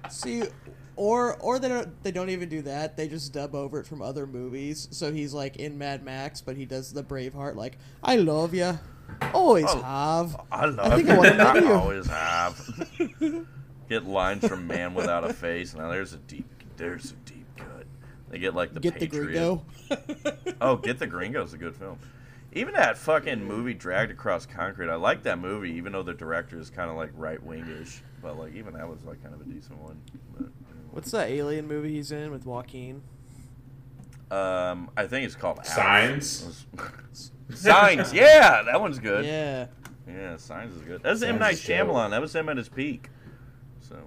See, 0.10 0.44
or 1.02 1.36
or 1.38 1.58
they 1.58 1.68
don't 1.68 2.04
they 2.04 2.12
don't 2.12 2.30
even 2.30 2.48
do 2.48 2.62
that. 2.62 2.96
They 2.96 3.08
just 3.08 3.34
dub 3.34 3.56
over 3.56 3.80
it 3.80 3.88
from 3.88 4.04
other 4.04 4.28
movies. 4.28 4.88
So 4.92 5.12
he's 5.12 5.34
like 5.34 5.56
in 5.56 5.76
Mad 5.80 6.04
Max, 6.04 6.42
but 6.42 6.56
he 6.56 6.66
does 6.66 6.94
the 6.94 7.04
Braveheart 7.04 7.56
like 7.56 7.80
I 8.04 8.18
love 8.18 8.54
you, 8.54 8.78
always 9.34 9.66
Oh, 9.68 9.82
have. 9.82 10.40
I 10.52 10.66
love 10.68 10.94
I 10.94 10.96
think 10.98 11.08
you. 11.08 11.14
I 11.16 11.18
want 11.18 11.30
to 11.32 11.38
know 11.38 11.46
I 11.48 11.58
you. 11.58 11.74
always 11.74 12.06
have. 12.08 13.46
get 13.90 14.06
lines 14.06 14.48
from 14.48 14.68
Man 14.68 14.94
Without 14.94 15.24
a 15.24 15.34
Face. 15.34 15.74
Now 15.74 15.90
there's 15.90 16.14
a 16.14 16.18
deep, 16.18 16.46
there's 16.78 17.12
a 17.12 17.16
deep 17.28 17.48
cut. 17.58 17.88
They 18.30 18.38
get 18.38 18.54
like 18.54 18.76
the 18.76 18.80
Get 18.80 19.00
the 19.00 19.08
Gringo. 19.08 19.66
Oh, 20.62 20.76
Get 20.76 21.00
the 21.00 21.08
Gringo's 21.08 21.54
a 21.54 21.58
good 21.58 21.76
film. 21.76 21.98
Even 22.54 22.76
that 22.76 22.96
fucking 22.98 23.44
movie 23.44 23.74
Dragged 23.74 24.12
Across 24.12 24.46
Concrete, 24.46 24.90
I 24.90 24.96
like 24.96 25.24
that 25.24 25.40
movie, 25.40 25.72
even 25.72 25.94
though 25.94 26.04
the 26.04 26.14
director 26.14 26.60
is 26.60 26.70
kind 26.70 26.92
of 26.92 26.96
like 26.98 27.10
right 27.16 27.44
wingish. 27.44 28.02
But 28.22 28.38
like 28.38 28.54
even 28.54 28.74
that 28.76 28.88
was 28.88 29.04
like 29.04 29.24
kind 29.24 29.34
of 29.34 29.42
a 29.42 29.46
decent 29.46 29.80
one. 29.80 30.00
But, 30.38 30.50
What's 30.92 31.12
that 31.12 31.30
alien 31.30 31.68
movie 31.68 31.94
he's 31.94 32.12
in 32.12 32.32
with 32.32 32.46
Joaquin? 32.46 33.02
um, 34.30 34.90
I 34.96 35.08
think 35.08 35.26
it's 35.26 35.36
called 35.36 35.66
Signs. 35.66 36.66
Signs, 37.54 38.14
yeah, 38.14 38.64
that 38.64 38.80
one's 38.80 38.98
good. 39.00 39.26
Yeah. 39.26 39.68
Yeah, 40.08 40.38
Signs 40.38 40.74
is 40.76 40.82
good. 40.84 41.04
That's 41.04 41.22
M 41.22 41.38
Night 41.38 41.54
is 41.54 41.66
dope. 41.66 41.88
Shyamalan. 41.88 42.12
That 42.12 42.22
was 42.22 42.34
him 42.34 42.48
at 42.50 42.56
his 42.58 42.70
peak. 42.70 43.10
So, 43.82 43.98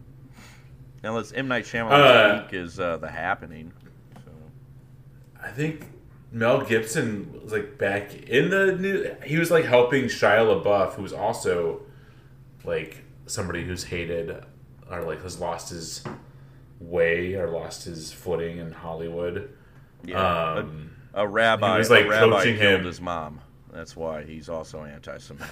now 1.03 1.15
let's 1.15 1.33
M 1.33 1.47
Night 1.49 1.65
Shyamalan's 1.65 1.93
Uh, 1.93 2.43
peak 2.43 2.55
is 2.55 2.81
uh, 2.81 2.97
The 2.97 3.09
Happening. 3.09 3.73
So, 4.25 4.31
I 5.43 5.51
think 5.51 5.89
Mel 6.33 6.63
Gibson 6.63 7.41
was 7.43 7.53
like 7.53 7.77
back 7.79 8.15
in 8.15 8.49
the 8.51 8.73
new. 8.77 9.15
He 9.25 9.37
was 9.37 9.51
like 9.51 9.65
helping 9.67 10.05
Shia 10.05 10.63
LaBeouf, 10.63 10.95
who 10.95 11.03
was 11.03 11.13
also 11.13 11.83
like 12.65 13.05
somebody 13.27 13.63
who's 13.65 13.85
hated 13.85 14.43
or 14.91 15.03
like 15.03 15.23
has 15.23 15.39
lost 15.39 15.69
his 15.71 16.03
way 16.89 17.35
or 17.35 17.49
lost 17.51 17.85
his 17.85 18.13
footing 18.13 18.59
in 18.59 18.73
Hollywood. 18.73 19.51
yeah, 20.05 20.53
Um, 20.59 20.91
a, 21.15 21.23
a 21.25 21.29
rabbi, 21.29 21.73
he 21.73 21.79
was, 21.79 21.91
like, 21.91 22.07
a 22.07 22.09
rabbi 22.09 22.31
coaching 22.39 22.57
killed 22.59 22.81
him. 22.81 22.87
his 22.87 23.01
mom. 23.01 23.41
That's 23.73 23.97
why 23.97 24.23
he's 24.25 24.49
also 24.49 24.85
anti-Semitic. 24.85 25.49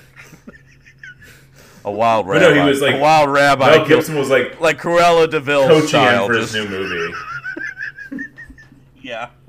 a 1.85 1.91
wild 1.91 2.26
But 2.26 2.33
rabbi. 2.41 2.55
no, 2.55 2.62
he 2.62 2.68
was, 2.68 2.80
like- 2.80 2.95
a 2.97 2.99
wild 3.01 3.30
rabbi. 3.30 3.76
Mel 3.78 3.87
Gibson 3.87 4.16
was 4.16 4.30
like 4.30 4.61
like 4.61 4.80
Cruella 4.80 5.28
de 5.28 5.41
Vil 5.41 5.66
coaching 5.66 5.89
style. 5.89 6.26
him 6.26 6.33
for 6.33 6.39
his 6.39 6.55
new 6.55 6.68
movie. 6.68 7.14
Yeah. 9.03 9.30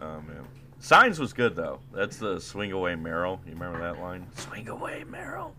oh 0.00 0.20
man, 0.20 0.46
Signs 0.78 1.18
was 1.18 1.32
good 1.32 1.56
though. 1.56 1.80
That's 1.92 2.16
the 2.18 2.38
swing 2.40 2.70
away 2.72 2.94
Merrill. 2.94 3.40
You 3.44 3.54
remember 3.54 3.80
that 3.80 4.00
line? 4.00 4.26
Swing 4.36 4.68
away 4.68 5.04
Merrill. 5.08 5.54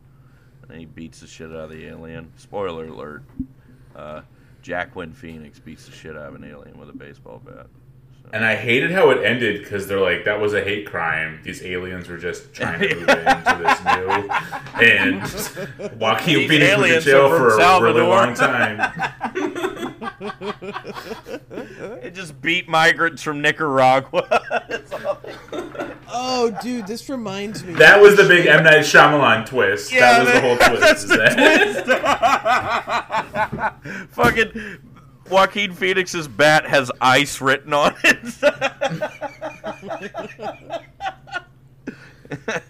And 0.70 0.80
he 0.80 0.86
beats 0.86 1.20
the 1.22 1.28
shit 1.28 1.49
out 1.49 1.57
of 1.57 1.70
the 1.72 1.88
alien. 1.88 2.32
Spoiler 2.38 2.86
alert. 2.86 3.24
Uh, 3.95 4.22
Joaquin 4.67 5.13
Phoenix 5.13 5.59
beats 5.59 5.86
the 5.86 5.91
shit 5.91 6.15
out 6.15 6.28
of 6.28 6.36
an 6.36 6.43
alien 6.43 6.78
with 6.80 6.89
a 6.89 6.93
baseball 6.93 7.41
bat. 7.43 7.67
So. 8.22 8.30
And 8.34 8.45
I 8.45 8.55
hated 8.55 8.91
how 8.91 9.09
it 9.09 9.26
ended 9.26 9.63
because 9.63 9.88
they're 9.88 9.99
like, 9.99 10.26
that 10.26 10.39
was 10.39 10.53
a 10.53 10.61
hate 10.63 10.86
crime. 10.86 11.39
These 11.43 11.63
aliens 11.63 12.07
were 12.07 12.17
just 12.17 12.53
trying 12.53 12.82
to 12.82 12.95
move 12.95 13.09
into 13.09 13.57
this 13.63 13.84
new. 13.97 15.89
And 15.89 15.99
Joaquin 15.99 16.47
Phoenix 16.47 16.78
was 16.78 16.91
in 16.91 17.01
jail 17.01 17.30
for 17.30 17.57
a 17.57 17.82
really 17.82 18.01
long 18.01 18.36
time. 18.36 19.15
It 22.01 22.15
just 22.15 22.41
beat 22.41 22.67
migrants 22.67 23.22
from 23.22 23.41
Nicaragua. 23.41 24.24
That's 26.10 26.16
all 26.16 26.47
they- 26.49 26.55
Oh, 26.57 26.62
dude, 26.62 26.88
this 26.88 27.07
reminds 27.10 27.64
me. 27.64 27.74
That 27.74 28.01
was 28.01 28.16
the 28.16 28.24
big 28.28 28.45
M. 28.47 28.64
Night 28.64 28.80
Shyamalan 28.86 29.45
twist. 29.45 29.91
Yeah, 29.91 30.24
that 30.24 30.26
was 30.26 30.34
the 30.34 30.41
whole 30.41 30.57
twist. 30.78 30.82
that's 30.82 31.03
is 31.03 31.10
the 31.86 31.95
that- 31.95 33.76
Fucking 34.12 34.78
Joaquin 35.30 35.74
Phoenix's 35.74 36.28
bat 36.28 36.66
has 36.68 36.91
ice 36.99 37.39
written 37.41 37.74
on 37.74 37.93
it. 38.03 38.18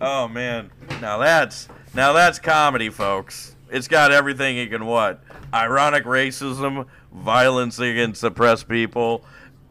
oh 0.00 0.28
man, 0.28 0.70
now 1.00 1.18
that's 1.18 1.68
now 1.94 2.12
that's 2.12 2.38
comedy, 2.38 2.90
folks. 2.90 3.54
It's 3.70 3.88
got 3.88 4.12
everything 4.12 4.56
you 4.56 4.68
can 4.68 4.86
want: 4.86 5.18
ironic 5.52 6.04
racism, 6.04 6.86
violence 7.12 7.78
against 7.78 8.22
oppressed 8.24 8.68
people, 8.68 9.24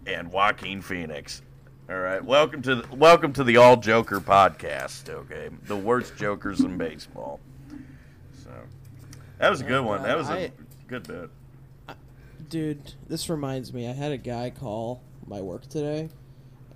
and 0.05 0.31
Joaquin 0.31 0.81
Phoenix. 0.81 1.41
All 1.89 1.97
right, 1.97 2.23
welcome 2.23 2.61
to 2.63 2.75
the, 2.75 2.95
welcome 2.95 3.33
to 3.33 3.43
the 3.43 3.57
All 3.57 3.75
Joker 3.75 4.19
podcast. 4.19 5.09
Okay, 5.09 5.49
the 5.65 5.75
worst 5.75 6.15
jokers 6.17 6.59
in 6.59 6.77
baseball. 6.77 7.39
So 8.43 8.51
that 9.39 9.49
was 9.49 9.61
a 9.61 9.63
good 9.63 9.83
one. 9.83 10.03
That 10.03 10.15
was 10.17 10.29
a 10.29 10.33
I- 10.45 10.51
good 10.87 11.07
bit. 11.07 11.29
Dude, 12.49 12.93
this 13.07 13.29
reminds 13.29 13.73
me. 13.73 13.87
I 13.87 13.93
had 13.93 14.11
a 14.11 14.17
guy 14.17 14.49
call 14.51 15.01
my 15.27 15.41
work 15.41 15.67
today, 15.67 16.09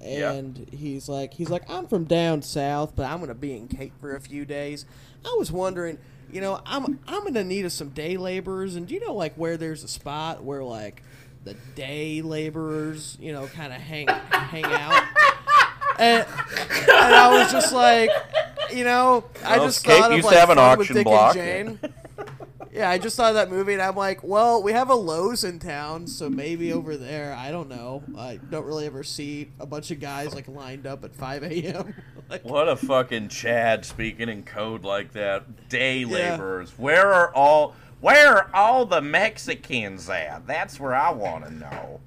Yeah. 0.01 0.31
and 0.33 0.67
he's 0.71 1.07
like, 1.09 1.33
he's 1.33 1.49
like, 1.49 1.69
I'm 1.69 1.87
from 1.87 2.05
down 2.05 2.41
south, 2.41 2.95
but 2.95 3.05
I'm 3.05 3.19
gonna 3.19 3.33
be 3.35 3.55
in 3.55 3.67
Cape 3.67 3.93
for 3.99 4.15
a 4.15 4.21
few 4.21 4.45
days. 4.45 4.85
I 5.25 5.35
was 5.37 5.51
wondering, 5.51 5.99
you 6.31 6.41
know, 6.41 6.59
I'm 6.65 6.99
I'm 7.07 7.23
gonna 7.23 7.43
need 7.43 7.71
some 7.71 7.89
day 7.89 8.17
laborers, 8.17 8.75
and 8.75 8.87
do 8.87 8.95
you 8.95 8.99
know 8.99 9.13
like 9.13 9.35
where 9.35 9.57
there's 9.57 9.83
a 9.83 9.87
spot 9.87 10.43
where 10.43 10.63
like 10.63 11.03
the 11.43 11.55
day 11.75 12.21
laborers, 12.21 13.17
you 13.19 13.33
know, 13.33 13.47
kind 13.47 13.73
of 13.73 13.81
hang 13.81 14.07
hang 14.07 14.65
out. 14.65 15.02
And, 15.99 16.25
and 16.27 16.91
I 17.15 17.29
was 17.43 17.51
just 17.51 17.73
like, 17.73 18.09
you 18.71 18.83
know, 18.83 19.23
I 19.43 19.57
Well, 19.57 19.67
just 19.67 19.85
thought 19.85 20.11
of 20.11 20.17
used 20.17 20.25
like 20.25 20.33
to 20.35 20.39
have 20.39 20.49
an 20.49 20.57
Fun 20.57 20.77
with 20.77 20.87
auction 20.87 20.95
Dick 20.95 21.05
block. 21.05 21.35
and 21.37 21.79
Jane. 21.81 21.93
Yeah, 22.71 22.89
I 22.89 22.97
just 22.97 23.15
saw 23.15 23.31
that 23.33 23.51
movie 23.51 23.73
and 23.73 23.81
I'm 23.83 23.95
like, 23.95 24.23
well, 24.23 24.63
we 24.63 24.71
have 24.71 24.89
a 24.89 24.95
Lowe's 24.95 25.43
in 25.43 25.59
town, 25.59 26.07
so 26.07 26.27
maybe 26.27 26.73
over 26.73 26.97
there. 26.97 27.35
I 27.35 27.51
don't 27.51 27.69
know. 27.69 28.01
I 28.17 28.39
don't 28.49 28.65
really 28.65 28.87
ever 28.87 29.03
see 29.03 29.51
a 29.59 29.65
bunch 29.67 29.91
of 29.91 29.99
guys 29.99 30.33
like 30.33 30.47
lined 30.47 30.87
up 30.87 31.03
at 31.03 31.15
5 31.15 31.43
a.m. 31.43 31.93
like, 32.29 32.43
What 32.43 32.67
a 32.67 32.75
fucking 32.75 33.27
Chad 33.29 33.85
speaking 33.85 34.27
in 34.27 34.41
code 34.41 34.83
like 34.83 35.11
that. 35.11 35.69
Day 35.69 36.03
laborers. 36.03 36.71
Where 36.79 37.13
are 37.13 37.31
all 37.35 37.75
where 38.01 38.37
are 38.37 38.49
all 38.55 38.85
the 38.87 39.01
Mexicans 39.01 40.09
at? 40.09 40.47
That's 40.47 40.79
where 40.79 40.95
I 40.95 41.11
want 41.11 41.45
to 41.45 41.53
know. 41.53 42.01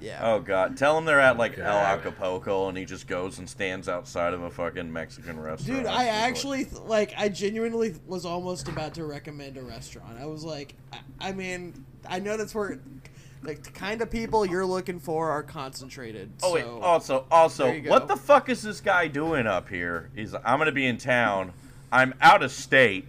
Yeah. 0.00 0.20
Oh 0.22 0.40
god, 0.40 0.76
tell 0.76 0.96
him 0.98 1.04
they're 1.04 1.20
at 1.20 1.36
like 1.36 1.58
El 1.58 1.76
Acapulco 1.78 2.68
and 2.68 2.76
he 2.76 2.84
just 2.84 3.06
goes 3.06 3.38
and 3.38 3.48
stands 3.48 3.88
outside 3.88 4.34
of 4.34 4.42
a 4.42 4.50
fucking 4.50 4.92
Mexican 4.92 5.38
restaurant. 5.40 5.82
Dude, 5.82 5.86
I 5.86 5.90
He's 5.90 5.96
like- 5.96 6.08
actually 6.08 6.64
like. 6.86 7.14
I 7.16 7.28
genuinely 7.28 7.94
was 8.06 8.24
almost 8.24 8.68
about 8.68 8.94
to 8.94 9.04
recommend 9.04 9.56
a 9.56 9.62
restaurant. 9.62 10.18
I 10.20 10.26
was 10.26 10.44
like, 10.44 10.74
I, 10.92 10.98
I 11.20 11.32
mean, 11.32 11.84
I 12.08 12.18
know 12.18 12.36
that's 12.36 12.54
where, 12.54 12.78
like, 13.42 13.62
the 13.62 13.70
kind 13.70 14.00
of 14.02 14.10
people 14.10 14.44
you're 14.46 14.66
looking 14.66 15.00
for 15.00 15.30
are 15.30 15.42
concentrated. 15.42 16.30
Oh 16.42 16.54
wait, 16.54 16.64
also 16.64 17.26
also 17.30 17.72
what 17.80 18.08
the 18.08 18.16
fuck 18.16 18.48
is 18.48 18.62
this 18.62 18.80
guy 18.80 19.08
doing 19.08 19.46
up 19.46 19.68
here? 19.68 20.10
He's 20.14 20.34
I'm 20.34 20.58
going 20.58 20.66
to 20.66 20.72
be 20.72 20.86
in 20.86 20.98
town. 20.98 21.52
I'm 21.92 22.14
out 22.20 22.42
of 22.42 22.50
state. 22.52 23.06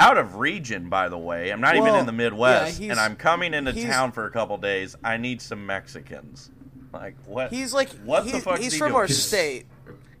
Out 0.00 0.16
of 0.18 0.36
region, 0.36 0.88
by 0.88 1.08
the 1.08 1.18
way. 1.18 1.50
I'm 1.52 1.60
not 1.60 1.76
even 1.76 1.94
in 1.94 2.06
the 2.06 2.12
Midwest, 2.12 2.80
yeah, 2.80 2.92
and 2.92 2.98
I'm 3.00 3.16
coming 3.16 3.52
into 3.54 3.72
town 3.86 4.12
for 4.12 4.24
a 4.26 4.30
couple 4.30 4.56
days. 4.56 4.96
I 5.04 5.16
need 5.18 5.40
some 5.42 5.66
Mexicans. 5.66 6.50
Like 6.92 7.14
what? 7.26 7.50
He's 7.52 7.72
like, 7.74 7.90
what 8.04 8.24
he- 8.24 8.32
the 8.32 8.40
fuck? 8.40 8.56
he's 8.58 8.68
is 8.68 8.72
he 8.72 8.78
from 8.78 8.88
doing? 8.88 9.00
our 9.00 9.06
He's- 9.06 9.18
state. 9.22 9.66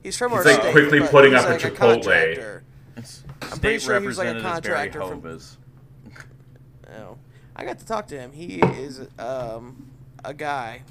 He's 0.02 0.16
from 0.16 0.32
he's 0.32 0.38
our 0.40 0.44
like 0.44 0.60
state. 0.60 0.72
quickly 0.72 1.00
putting 1.00 1.32
he's 1.32 1.42
up 1.42 1.48
a 1.48 1.52
like 1.52 1.60
Chipotle. 1.60 1.76
contractor. 1.76 2.62
State 3.02 3.60
pretty 3.60 3.78
sure 3.78 3.98
he 4.00 4.06
was 4.06 4.18
like 4.18 4.28
a 4.28 4.34
representative 4.34 4.44
is 4.44 4.60
Barry 4.60 4.90
contractor 4.90 5.00
from- 5.00 5.22
Hovis. 5.22 5.56
Oh, 6.98 7.18
I 7.56 7.64
got 7.64 7.78
to 7.78 7.86
talk 7.86 8.08
to 8.08 8.18
him. 8.18 8.32
He 8.32 8.60
is 8.60 9.00
um, 9.18 9.90
a 10.24 10.34
guy 10.34 10.82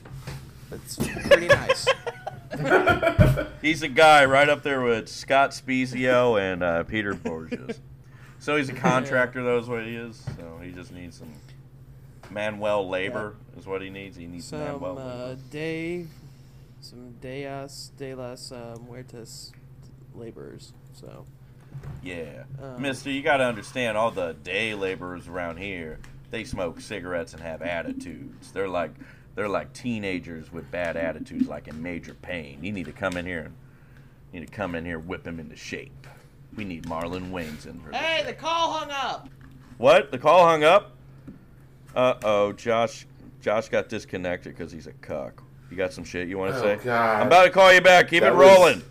that's 0.70 0.96
pretty 1.28 1.48
nice. 1.48 1.88
He's 3.62 3.84
a 3.84 3.88
guy 3.88 4.26
right 4.26 4.48
up 4.50 4.64
there 4.64 4.82
with 4.82 5.10
Scott 5.10 5.52
Spiezio 5.52 6.40
and 6.42 6.64
uh, 6.64 6.84
Peter 6.84 7.14
Borges. 7.24 7.80
So 8.40 8.56
he's 8.56 8.70
a 8.70 8.74
contractor, 8.90 9.44
though, 9.44 9.58
is 9.60 9.68
what 9.68 9.86
he 9.86 9.96
is. 9.96 10.18
So 10.38 10.60
he 10.64 10.72
just 10.72 10.92
needs 10.94 11.18
some 11.18 11.32
Manuel 12.30 12.88
labor, 12.88 13.36
is 13.58 13.66
what 13.66 13.82
he 13.82 13.90
needs. 13.90 14.16
He 14.16 14.28
needs 14.28 14.46
Some 14.46 14.60
Manuel 14.60 14.98
uh, 15.00 15.28
labor. 15.28 15.42
day, 15.52 16.06
some 16.82 17.12
deas 17.22 17.92
de 17.98 18.14
las 18.16 18.52
muertes 18.88 19.52
laborers. 20.14 20.74
So 20.94 21.26
Yeah. 22.04 22.44
um, 22.62 22.82
Mister, 22.82 23.10
you 23.10 23.22
got 23.22 23.38
to 23.38 23.46
understand 23.46 23.98
all 23.98 24.12
the 24.12 24.34
day 24.44 24.74
laborers 24.74 25.28
around 25.28 25.58
here, 25.58 26.00
they 26.32 26.44
smoke 26.44 26.80
cigarettes 26.82 27.34
and 27.34 27.42
have 27.42 27.62
attitudes. 27.62 28.52
They're 28.52 28.70
like. 28.70 28.92
They're 29.36 29.48
like 29.48 29.72
teenagers 29.72 30.52
with 30.52 30.70
bad 30.70 30.98
attitudes, 30.98 31.48
like 31.48 31.70
in 31.70 31.82
Major 31.82 32.14
Payne. 32.14 32.62
You 32.62 32.74
need 32.74 32.88
to 32.88 32.92
come 32.92 33.16
in 33.16 33.26
here 33.26 33.44
and 33.44 33.54
you 34.34 34.42
need 34.42 34.48
to 34.48 34.52
come 34.52 34.76
in 34.76 34.84
here, 34.84 35.00
whip 35.00 35.24
them 35.24 35.40
into 35.40 35.56
shape. 35.56 36.08
We 36.60 36.66
need 36.66 36.84
Marlon 36.88 37.32
Wayans 37.32 37.68
in 37.68 37.80
for 37.80 37.90
hey, 37.96 38.22
the 38.26 38.34
call 38.34 38.74
hung 38.74 38.92
up. 38.92 39.30
What? 39.78 40.12
The 40.12 40.18
call 40.18 40.46
hung 40.46 40.66
up? 40.66 40.92
Uh 41.96 42.16
oh, 42.26 42.52
Josh. 42.52 43.08
Josh 43.40 43.70
got 43.70 43.88
disconnected 43.88 44.58
because 44.58 44.70
he's 44.70 44.86
a 44.86 44.92
cuck. 44.92 45.42
You 45.72 45.78
got 45.78 45.94
some 45.94 46.04
shit 46.04 46.28
you 46.28 46.38
want 46.38 46.54
to 46.54 46.60
Oh, 46.60 46.64
say? 46.78 46.84
God. 46.84 47.22
I'm 47.22 47.28
about 47.28 47.46
to 47.46 47.50
call 47.50 47.74
you 47.74 47.80
back. 47.80 48.10
Keep 48.10 48.24
That 48.24 48.34
it 48.34 48.36
was- 48.36 48.58
rolling. 48.58 48.82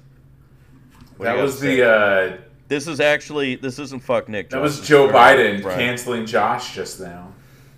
What 1.19 1.27
that 1.27 1.37
was 1.37 1.61
the 1.61 1.87
uh, 1.87 2.37
This 2.69 2.87
is 2.89 3.01
actually 3.01 3.57
this 3.57 3.79
isn't 3.79 4.03
fuck 4.03 4.31
Nick. 4.31 4.49
That 4.49 4.63
was 4.63 4.81
Joe 4.81 5.09
is- 5.09 5.13
Biden 5.13 5.63
right. 5.63 5.77
canceling 5.77 6.25
Josh 6.25 6.75
just 6.75 7.01
now. 7.01 7.35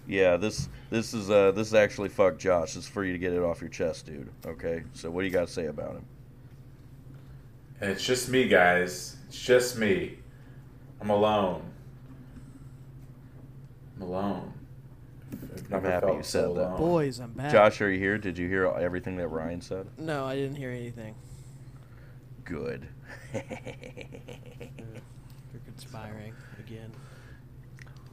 Yeah, 0.06 0.36
this 0.36 0.68
this 0.90 1.14
is 1.14 1.30
uh 1.32 1.50
this 1.50 1.66
is 1.66 1.74
actually 1.74 2.10
fuck 2.10 2.38
Josh. 2.38 2.76
It's 2.76 2.86
for 2.86 3.02
you 3.04 3.10
to 3.12 3.18
get 3.18 3.32
it 3.32 3.42
off 3.42 3.60
your 3.60 3.70
chest, 3.70 4.06
dude. 4.06 4.30
Okay, 4.46 4.84
so 4.92 5.10
what 5.10 5.22
do 5.22 5.26
you 5.26 5.32
got 5.32 5.48
to 5.48 5.52
say 5.52 5.66
about 5.66 5.96
him? 5.96 6.04
And 7.80 7.90
it's 7.90 8.04
just 8.04 8.28
me, 8.28 8.46
guys. 8.46 9.16
It's 9.30 9.38
just 9.40 9.78
me. 9.78 10.18
I'm 11.00 11.08
alone. 11.08 11.62
I'm 13.94 14.02
alone. 14.02 14.52
I've 15.32 15.72
I'm 15.72 15.84
happy 15.84 16.06
felt 16.06 16.16
you 16.16 16.22
so 16.24 16.28
said 16.40 16.56
that. 16.56 16.70
alone. 16.70 16.76
Boys, 16.78 17.20
I'm 17.20 17.30
back. 17.34 17.52
Josh, 17.52 17.80
are 17.80 17.88
you 17.88 18.00
here? 18.00 18.18
Did 18.18 18.36
you 18.36 18.48
hear 18.48 18.66
everything 18.66 19.16
that 19.18 19.28
Ryan 19.28 19.60
said? 19.60 19.86
No, 19.96 20.24
I 20.24 20.34
didn't 20.34 20.56
hear 20.56 20.72
anything. 20.72 21.14
Good. 22.44 22.88
You're 23.32 23.42
conspiring 25.64 26.34
again. 26.58 26.90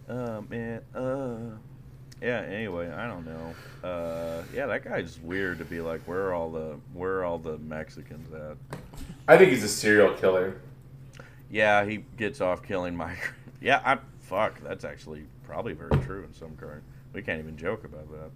Uh 0.07 0.41
man, 0.47 0.81
uh 0.93 1.57
yeah, 2.21 2.41
anyway, 2.41 2.91
I 2.91 3.07
don't 3.07 3.25
know. 3.25 3.55
Uh 3.83 4.43
yeah, 4.53 4.67
that 4.67 4.83
guy's 4.83 5.19
weird 5.19 5.57
to 5.57 5.65
be 5.65 5.81
like 5.81 6.01
where 6.01 6.27
are 6.27 6.35
all 6.35 6.51
the 6.51 6.77
where 6.93 7.13
are 7.17 7.23
all 7.23 7.39
the 7.39 7.57
Mexicans 7.57 8.31
at? 8.31 8.55
I 9.27 9.35
think 9.35 9.49
he's 9.49 9.63
a 9.63 9.67
serial 9.67 10.13
killer. 10.13 10.61
Yeah, 11.49 11.85
he 11.85 12.03
gets 12.17 12.41
off 12.41 12.63
killing 12.63 12.95
migrants. 12.95 13.23
Yeah, 13.61 13.81
I 13.83 13.97
fuck, 14.21 14.61
that's 14.61 14.83
actually 14.83 15.25
probably 15.43 15.73
very 15.73 15.97
true 16.03 16.23
in 16.23 16.33
some 16.33 16.55
current. 16.57 16.83
We 17.13 17.21
can't 17.21 17.39
even 17.39 17.57
joke 17.57 17.85
about 17.85 18.11
that. 18.11 18.29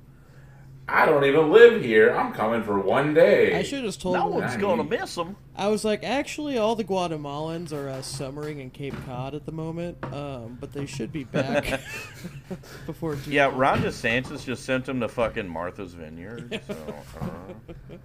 I 0.87 1.05
don't 1.05 1.23
even 1.25 1.51
live 1.51 1.81
here. 1.83 2.09
I'm 2.15 2.33
coming 2.33 2.63
for 2.63 2.79
one 2.79 3.13
day. 3.13 3.55
I 3.55 3.61
should 3.61 3.83
have 3.83 3.97
told 3.99 4.15
No 4.15 4.25
him. 4.27 4.39
one's 4.41 4.57
gonna 4.57 4.83
miss 4.83 5.15
him. 5.15 5.35
I 5.55 5.67
was 5.67 5.85
like, 5.85 6.03
actually, 6.03 6.57
all 6.57 6.75
the 6.75 6.83
Guatemalans 6.83 7.71
are 7.71 7.87
uh, 7.87 8.01
summering 8.01 8.59
in 8.59 8.71
Cape 8.71 8.95
Cod 9.05 9.35
at 9.35 9.45
the 9.45 9.51
moment, 9.51 10.03
um, 10.11 10.57
but 10.59 10.73
they 10.73 10.85
should 10.87 11.11
be 11.13 11.23
back 11.23 11.79
before. 12.87 13.15
Too 13.15 13.31
Yeah, 13.31 13.45
long. 13.47 13.57
Ron 13.57 13.81
DeSantis 13.83 14.43
just 14.43 14.65
sent 14.65 14.89
him 14.89 14.99
to 15.01 15.07
fucking 15.07 15.47
Martha's 15.47 15.93
Vineyard. 15.93 16.59
So, 16.67 16.95
uh. 17.21 17.95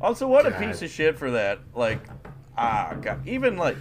Also, 0.00 0.26
what 0.26 0.46
a 0.46 0.50
piece 0.52 0.82
of 0.82 0.90
shit 0.90 1.16
for 1.18 1.30
that. 1.30 1.60
Like, 1.74 2.00
ah, 2.58 2.96
God, 3.00 3.26
even 3.28 3.56
like, 3.56 3.76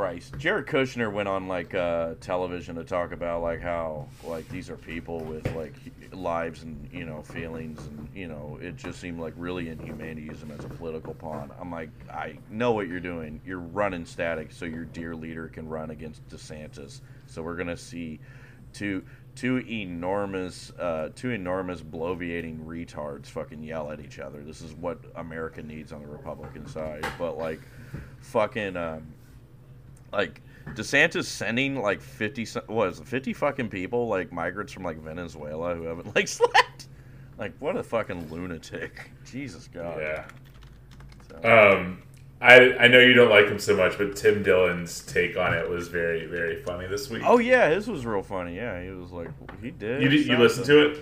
Christ, 0.00 0.38
Jared 0.38 0.64
Kushner 0.64 1.12
went 1.12 1.28
on 1.28 1.46
like 1.46 1.74
uh, 1.74 2.14
television 2.22 2.76
to 2.76 2.84
talk 2.84 3.12
about 3.12 3.42
like 3.42 3.60
how 3.60 4.08
like 4.24 4.48
these 4.48 4.70
are 4.70 4.76
people 4.76 5.20
with 5.20 5.54
like 5.54 5.74
lives 6.12 6.62
and 6.62 6.88
you 6.90 7.04
know 7.04 7.20
feelings 7.20 7.78
and 7.86 8.08
you 8.14 8.26
know 8.26 8.58
it 8.62 8.76
just 8.76 8.98
seemed 8.98 9.20
like 9.20 9.34
really 9.36 9.68
inhumane 9.68 10.16
to 10.16 10.22
use 10.22 10.40
them 10.40 10.52
as 10.58 10.64
a 10.64 10.70
political 10.70 11.12
pawn. 11.12 11.50
I'm 11.60 11.70
like, 11.70 11.90
I 12.10 12.38
know 12.50 12.72
what 12.72 12.88
you're 12.88 12.98
doing. 12.98 13.42
You're 13.44 13.58
running 13.58 14.06
static 14.06 14.52
so 14.52 14.64
your 14.64 14.86
dear 14.86 15.14
leader 15.14 15.48
can 15.48 15.68
run 15.68 15.90
against 15.90 16.26
DeSantis. 16.30 17.02
So 17.26 17.42
we're 17.42 17.56
gonna 17.56 17.76
see 17.76 18.20
two 18.72 19.04
two 19.34 19.58
enormous 19.68 20.70
uh, 20.78 21.10
two 21.14 21.28
enormous 21.28 21.82
bloviating 21.82 22.64
retards 22.64 23.26
fucking 23.26 23.62
yell 23.62 23.90
at 23.90 24.00
each 24.00 24.18
other. 24.18 24.42
This 24.42 24.62
is 24.62 24.72
what 24.72 24.98
America 25.16 25.62
needs 25.62 25.92
on 25.92 26.00
the 26.00 26.08
Republican 26.08 26.66
side. 26.66 27.06
But 27.18 27.36
like, 27.36 27.60
fucking 28.20 28.78
um, 28.78 29.02
like 30.12 30.40
DeSantis 30.74 31.24
sending 31.24 31.80
like 31.80 32.00
fifty 32.00 32.44
so- 32.44 32.62
what 32.66 32.88
is 32.88 33.00
it, 33.00 33.06
fifty 33.08 33.32
fucking 33.32 33.68
people 33.68 34.08
like 34.08 34.32
migrants 34.32 34.72
from 34.72 34.84
like 34.84 34.98
Venezuela 34.98 35.74
who 35.74 35.84
haven't 35.84 36.14
like 36.16 36.28
slept. 36.28 36.88
Like 37.38 37.54
what 37.58 37.76
a 37.76 37.82
fucking 37.82 38.30
lunatic! 38.30 39.10
Jesus 39.24 39.68
God. 39.72 39.98
yeah. 40.00 40.24
So- 41.42 41.76
Um, 41.78 42.02
I 42.42 42.74
I 42.78 42.88
know 42.88 43.00
you 43.00 43.12
don't 43.12 43.28
like 43.30 43.46
him 43.46 43.58
so 43.58 43.76
much, 43.76 43.98
but 43.98 44.16
Tim 44.16 44.42
Dillon's 44.42 45.02
take 45.02 45.36
on 45.36 45.52
it 45.54 45.68
was 45.68 45.88
very 45.88 46.26
very 46.26 46.56
funny 46.62 46.86
this 46.86 47.10
week. 47.10 47.22
oh 47.24 47.38
yeah, 47.38 47.68
his 47.70 47.86
was 47.88 48.06
real 48.06 48.22
funny. 48.22 48.56
Yeah, 48.56 48.82
he 48.82 48.90
was 48.90 49.10
like 49.12 49.28
he 49.62 49.70
did. 49.70 50.02
you 50.02 50.08
did, 50.08 50.20
you 50.20 50.24
something. 50.26 50.40
listened 50.40 50.66
to 50.66 50.90
it? 50.90 50.98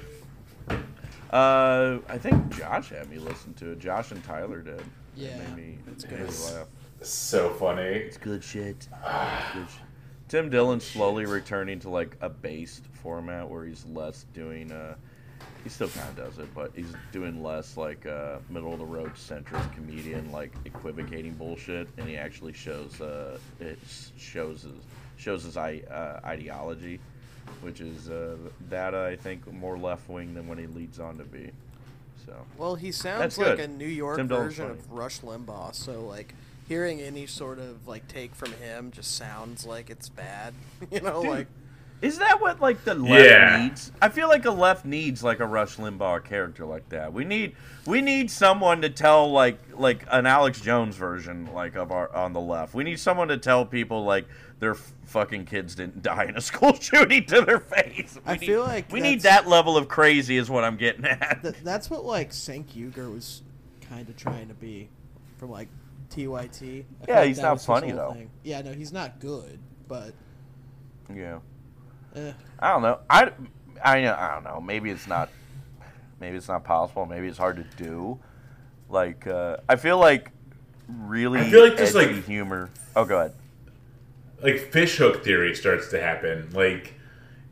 Uh, 1.30 1.98
I 2.08 2.16
think 2.18 2.48
Josh 2.56 2.88
had 2.90 3.08
me 3.10 3.18
listen 3.18 3.52
to 3.54 3.72
it. 3.72 3.78
Josh 3.78 4.12
and 4.12 4.22
Tyler 4.24 4.62
did. 4.62 4.80
It 4.80 4.84
Yeah, 5.14 5.36
made 5.38 5.56
me, 5.56 5.78
it's 5.92 6.04
it 6.04 6.10
made 6.10 6.20
me 6.20 6.26
laugh. 6.26 6.66
So 7.02 7.50
funny. 7.54 7.82
It's 7.82 8.16
good 8.16 8.42
shit. 8.42 8.76
It's 8.76 8.88
good 9.54 9.68
shit. 9.68 9.82
Tim 10.28 10.50
Dillon's 10.50 10.84
slowly 10.84 11.24
returning 11.24 11.78
to 11.80 11.88
like 11.88 12.16
a 12.20 12.28
based 12.28 12.84
format 13.02 13.48
where 13.48 13.64
he's 13.64 13.84
less 13.86 14.26
doing. 14.34 14.70
Uh, 14.72 14.94
he 15.64 15.70
still 15.70 15.88
kind 15.88 16.08
of 16.10 16.16
does 16.16 16.38
it, 16.38 16.52
but 16.54 16.70
he's 16.74 16.92
doing 17.12 17.42
less 17.42 17.76
like 17.76 18.04
uh, 18.06 18.38
middle 18.50 18.72
of 18.72 18.78
the 18.78 18.84
road 18.84 19.12
centrist 19.14 19.72
comedian 19.74 20.30
like 20.32 20.52
equivocating 20.64 21.32
bullshit, 21.34 21.88
and 21.96 22.08
he 22.08 22.16
actually 22.16 22.52
shows 22.52 23.00
uh, 23.00 23.38
it 23.60 23.78
shows 24.16 24.62
his 24.62 24.72
shows 25.16 25.44
his 25.44 25.56
I, 25.56 25.82
uh, 25.90 26.20
ideology, 26.26 27.00
which 27.62 27.80
is 27.80 28.10
uh, 28.10 28.36
that 28.68 28.94
I 28.94 29.16
think 29.16 29.50
more 29.52 29.78
left 29.78 30.08
wing 30.08 30.34
than 30.34 30.46
what 30.46 30.58
he 30.58 30.66
leads 30.66 31.00
on 31.00 31.16
to 31.18 31.24
be. 31.24 31.50
So 32.26 32.34
Well, 32.56 32.74
he 32.74 32.92
sounds 32.92 33.20
That's 33.20 33.38
like 33.38 33.56
good. 33.56 33.70
a 33.70 33.72
New 33.72 33.86
York 33.86 34.18
Tim 34.18 34.28
version 34.28 34.70
of 34.70 34.92
Rush 34.92 35.20
Limbaugh. 35.20 35.74
So 35.74 36.02
like 36.02 36.34
hearing 36.68 37.00
any 37.00 37.26
sort 37.26 37.58
of 37.58 37.88
like 37.88 38.06
take 38.08 38.34
from 38.34 38.52
him 38.52 38.90
just 38.92 39.16
sounds 39.16 39.64
like 39.66 39.90
it's 39.90 40.08
bad. 40.08 40.54
You 40.92 41.00
know, 41.00 41.22
Dude, 41.22 41.30
like 41.30 41.46
Is 42.02 42.18
that 42.18 42.40
what 42.40 42.60
like 42.60 42.84
the 42.84 42.94
left 42.94 43.24
Yeah. 43.28 43.62
needs? 43.62 43.90
I 44.00 44.08
feel 44.10 44.28
like 44.28 44.44
a 44.44 44.50
left 44.50 44.84
needs 44.84 45.24
like 45.24 45.40
a 45.40 45.46
Rush 45.46 45.76
Limbaugh 45.76 46.24
character 46.24 46.64
like 46.64 46.88
that. 46.90 47.12
We 47.12 47.24
need 47.24 47.56
we 47.86 48.00
need 48.00 48.30
someone 48.30 48.82
to 48.82 48.90
tell 48.90 49.30
like 49.32 49.58
like 49.74 50.04
an 50.10 50.26
Alex 50.26 50.60
Jones 50.60 50.94
version 50.96 51.48
like 51.52 51.74
of 51.74 51.90
our 51.90 52.14
on 52.14 52.32
the 52.32 52.40
left. 52.40 52.74
We 52.74 52.84
need 52.84 53.00
someone 53.00 53.28
to 53.28 53.38
tell 53.38 53.64
people 53.66 54.04
like 54.04 54.26
their 54.60 54.72
f- 54.72 54.92
fucking 55.06 55.44
kids 55.46 55.74
didn't 55.74 56.02
die 56.04 56.24
in 56.24 56.36
a 56.36 56.40
school 56.40 56.74
shooting 56.80 57.24
to 57.26 57.40
their 57.40 57.60
face. 57.60 58.16
We 58.26 58.32
I 58.32 58.36
need- 58.36 58.46
feel 58.46 58.62
like 58.62 58.92
we 58.92 59.00
need 59.00 59.22
that 59.22 59.48
level 59.48 59.76
of 59.76 59.88
crazy 59.88 60.36
is 60.36 60.48
what 60.50 60.64
I'm 60.64 60.76
getting 60.76 61.04
at. 61.06 61.40
th- 61.42 61.54
that's 61.64 61.88
what 61.90 62.04
like 62.04 62.30
Cenk 62.30 62.66
Uygur 62.76 63.12
was 63.12 63.42
kind 63.88 64.08
of 64.08 64.16
trying 64.16 64.48
to 64.48 64.54
be 64.54 64.88
from 65.38 65.50
like 65.50 65.68
TYT. 66.10 66.62
I 66.62 66.84
Yeah, 67.06 67.18
like 67.20 67.28
he's 67.28 67.38
not 67.40 67.60
funny, 67.60 67.92
though. 67.92 68.12
thing. 68.12 68.30
Yeah, 68.42 68.62
no, 68.62 68.72
he's 68.72 68.92
not 68.92 69.20
good, 69.20 69.58
but 69.86 70.12
yeah. 71.14 71.38
eh. 72.14 72.32
I 72.58 72.72
don't 72.72 72.82
know. 72.82 72.98
I, 73.08 73.30
I, 73.84 73.98
I 74.08 74.34
don't 74.34 74.44
know. 74.44 74.60
Maybe 74.60 74.90
it's 74.90 75.06
not. 75.06 75.28
Maybe 76.20 76.36
it's 76.36 76.48
not 76.48 76.64
possible. 76.64 77.06
Maybe 77.06 77.28
it's 77.28 77.38
hard 77.38 77.56
to 77.56 77.82
do. 77.82 78.18
Like 78.88 79.26
uh, 79.26 79.58
I 79.68 79.76
feel 79.76 79.98
like 79.98 80.30
really 80.88 81.40
I 81.40 81.50
feel 81.50 81.62
like 81.68 81.76
there's, 81.76 81.94
edgy 81.94 82.14
like- 82.14 82.24
humor. 82.24 82.70
Oh, 82.96 83.04
go 83.04 83.18
ahead. 83.18 83.34
like 84.42 84.72
fishhook 84.72 85.22
theory 85.22 85.54
starts 85.54 85.88
to 85.90 86.00
happen. 86.00 86.48
Like, 86.52 86.94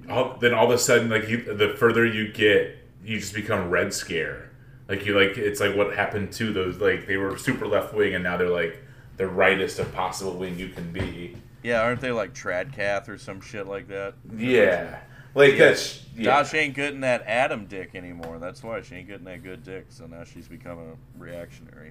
all, 0.09 0.37
then 0.41 0.55
all 0.55 0.65
of 0.67 0.71
a 0.73 0.79
sudden, 0.79 1.09
like 1.11 1.29
you, 1.29 1.43
the 1.55 1.75
further 1.79 2.05
you 2.05 2.33
get, 2.33 2.79
you 3.05 3.21
just 3.21 3.35
become 3.35 3.71
Red 3.71 3.93
Scare. 3.95 4.46
Like 4.89 5.05
you, 5.05 5.19
like 5.19 5.37
it's 5.37 5.61
like 5.61 5.75
what 5.75 5.95
happened 5.95 6.33
to 6.33 6.53
those. 6.53 6.79
Like 6.79 7.07
they 7.07 7.17
were 7.17 7.37
super 7.37 7.67
left 7.67 7.93
wing, 7.95 8.15
and 8.15 8.23
now 8.23 8.37
they're 8.37 8.49
like 8.49 8.83
the 9.17 9.27
rightest 9.27 9.79
of 9.79 9.93
possible 9.93 10.35
wing 10.35 10.59
you 10.59 10.69
can 10.69 10.93
be. 10.93 11.37
Yeah, 11.63 11.83
aren't 11.83 12.01
they 12.01 12.13
like 12.13 12.35
Tradcath 12.35 13.09
or 13.09 13.19
some 13.19 13.41
shit 13.41 13.67
like 13.67 13.89
that? 13.89 14.15
Yeah, 14.37 15.01
like 15.35 15.59
that's 15.59 16.05
yeah. 16.17 16.25
Josh 16.25 16.55
ain't 16.55 16.75
getting 16.75 17.01
that 17.01 17.25
Adam 17.27 17.67
dick 17.67 17.95
anymore. 17.95 18.39
That's 18.39 18.63
why 18.63 18.81
she 18.83 18.95
ain't 18.95 19.09
getting 19.09 19.25
that 19.25 19.43
good 19.43 19.65
dick. 19.65 19.87
So 19.89 20.07
now 20.07 20.23
she's 20.23 20.47
become 20.47 20.79
a 20.79 21.21
reactionary. 21.21 21.91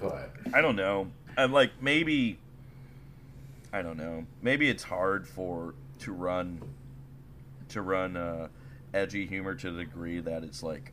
But 0.00 0.34
I 0.52 0.60
don't 0.60 0.76
know. 0.76 1.10
I'm 1.38 1.52
like 1.52 1.70
maybe 1.80 2.38
I 3.72 3.80
don't 3.80 3.96
know. 3.96 4.26
Maybe 4.42 4.68
it's 4.68 4.82
hard 4.82 5.26
for 5.26 5.74
to 6.00 6.12
run 6.12 6.60
to 7.70 7.80
run 7.80 8.16
uh, 8.16 8.48
edgy 8.94 9.26
humor 9.26 9.54
to 9.54 9.70
the 9.70 9.84
degree 9.84 10.20
that 10.20 10.44
it's 10.44 10.62
like 10.62 10.92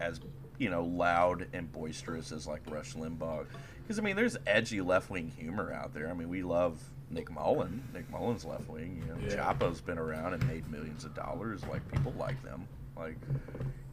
as 0.00 0.20
you 0.58 0.70
know 0.70 0.84
loud 0.84 1.46
and 1.52 1.70
boisterous 1.72 2.32
as 2.32 2.46
like 2.46 2.62
Rush 2.70 2.94
Limbaugh. 2.94 3.46
Because 3.82 3.98
I 3.98 4.02
mean, 4.02 4.16
there's 4.16 4.36
edgy 4.46 4.80
left 4.80 5.10
wing 5.10 5.32
humor 5.36 5.72
out 5.72 5.92
there. 5.94 6.08
I 6.08 6.14
mean, 6.14 6.28
we 6.28 6.42
love 6.42 6.80
Nick 7.10 7.30
Mullen. 7.30 7.82
Nick 7.92 8.08
Mullen's 8.10 8.44
left 8.44 8.68
wing. 8.68 9.02
You 9.02 9.14
know, 9.14 9.20
Yeah. 9.28 9.36
Chapo's 9.36 9.80
been 9.80 9.98
around 9.98 10.34
and 10.34 10.46
made 10.46 10.70
millions 10.70 11.04
of 11.04 11.14
dollars. 11.14 11.62
Like 11.66 11.90
people 11.90 12.14
like 12.18 12.42
them. 12.42 12.66
Like 12.96 13.16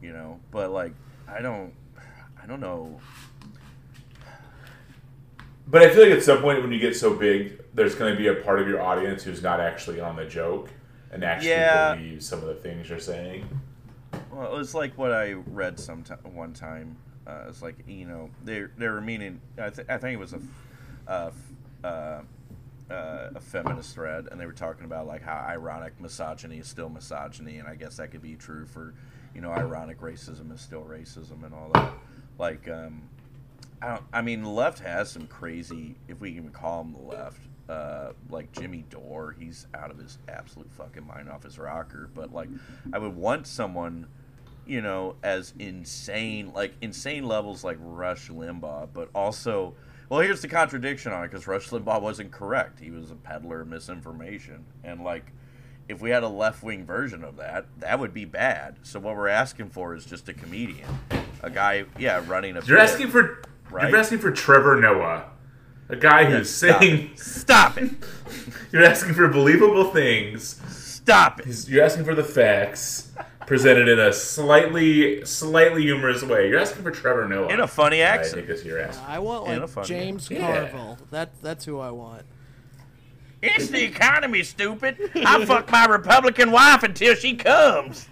you 0.01 0.13
know, 0.13 0.39
but 0.51 0.71
like 0.71 0.93
I 1.27 1.41
don't, 1.41 1.73
I 2.41 2.45
don't 2.45 2.59
know. 2.59 2.99
But 5.67 5.83
I 5.83 5.89
feel 5.89 6.03
like 6.03 6.17
at 6.17 6.23
some 6.23 6.41
point 6.41 6.61
when 6.63 6.71
you 6.71 6.79
get 6.79 6.95
so 6.95 7.13
big, 7.13 7.61
there's 7.75 7.93
going 7.93 8.11
to 8.11 8.17
be 8.17 8.27
a 8.27 8.35
part 8.35 8.59
of 8.59 8.67
your 8.67 8.81
audience 8.81 9.21
who's 9.21 9.43
not 9.43 9.59
actually 9.59 9.99
on 9.99 10.15
the 10.15 10.25
joke 10.25 10.69
and 11.11 11.23
actually 11.23 11.49
Yeah. 11.51 11.95
believe 11.95 12.23
some 12.23 12.39
of 12.39 12.47
the 12.47 12.55
things 12.55 12.89
you're 12.89 12.99
saying. 12.99 13.47
Well, 14.31 14.57
it's 14.57 14.73
like 14.73 14.97
what 14.97 15.11
I 15.11 15.33
read 15.33 15.79
some 15.79 16.03
ti- 16.03 16.13
one 16.23 16.53
time. 16.53 16.97
Uh, 17.27 17.45
it's 17.47 17.61
like 17.61 17.75
you 17.87 18.05
know 18.07 18.29
they 18.43 18.65
they 18.77 18.87
were 18.87 19.01
meaning. 19.01 19.39
I, 19.57 19.69
th- 19.69 19.87
I 19.89 19.97
think 19.97 20.15
it 20.15 20.19
was 20.19 20.33
a, 20.33 20.41
uh, 21.07 21.31
uh, 21.83 22.21
uh, 22.89 23.29
a 23.35 23.39
feminist 23.39 23.93
thread, 23.93 24.27
and 24.31 24.39
they 24.41 24.45
were 24.47 24.53
talking 24.53 24.85
about 24.85 25.05
like 25.07 25.21
how 25.21 25.35
ironic 25.47 25.99
misogyny 26.01 26.57
is 26.57 26.67
still 26.67 26.89
misogyny, 26.89 27.57
and 27.57 27.67
I 27.67 27.75
guess 27.75 27.97
that 27.97 28.09
could 28.11 28.21
be 28.23 28.35
true 28.35 28.65
for 28.65 28.93
you 29.35 29.41
know 29.41 29.51
ironic 29.51 30.01
racism 30.01 30.51
is 30.53 30.61
still 30.61 30.81
racism 30.83 31.43
and 31.43 31.53
all 31.53 31.69
that. 31.73 31.93
Like 32.39 32.67
um, 32.67 33.03
I 33.81 33.89
don't. 33.89 34.03
I 34.11 34.21
mean, 34.21 34.41
the 34.41 34.49
left 34.49 34.79
has 34.79 35.11
some 35.11 35.27
crazy, 35.27 35.95
if 36.07 36.19
we 36.19 36.33
can 36.33 36.49
call 36.49 36.83
them 36.83 36.93
the 36.93 37.15
left, 37.15 37.41
uh, 37.69 38.13
like 38.29 38.51
Jimmy 38.51 38.83
Dore. 38.89 39.35
He's 39.39 39.67
out 39.75 39.91
of 39.91 39.97
his 39.97 40.17
absolute 40.27 40.71
fucking 40.73 41.05
mind 41.05 41.29
off 41.29 41.43
his 41.43 41.57
rocker. 41.59 42.09
But 42.13 42.33
like, 42.33 42.49
I 42.91 42.97
would 42.99 43.15
want 43.15 43.47
someone, 43.47 44.07
you 44.65 44.81
know, 44.81 45.15
as 45.23 45.53
insane, 45.59 46.51
like 46.53 46.73
insane 46.81 47.25
levels 47.25 47.63
like 47.63 47.77
Rush 47.79 48.29
Limbaugh, 48.29 48.89
but 48.93 49.09
also. 49.13 49.75
Well, 50.09 50.21
here's 50.21 50.41
the 50.41 50.47
contradiction 50.47 51.11
on 51.11 51.23
it 51.23 51.27
because 51.29 51.45
Rush 51.45 51.69
Limbaugh 51.69 52.01
wasn't 52.01 52.31
correct. 52.31 52.79
He 52.79 52.89
was 52.89 53.11
a 53.11 53.15
peddler 53.15 53.61
of 53.61 53.67
misinformation. 53.67 54.65
And, 54.83 55.03
like, 55.03 55.31
if 55.87 56.01
we 56.01 56.09
had 56.09 56.23
a 56.23 56.27
left 56.27 56.63
wing 56.63 56.83
version 56.83 57.23
of 57.23 57.35
that, 57.37 57.67
that 57.77 57.99
would 57.99 58.11
be 58.11 58.25
bad. 58.25 58.77
So, 58.81 58.99
what 58.99 59.15
we're 59.15 59.27
asking 59.27 59.69
for 59.69 59.93
is 59.93 60.05
just 60.07 60.27
a 60.27 60.33
comedian. 60.33 60.87
A 61.43 61.51
guy, 61.51 61.85
yeah, 61.99 62.23
running 62.27 62.57
a. 62.57 62.65
You're 62.65 62.77
bit. 62.79 62.89
asking 62.89 63.09
for 63.09 63.43
Right. 63.69 63.87
you're 63.91 63.99
asking 63.99 64.17
for 64.17 64.31
Trevor 64.31 64.81
Noah, 64.81 65.25
a 65.89 65.95
guy 65.95 66.25
who's 66.25 66.49
Stop 66.49 66.81
saying 66.81 67.09
it. 67.13 67.19
Stop 67.19 67.77
it. 67.77 67.91
you're 68.71 68.83
asking 68.83 69.13
for 69.13 69.27
believable 69.27 69.91
things. 69.91 70.61
Stop 70.69 71.39
it. 71.39 71.45
He's- 71.47 71.67
You're 71.69 71.83
asking 71.83 72.05
for 72.05 72.15
the 72.15 72.23
facts 72.23 73.11
presented 73.47 73.87
in 73.89 73.99
a 73.99 74.13
slightly 74.13 75.25
slightly 75.25 75.81
humorous 75.81 76.21
way. 76.23 76.47
You're 76.49 76.59
asking 76.59 76.83
for 76.83 76.91
Trevor 76.91 77.27
Noah 77.27 77.47
In 77.51 77.59
a 77.59 77.67
funny 77.67 78.03
I 78.03 78.05
accent. 78.07 78.45
think 78.45 78.49
is 78.49 78.63
your 78.63 78.79
asking. 78.79 79.05
I 79.07 79.17
want 79.19 79.49
In 79.51 79.59
like 79.61 79.85
James 79.85 80.29
Yeah. 80.29 80.69
Carville. 80.69 80.97
That 81.09 81.31
that's 81.41 81.65
who 81.65 81.79
I 81.79 81.89
want. 81.91 82.23
It's 83.41 83.69
the 83.69 83.81
economy, 83.83 84.43
stupid. 84.43 84.97
I 85.15 85.45
fuck 85.45 85.71
my 85.71 85.85
Republican 85.85 86.51
wife 86.51 86.83
until 86.83 87.15
she 87.15 87.35
comes. 87.37 88.07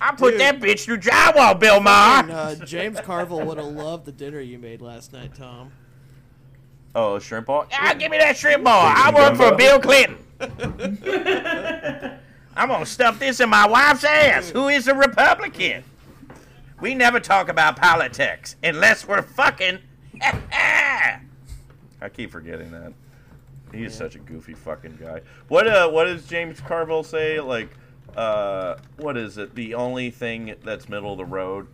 I 0.00 0.12
put 0.12 0.32
Dude. 0.32 0.40
that 0.40 0.60
bitch 0.60 0.84
through 0.84 0.98
drywall, 0.98 1.58
Bill 1.58 1.80
Maher. 1.80 2.30
Uh, 2.30 2.54
James 2.64 3.00
Carville 3.00 3.44
would 3.44 3.58
have 3.58 3.66
loved 3.66 4.04
the 4.04 4.12
dinner 4.12 4.40
you 4.40 4.58
made 4.58 4.80
last 4.80 5.12
night, 5.12 5.34
Tom. 5.34 5.72
Oh, 6.96 7.18
shrimp 7.18 7.46
ball? 7.46 7.66
Ah, 7.74 7.92
give 7.92 8.10
me 8.10 8.16
that 8.16 8.38
shrimp 8.38 8.64
ball. 8.64 8.80
I 8.82 9.12
work 9.14 9.36
for? 9.36 9.54
Bill 9.54 9.78
Clinton. 9.78 10.16
I'm 12.56 12.68
gonna 12.68 12.86
stuff 12.86 13.18
this 13.18 13.38
in 13.38 13.50
my 13.50 13.66
wife's 13.66 14.02
ass, 14.02 14.48
who 14.48 14.68
is 14.68 14.88
a 14.88 14.94
Republican. 14.94 15.84
We 16.80 16.94
never 16.94 17.20
talk 17.20 17.50
about 17.50 17.76
politics 17.76 18.56
unless 18.62 19.06
we're 19.06 19.20
fucking. 19.20 19.80
I 20.22 21.20
keep 22.10 22.30
forgetting 22.30 22.70
that. 22.70 22.94
He 23.72 23.82
He's 23.82 23.94
such 23.94 24.14
a 24.14 24.18
goofy 24.18 24.54
fucking 24.54 24.96
guy. 24.98 25.20
What 25.48 25.66
uh, 25.66 25.90
what 25.90 26.04
does 26.04 26.26
James 26.26 26.60
Carville 26.60 27.04
say? 27.04 27.40
Like, 27.40 27.68
uh, 28.16 28.76
what 28.96 29.18
is 29.18 29.36
it? 29.36 29.54
The 29.54 29.74
only 29.74 30.08
thing 30.08 30.54
that's 30.64 30.88
middle 30.88 31.12
of 31.12 31.18
the 31.18 31.26
road 31.26 31.66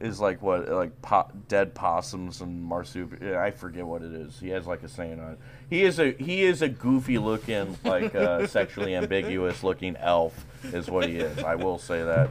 is 0.00 0.20
like 0.20 0.42
what, 0.42 0.68
like 0.68 1.00
po- 1.02 1.30
dead 1.48 1.74
possums 1.74 2.40
and 2.40 2.62
marsupial. 2.62 3.38
I 3.38 3.50
forget 3.50 3.86
what 3.86 4.02
it 4.02 4.12
is. 4.12 4.38
He 4.38 4.48
has 4.50 4.66
like 4.66 4.82
a 4.82 4.88
saying 4.88 5.20
on 5.20 5.32
it. 5.32 5.38
He 5.70 5.82
is 5.82 5.98
a 5.98 6.12
he 6.12 6.42
is 6.44 6.62
a 6.62 6.68
goofy 6.68 7.18
looking, 7.18 7.76
like 7.84 8.14
uh, 8.14 8.46
sexually 8.48 8.94
ambiguous 8.94 9.62
looking 9.62 9.96
elf, 9.96 10.44
is 10.64 10.90
what 10.90 11.08
he 11.08 11.16
is. 11.18 11.38
I 11.38 11.54
will 11.54 11.78
say 11.78 12.02
that 12.02 12.30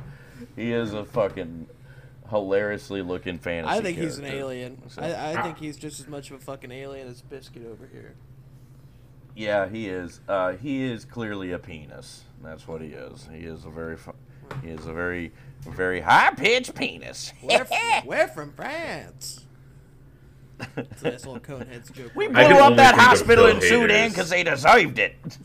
he 0.56 0.72
is 0.72 0.94
a 0.94 1.06
fucking 1.06 1.68
hilariously 2.30 3.02
looking 3.02 3.38
fantasy. 3.38 3.78
I 3.78 3.82
think 3.82 3.98
he's 3.98 4.18
an 4.18 4.26
alien. 4.26 4.82
So- 4.90 5.02
I, 5.02 5.34
I 5.34 5.42
think 5.44 5.58
he's 5.58 5.78
just 5.78 6.00
as 6.00 6.08
much 6.08 6.32
of 6.32 6.38
a 6.38 6.40
fucking 6.40 6.72
alien 6.72 7.08
as 7.08 7.22
Biscuit 7.22 7.66
over 7.66 7.88
here. 7.92 8.16
Yeah, 9.36 9.68
he 9.68 9.88
is. 9.90 10.22
Uh, 10.28 10.54
he 10.54 10.84
is 10.84 11.04
clearly 11.06 11.52
a 11.52 11.60
penis. 11.60 12.24
That's 12.42 12.68
what 12.68 12.82
he 12.82 12.88
is. 12.90 13.28
He 13.32 13.40
is 13.40 13.66
a 13.66 13.70
very, 13.70 13.98
fu- 13.98 14.16
he 14.64 14.70
is 14.70 14.86
a 14.86 14.94
very, 14.94 15.34
very 15.66 16.02
high 16.02 16.32
pitched 16.32 16.76
penis. 16.76 17.34
We're 17.42 17.66
from, 17.66 17.78
we're 18.06 18.28
from 18.28 18.52
France. 18.54 19.42
It's 20.78 21.02
a 21.02 21.12
nice 21.12 21.26
little 21.26 21.40
Coneheads 21.40 21.92
joke. 21.92 22.12
we 22.16 22.28
right? 22.28 22.34
blew 22.34 22.44
can 22.44 22.56
up 22.58 22.64
only 22.64 22.76
that 22.78 22.92
think 22.96 23.02
of 23.02 23.08
hospital 23.10 23.46
Bill 23.48 23.56
in 23.58 23.62
Sudan 23.62 23.90
Hader's- 23.90 24.14
because 24.14 24.30
they 24.30 24.44
deserved 24.44 25.00
it. 25.00 25.38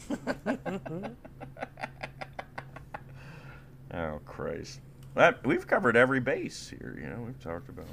oh 3.95 4.21
Christ! 4.25 4.81
That 5.14 5.45
we've 5.47 5.66
covered 5.66 5.97
every 5.97 6.21
base 6.21 6.68
here. 6.71 6.97
You 7.03 7.09
know, 7.09 7.23
we've 7.27 7.41
talked 7.41 7.68
about 7.68 7.87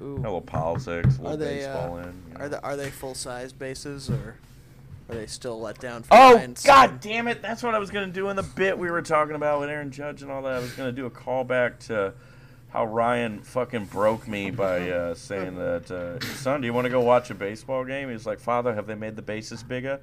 a 0.00 0.04
little 0.04 0.40
politics, 0.42 1.16
a 1.18 1.22
little 1.22 1.32
Are 1.32 1.36
they 1.36 1.56
baseball 1.56 1.96
uh, 1.96 2.00
in. 2.02 2.22
you 2.28 2.34
know. 2.34 2.40
are 2.44 2.48
they 2.50 2.56
are 2.58 2.76
they 2.76 2.90
full 2.90 3.14
size 3.14 3.52
bases 3.52 4.10
or 4.10 4.36
are 5.08 5.14
they 5.14 5.26
still 5.26 5.60
let 5.60 5.78
down? 5.78 6.02
For 6.02 6.14
Oh 6.14 6.34
Ryan's 6.36 6.62
God 6.64 6.88
son? 6.90 6.98
damn 7.00 7.28
it! 7.28 7.40
That's 7.42 7.62
what 7.62 7.74
I 7.74 7.78
was 7.78 7.90
gonna 7.90 8.08
do 8.08 8.28
in 8.28 8.36
the 8.36 8.42
bit 8.42 8.78
we 8.78 8.90
were 8.90 9.02
talking 9.02 9.34
about 9.34 9.60
with 9.60 9.70
Aaron 9.70 9.90
Judge 9.90 10.22
and 10.22 10.30
all 10.30 10.42
that. 10.42 10.54
I 10.54 10.58
was 10.58 10.72
gonna 10.72 10.92
do 10.92 11.06
a 11.06 11.10
callback 11.10 11.78
to 11.86 12.12
how 12.70 12.84
Ryan 12.84 13.40
fucking 13.42 13.86
broke 13.86 14.28
me 14.28 14.50
by 14.50 14.90
uh, 14.90 15.14
saying 15.14 15.54
that, 15.56 15.90
uh, 15.90 16.20
son, 16.20 16.60
do 16.60 16.66
you 16.66 16.72
want 16.74 16.84
to 16.84 16.90
go 16.90 17.00
watch 17.00 17.30
a 17.30 17.34
baseball 17.34 17.82
game? 17.84 18.10
He's 18.10 18.26
like, 18.26 18.38
Father, 18.40 18.74
have 18.74 18.86
they 18.86 18.94
made 18.94 19.16
the 19.16 19.22
bases 19.22 19.62
bigger? 19.62 20.00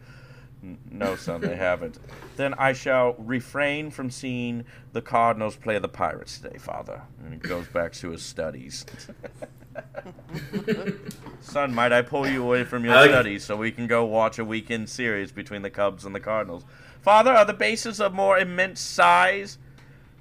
No, 0.89 1.15
son, 1.15 1.41
they 1.41 1.55
haven't. 1.55 1.99
Then 2.37 2.55
I 2.55 2.73
shall 2.73 3.13
refrain 3.19 3.91
from 3.91 4.09
seeing 4.09 4.65
the 4.93 5.01
Cardinals 5.03 5.55
play 5.55 5.77
the 5.77 5.87
Pirates 5.87 6.39
today, 6.39 6.57
Father. 6.57 7.03
And 7.23 7.33
he 7.33 7.39
goes 7.39 7.67
back 7.67 7.93
to 7.93 8.09
his 8.09 8.23
studies. 8.23 8.83
Son, 11.41 11.73
might 11.73 11.91
I 11.91 12.01
pull 12.01 12.27
you 12.27 12.43
away 12.43 12.63
from 12.63 12.85
your 12.85 13.01
studies 13.03 13.43
so 13.43 13.55
we 13.55 13.71
can 13.71 13.87
go 13.87 14.05
watch 14.05 14.39
a 14.39 14.45
weekend 14.45 14.89
series 14.89 15.31
between 15.31 15.61
the 15.61 15.69
Cubs 15.69 16.05
and 16.05 16.15
the 16.15 16.19
Cardinals? 16.19 16.63
Father, 17.01 17.31
are 17.31 17.45
the 17.45 17.53
bases 17.53 17.99
of 17.99 18.13
more 18.13 18.37
immense 18.37 18.79
size? 18.79 19.57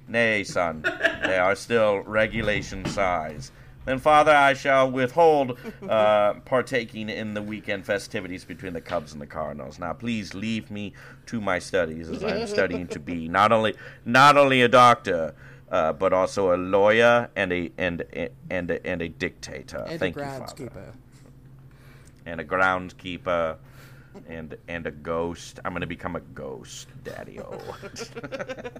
Nay, 0.07 0.43
son, 0.43 0.81
they 1.23 1.37
are 1.37 1.55
still 1.55 1.99
regulation 1.99 2.85
size. 2.85 3.51
Then, 3.85 3.99
Father, 3.99 4.31
I 4.31 4.53
shall 4.53 4.89
withhold 4.89 5.59
uh, 5.87 6.33
partaking 6.45 7.09
in 7.09 7.35
the 7.35 7.41
weekend 7.41 7.85
festivities 7.85 8.43
between 8.43 8.73
the 8.73 8.81
Cubs 8.81 9.13
and 9.13 9.21
the 9.21 9.27
Cardinals. 9.27 9.77
Now, 9.77 9.93
please 9.93 10.33
leave 10.33 10.71
me 10.71 10.93
to 11.27 11.39
my 11.39 11.59
studies, 11.59 12.09
as 12.09 12.23
I 12.23 12.37
am 12.37 12.47
studying 12.47 12.87
to 12.87 12.99
be 12.99 13.27
not 13.27 13.51
only 13.51 13.75
not 14.03 14.37
only 14.37 14.63
a 14.63 14.67
doctor, 14.67 15.35
uh, 15.75 15.91
but 15.91 16.13
also 16.13 16.55
a 16.55 16.57
lawyer 16.57 17.29
and 17.35 17.51
a 17.51 17.69
and 17.77 18.05
and 18.49 18.71
a, 18.71 18.87
and 18.87 19.01
a 19.01 19.09
dictator. 19.09 19.85
And 19.89 19.99
Thank 19.99 20.15
a 20.15 20.19
you, 20.19 20.25
Father 20.25 20.45
groundskeeper. 20.45 20.93
and 22.25 22.39
a 22.39 22.45
groundskeeper 22.45 23.57
and 24.29 24.55
and 24.69 24.87
a 24.87 24.91
ghost. 24.91 25.59
I'm 25.65 25.73
gonna 25.73 25.85
become 25.85 26.15
a 26.15 26.21
ghost, 26.21 26.87
Daddy 27.03 27.41
O. 27.41 27.59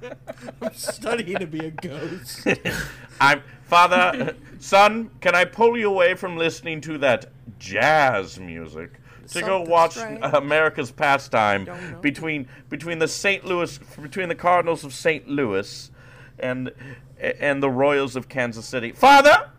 I'm 0.61 0.73
studying 0.73 1.39
to 1.39 1.47
be 1.47 1.65
a 1.65 1.71
ghost. 1.71 2.47
I'm 3.19 3.43
father, 3.63 4.33
son. 4.59 5.09
Can 5.19 5.35
I 5.35 5.43
pull 5.43 5.77
you 5.77 5.89
away 5.89 6.13
from 6.13 6.37
listening 6.37 6.79
to 6.81 6.97
that 6.99 7.25
jazz 7.59 8.39
music 8.39 9.01
to 9.31 9.41
go 9.41 9.61
watch 9.61 9.95
strange. 9.95 10.19
America's 10.23 10.91
pastime 10.91 11.67
between 11.99 12.47
between 12.69 12.99
the 12.99 13.07
St. 13.09 13.43
Louis 13.43 13.79
between 14.01 14.29
the 14.29 14.35
Cardinals 14.35 14.85
of 14.85 14.93
St. 14.93 15.27
Louis 15.27 15.91
and 16.39 16.71
and 17.19 17.63
the 17.63 17.69
Royals 17.69 18.15
of 18.15 18.27
Kansas 18.27 18.65
City? 18.65 18.91
Father, 18.91 19.49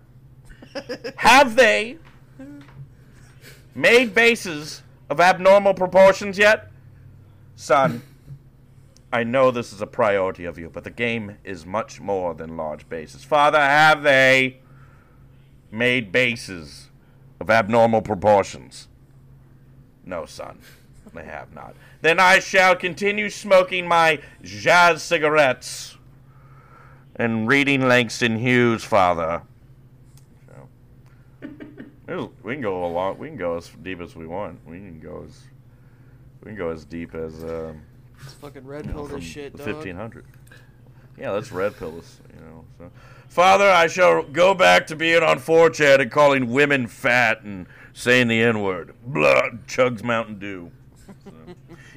have 1.16 1.57
they 1.57 1.99
made 3.74 4.14
bases 4.14 4.83
of 5.09 5.20
abnormal 5.20 5.74
proportions 5.74 6.39
yet? 6.39 6.70
Son, 7.55 8.03
I 9.12 9.24
know 9.24 9.51
this 9.51 9.72
is 9.72 9.81
a 9.81 9.87
priority 9.87 10.45
of 10.45 10.59
you, 10.59 10.68
but 10.68 10.85
the 10.85 10.91
game 10.91 11.39
is 11.45 11.64
much 11.64 12.01
more 12.01 12.35
than 12.35 12.57
large 12.57 12.89
bases. 12.89 13.24
Father, 13.24 13.59
have 13.59 14.03
they 14.03 14.59
made 15.70 16.12
bases 16.12 16.91
of 17.41 17.51
abnormal 17.51 18.03
proportions? 18.03 18.88
No, 20.05 20.26
son, 20.26 20.59
they 21.14 21.25
have 21.25 21.53
not. 21.55 21.75
Then 22.03 22.21
I 22.21 22.38
shall 22.38 22.76
continue 22.76 23.30
smoking 23.30 23.88
my 23.88 24.21
jazz 24.42 25.03
cigarettes 25.03 25.96
and 27.17 27.49
reading 27.49 27.88
Langston 27.88 28.38
Hughes, 28.38 28.84
Father. 28.84 29.43
So, 32.07 32.30
we 32.43 32.55
can 32.55 32.63
go 32.63 32.84
a 32.84 32.87
lot. 32.87 33.18
We 33.18 33.29
can 33.29 33.37
go 33.37 33.57
as 33.57 33.68
deep 33.83 34.01
as 34.01 34.14
we 34.14 34.26
want. 34.26 34.61
We 34.67 34.76
can 34.76 35.01
go 35.01 35.25
as 35.26 35.43
we 36.43 36.51
can 36.51 36.57
go 36.57 36.71
as 36.71 36.84
deep 36.84 37.14
as. 37.14 37.43
Um, 37.43 37.83
It's 38.22 38.34
fucking 38.34 38.64
red 38.64 38.87
you 38.87 38.93
know, 38.93 39.07
pill 39.07 39.18
this 39.18 39.25
shit, 39.25 39.57
the 39.57 39.64
1500. 39.64 40.25
Yeah, 41.18 41.30
let's 41.30 41.51
red 41.51 41.76
pill 41.76 41.99
us, 41.99 42.21
you 42.33 42.41
know. 42.45 42.64
So, 42.79 42.91
Father, 43.29 43.68
I 43.68 43.87
shall 43.87 44.22
go 44.22 44.55
back 44.55 44.87
to 44.88 44.97
being 44.97 45.22
on 45.22 45.38
4chan 45.38 46.01
and 46.01 46.11
calling 46.11 46.53
women 46.53 46.87
fat 46.87 47.43
and 47.43 47.67
saying 47.93 48.29
the 48.29 48.41
N 48.41 48.61
word. 48.63 48.95
Blood 49.05 49.67
chugs 49.67 50.05
Mountain 50.05 50.38
Dew. 50.38 50.71
So. 51.25 51.33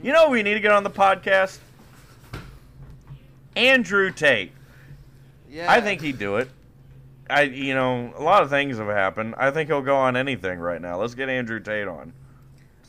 You 0.01 0.13
know, 0.13 0.29
we 0.29 0.41
need 0.41 0.53
to 0.53 0.59
get 0.59 0.71
on 0.71 0.83
the 0.83 0.89
podcast. 0.89 1.59
Andrew 3.55 4.11
Tate. 4.11 4.53
Yeah. 5.49 5.71
I 5.71 5.81
think 5.81 6.01
he'd 6.01 6.19
do 6.19 6.37
it. 6.37 6.49
I, 7.29 7.43
you 7.43 7.73
know, 7.75 8.13
a 8.15 8.21
lot 8.23 8.43
of 8.43 8.49
things 8.49 8.77
have 8.77 8.87
happened. 8.87 9.35
I 9.37 9.51
think 9.51 9.69
he'll 9.69 9.81
go 9.81 9.95
on 9.95 10.15
anything 10.17 10.59
right 10.59 10.81
now. 10.81 10.99
Let's 10.99 11.13
get 11.15 11.29
Andrew 11.29 11.59
Tate 11.59 11.87
on. 11.87 12.13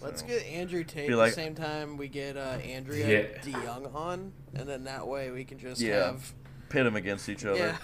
Let's 0.01 0.23
So. 0.23 0.27
get 0.29 0.47
Andrew 0.47 0.83
Tate 0.83 1.09
Be 1.09 1.13
at 1.13 1.17
the 1.17 1.31
same 1.31 1.55
time 1.55 1.99
we 1.99 2.09
get 2.09 2.37
uh, 2.39 2.57
Andrea 2.65 3.23
Yeah. 3.23 3.39
DeYoung 3.43 3.95
on, 3.95 4.33
and 4.55 4.67
then 4.69 4.85
that 4.85 5.07
way 5.07 5.31
we 5.31 5.45
can 5.45 5.59
just 5.59 5.81
Yeah. 5.81 6.07
have 6.07 6.33
Pit 6.71 6.85
them 6.85 6.97
against 6.97 7.29
each 7.29 7.45
other. 7.45 7.59
yeah. 7.59 7.77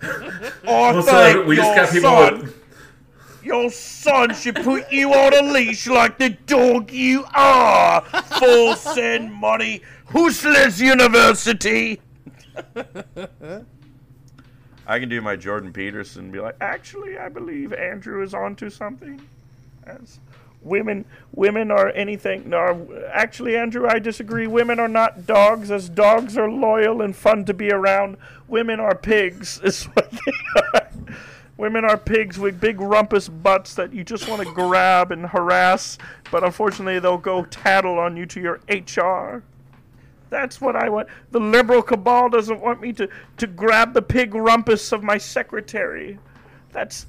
Oh, 0.66 0.94
Well, 0.94 1.02
so 1.02 1.44
we 1.44 1.56
just 1.56 1.66
your 1.66 1.76
got 1.76 1.92
people. 1.92 2.10
son. 2.10 2.54
Your 3.44 3.70
son 3.70 4.34
should 4.34 4.56
put 4.56 4.90
you 4.90 5.12
on 5.12 5.34
a 5.34 5.52
leash 5.52 5.86
like 5.86 6.16
the 6.18 6.30
dog 6.30 6.90
you 6.90 7.24
are. 7.34 8.00
Full 8.00 8.74
send 8.76 9.32
money. 9.32 9.82
Hustlers 10.06 10.80
University. 10.80 12.00
I 14.86 14.98
can 14.98 15.08
do 15.08 15.20
my 15.20 15.36
Jordan 15.36 15.72
Peterson 15.72 16.24
and 16.24 16.32
be 16.32 16.40
like, 16.40 16.56
actually, 16.60 17.18
I 17.18 17.28
believe 17.28 17.72
Andrew 17.72 18.22
is 18.22 18.34
onto 18.34 18.68
something. 18.68 19.20
As 19.86 20.18
women, 20.62 21.04
women 21.32 21.70
are 21.70 21.90
anything. 21.90 22.48
No, 22.48 22.88
actually, 23.12 23.56
Andrew, 23.56 23.86
I 23.88 23.98
disagree. 23.98 24.46
Women 24.46 24.78
are 24.78 24.88
not 24.88 25.26
dogs, 25.26 25.70
as 25.70 25.88
dogs 25.88 26.36
are 26.36 26.50
loyal 26.50 27.02
and 27.02 27.14
fun 27.14 27.44
to 27.46 27.54
be 27.54 27.70
around. 27.70 28.16
Women 28.48 28.80
are 28.80 28.94
pigs, 28.94 29.60
is 29.64 29.84
what 29.84 30.10
they 30.10 30.32
are. 30.74 30.88
Women 31.56 31.84
are 31.84 31.96
pigs 31.96 32.38
with 32.38 32.60
big 32.60 32.80
rumpus 32.80 33.28
butts 33.28 33.74
that 33.74 33.92
you 33.92 34.02
just 34.02 34.28
want 34.28 34.42
to 34.42 34.52
grab 34.52 35.12
and 35.12 35.24
harass, 35.24 35.98
but 36.32 36.42
unfortunately, 36.42 36.98
they'll 36.98 37.16
go 37.16 37.44
tattle 37.44 37.98
on 37.98 38.16
you 38.16 38.26
to 38.26 38.40
your 38.40 38.60
HR. 38.68 39.44
That's 40.34 40.60
what 40.60 40.74
I 40.74 40.88
want. 40.88 41.06
The 41.30 41.38
liberal 41.38 41.80
cabal 41.80 42.28
doesn't 42.28 42.60
want 42.60 42.80
me 42.80 42.92
to, 42.94 43.08
to 43.36 43.46
grab 43.46 43.94
the 43.94 44.02
pig 44.02 44.34
rumpus 44.34 44.90
of 44.90 45.04
my 45.04 45.16
secretary. 45.16 46.18
That's. 46.72 47.06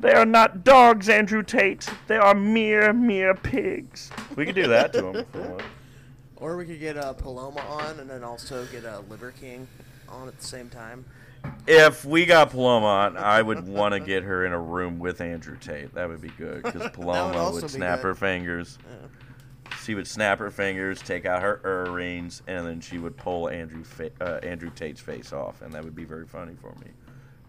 They 0.00 0.12
are 0.12 0.26
not 0.26 0.64
dogs, 0.64 1.08
Andrew 1.08 1.44
Tate. 1.44 1.88
They 2.08 2.16
are 2.16 2.34
mere, 2.34 2.92
mere 2.92 3.32
pigs. 3.32 4.10
We 4.34 4.44
could 4.44 4.56
do 4.56 4.66
that 4.66 4.92
to 4.94 5.06
him. 5.06 5.16
if 5.16 5.34
we 5.34 5.40
want. 5.40 5.62
Or 6.34 6.56
we 6.56 6.66
could 6.66 6.80
get 6.80 6.96
uh, 6.96 7.12
Paloma 7.12 7.60
on 7.60 8.00
and 8.00 8.10
then 8.10 8.24
also 8.24 8.66
get 8.66 8.84
uh, 8.84 9.02
Liver 9.08 9.30
King 9.30 9.68
on 10.08 10.26
at 10.26 10.36
the 10.36 10.44
same 10.44 10.68
time. 10.68 11.04
If 11.68 12.04
we 12.04 12.26
got 12.26 12.50
Paloma 12.50 12.86
on, 12.86 13.16
I 13.16 13.40
would 13.40 13.68
want 13.68 13.94
to 13.94 14.00
get 14.00 14.24
her 14.24 14.44
in 14.44 14.52
a 14.52 14.60
room 14.60 14.98
with 14.98 15.20
Andrew 15.20 15.56
Tate. 15.60 15.94
That 15.94 16.08
would 16.08 16.20
be 16.20 16.32
good 16.36 16.64
because 16.64 16.90
Paloma 16.92 17.38
also 17.38 17.62
would 17.62 17.70
snap 17.70 18.00
good. 18.00 18.08
her 18.08 18.14
fingers. 18.16 18.78
She 19.82 19.94
would 19.94 20.06
snap 20.06 20.38
her 20.38 20.50
fingers, 20.50 21.02
take 21.02 21.26
out 21.26 21.42
her 21.42 21.60
earrings, 21.64 22.42
and 22.46 22.66
then 22.66 22.80
she 22.80 22.98
would 22.98 23.16
pull 23.16 23.48
Andrew 23.48 23.84
fa- 23.84 24.10
uh, 24.20 24.38
Andrew 24.42 24.70
Tate's 24.74 25.00
face 25.00 25.32
off, 25.32 25.62
and 25.62 25.72
that 25.72 25.84
would 25.84 25.94
be 25.94 26.04
very 26.04 26.26
funny 26.26 26.54
for 26.60 26.74
me. 26.80 26.90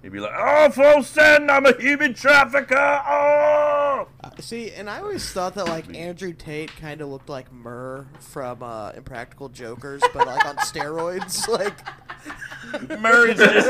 He'd 0.02 0.12
be 0.12 0.20
like, 0.20 0.34
"Oh, 0.38 0.70
full 0.70 1.02
send! 1.02 1.50
I'm 1.50 1.66
a 1.66 1.76
human 1.82 2.14
trafficker! 2.14 2.76
Oh!" 2.78 4.08
Uh, 4.24 4.30
see, 4.40 4.72
and 4.72 4.90
I 4.90 5.00
always 5.00 5.28
thought 5.32 5.56
that 5.56 5.68
like 5.68 5.96
Andrew 5.96 6.34
Tate 6.34 6.76
kind 6.76 7.02
of 7.02 7.10
looked 7.10 7.30
like 7.30 7.52
Murr 7.52 8.06
from 8.20 8.62
uh, 8.62 8.92
Impractical 8.92 9.50
Jokers, 9.50 10.04
but 10.14 10.28
like 10.28 10.46
on 10.46 10.58
steroids. 10.58 11.48
Like, 11.56 13.00
Murray's 13.00 13.38
just 13.38 13.70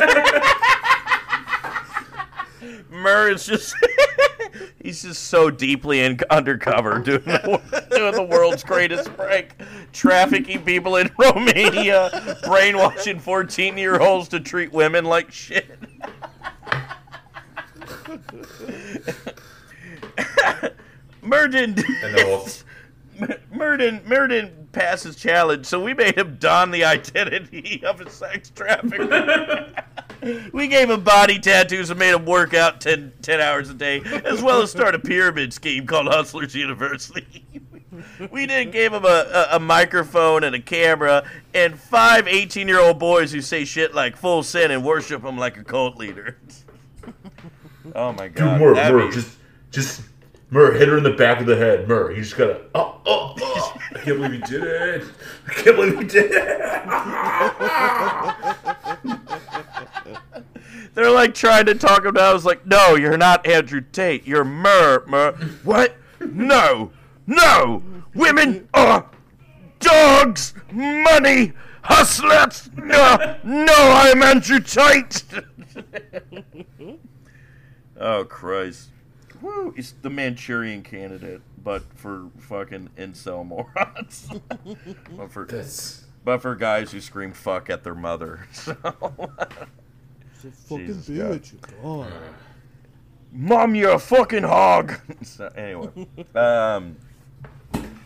Murray 2.90 3.34
is 3.34 3.46
just 3.46 3.76
he's 4.82 5.02
just 5.02 5.24
so 5.24 5.50
deeply 5.50 6.02
in 6.02 6.20
undercover 6.30 7.00
doing 7.00 7.24
the, 7.24 7.88
doing 7.92 8.16
the 8.16 8.24
world's 8.24 8.64
greatest 8.64 9.14
prank, 9.16 9.56
trafficking 9.94 10.64
people 10.64 10.98
in 10.98 11.10
Romania, 11.18 12.38
brainwashing 12.44 13.20
14 13.20 13.78
year 13.78 14.00
olds 14.00 14.28
to 14.30 14.40
treat 14.40 14.72
women 14.72 15.06
like 15.06 15.32
shit. 15.32 15.70
Murden 21.22 21.76
Murden 23.52 24.02
Murden 24.06 24.68
passed 24.72 25.06
his 25.06 25.16
challenge, 25.16 25.66
so 25.66 25.84
we 25.84 25.94
made 25.94 26.18
him 26.18 26.38
don 26.40 26.72
the 26.72 26.84
identity 26.84 27.84
of 27.86 28.02
a 28.02 28.10
sex 28.10 28.50
trafficker. 28.50 29.72
We 30.54 30.68
gave 30.68 30.90
him 30.90 31.04
body 31.04 31.40
tattoos 31.40 31.90
and 31.90 32.00
made 32.00 32.14
him 32.14 32.26
work 32.26 32.54
out 32.54 32.82
10, 32.82 33.14
10 33.22 33.42
hours 33.42 33.70
a 33.70 33.74
day, 33.74 34.02
as 34.26 34.42
well 34.42 34.62
as 34.62 34.72
start 34.72 34.96
a 34.96 35.00
pyramid 35.00 35.54
scheme 35.54 35.86
called 35.86 36.08
Hustlers 36.08 36.56
University. 36.56 37.46
we 38.32 38.46
then 38.46 38.72
gave 38.72 38.94
him 38.94 39.06
a, 39.06 39.08
a, 39.52 39.56
a 39.56 39.60
microphone 39.60 40.44
and 40.44 40.56
a 40.56 40.60
camera 40.60 41.30
and 41.54 41.80
five 41.80 42.28
18 42.28 42.68
year 42.68 42.80
old 42.80 43.00
boys 43.00 43.32
who 43.32 43.42
say 43.42 43.66
shit 43.66 43.94
like 43.94 44.18
full 44.18 44.44
sin 44.44 44.72
and 44.72 44.84
worship 44.84 45.24
him 45.24 45.38
like 45.38 45.58
a 45.58 45.64
cult 45.64 45.98
leader. 45.98 46.38
oh 47.96 48.14
my 48.14 48.28
god. 48.28 48.76
That'd 48.76 48.96
Mur, 48.96 49.08
be- 49.08 49.14
just, 49.14 49.38
just, 49.72 50.02
Mur, 50.50 50.74
hit 50.74 50.88
her 50.88 50.98
in 50.98 51.04
the 51.04 51.12
back 51.12 51.40
of 51.40 51.48
the 51.48 51.56
head. 51.56 51.88
Mur, 51.88 52.12
you 52.12 52.22
just 52.22 52.38
gotta, 52.38 52.62
oh, 52.76 53.02
oh, 53.06 53.36
oh. 53.40 53.78
I 53.96 54.00
can't 54.00 54.18
believe 54.18 54.34
you 54.34 54.42
did 54.42 54.64
it. 54.64 55.04
I 55.48 55.54
can't 55.54 55.76
believe 55.76 56.02
you 56.02 56.08
did 56.08 56.32
it. 56.32 56.86
They're 60.94 61.12
like 61.12 61.34
trying 61.34 61.66
to 61.66 61.76
talk 61.76 62.06
him 62.06 62.14
down. 62.14 62.24
I 62.24 62.34
was 62.34 62.46
like, 62.46 62.66
no, 62.66 62.96
you're 62.96 63.18
not 63.18 63.46
Andrew 63.46 63.82
Tate. 63.82 64.26
You're 64.26 64.46
Mur. 64.46 65.04
Mur. 65.08 65.34
What? 65.64 65.96
No. 66.22 66.92
No. 67.28 67.84
Women 68.14 68.70
are 68.74 69.10
dogs. 69.80 70.54
Money. 70.72 71.52
Hustlers. 71.82 72.70
No. 72.78 73.38
No, 73.44 73.74
I'm 73.76 74.24
Andrew 74.24 74.60
Tate. 74.60 75.24
oh, 78.00 78.24
Christ. 78.24 78.90
Woo. 79.46 79.74
He's 79.76 79.94
the 80.02 80.10
Manchurian 80.10 80.82
candidate, 80.82 81.42
but 81.64 81.84
for 81.94 82.32
fucking 82.40 82.90
incel 82.98 83.46
morons. 83.46 84.28
but, 85.18 85.32
for, 85.32 85.46
That's, 85.46 86.06
but 86.24 86.42
for 86.42 86.56
guys 86.56 86.92
who 86.92 87.00
scream 87.00 87.32
fuck 87.32 87.70
at 87.70 87.84
their 87.84 87.96
mother. 87.96 88.48
So. 90.38 90.52
fucking 90.52 90.86
Jesus 90.86 91.10
God. 91.10 91.72
God. 91.82 92.12
Mom, 93.32 93.74
you're 93.74 93.94
a 93.94 94.00
fucking 94.00 94.44
hog. 94.44 94.94
so 95.24 95.48
anyway, 95.56 96.08
um, 96.36 96.98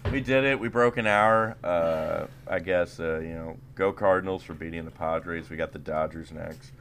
we 0.09 0.21
did 0.21 0.45
it. 0.45 0.57
We 0.57 0.69
broke 0.69 0.95
an 0.95 1.05
hour. 1.05 1.57
Uh, 1.61 2.27
I 2.47 2.59
guess 2.59 2.97
uh, 2.99 3.19
you 3.19 3.33
know, 3.33 3.57
go 3.75 3.91
Cardinals 3.91 4.43
for 4.43 4.53
beating 4.53 4.85
the 4.85 4.91
Padres. 4.91 5.49
We 5.49 5.57
got 5.57 5.73
the 5.73 5.79
Dodgers 5.79 6.31
next. 6.31 6.71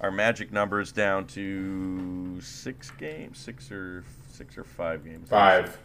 Our 0.00 0.10
magic 0.10 0.50
number 0.52 0.80
is 0.80 0.92
down 0.92 1.26
to 1.28 2.40
six 2.40 2.90
games, 2.92 3.38
six 3.38 3.70
or 3.70 4.04
six 4.30 4.56
or 4.56 4.64
five 4.64 5.04
games. 5.04 5.28
five. 5.28 5.76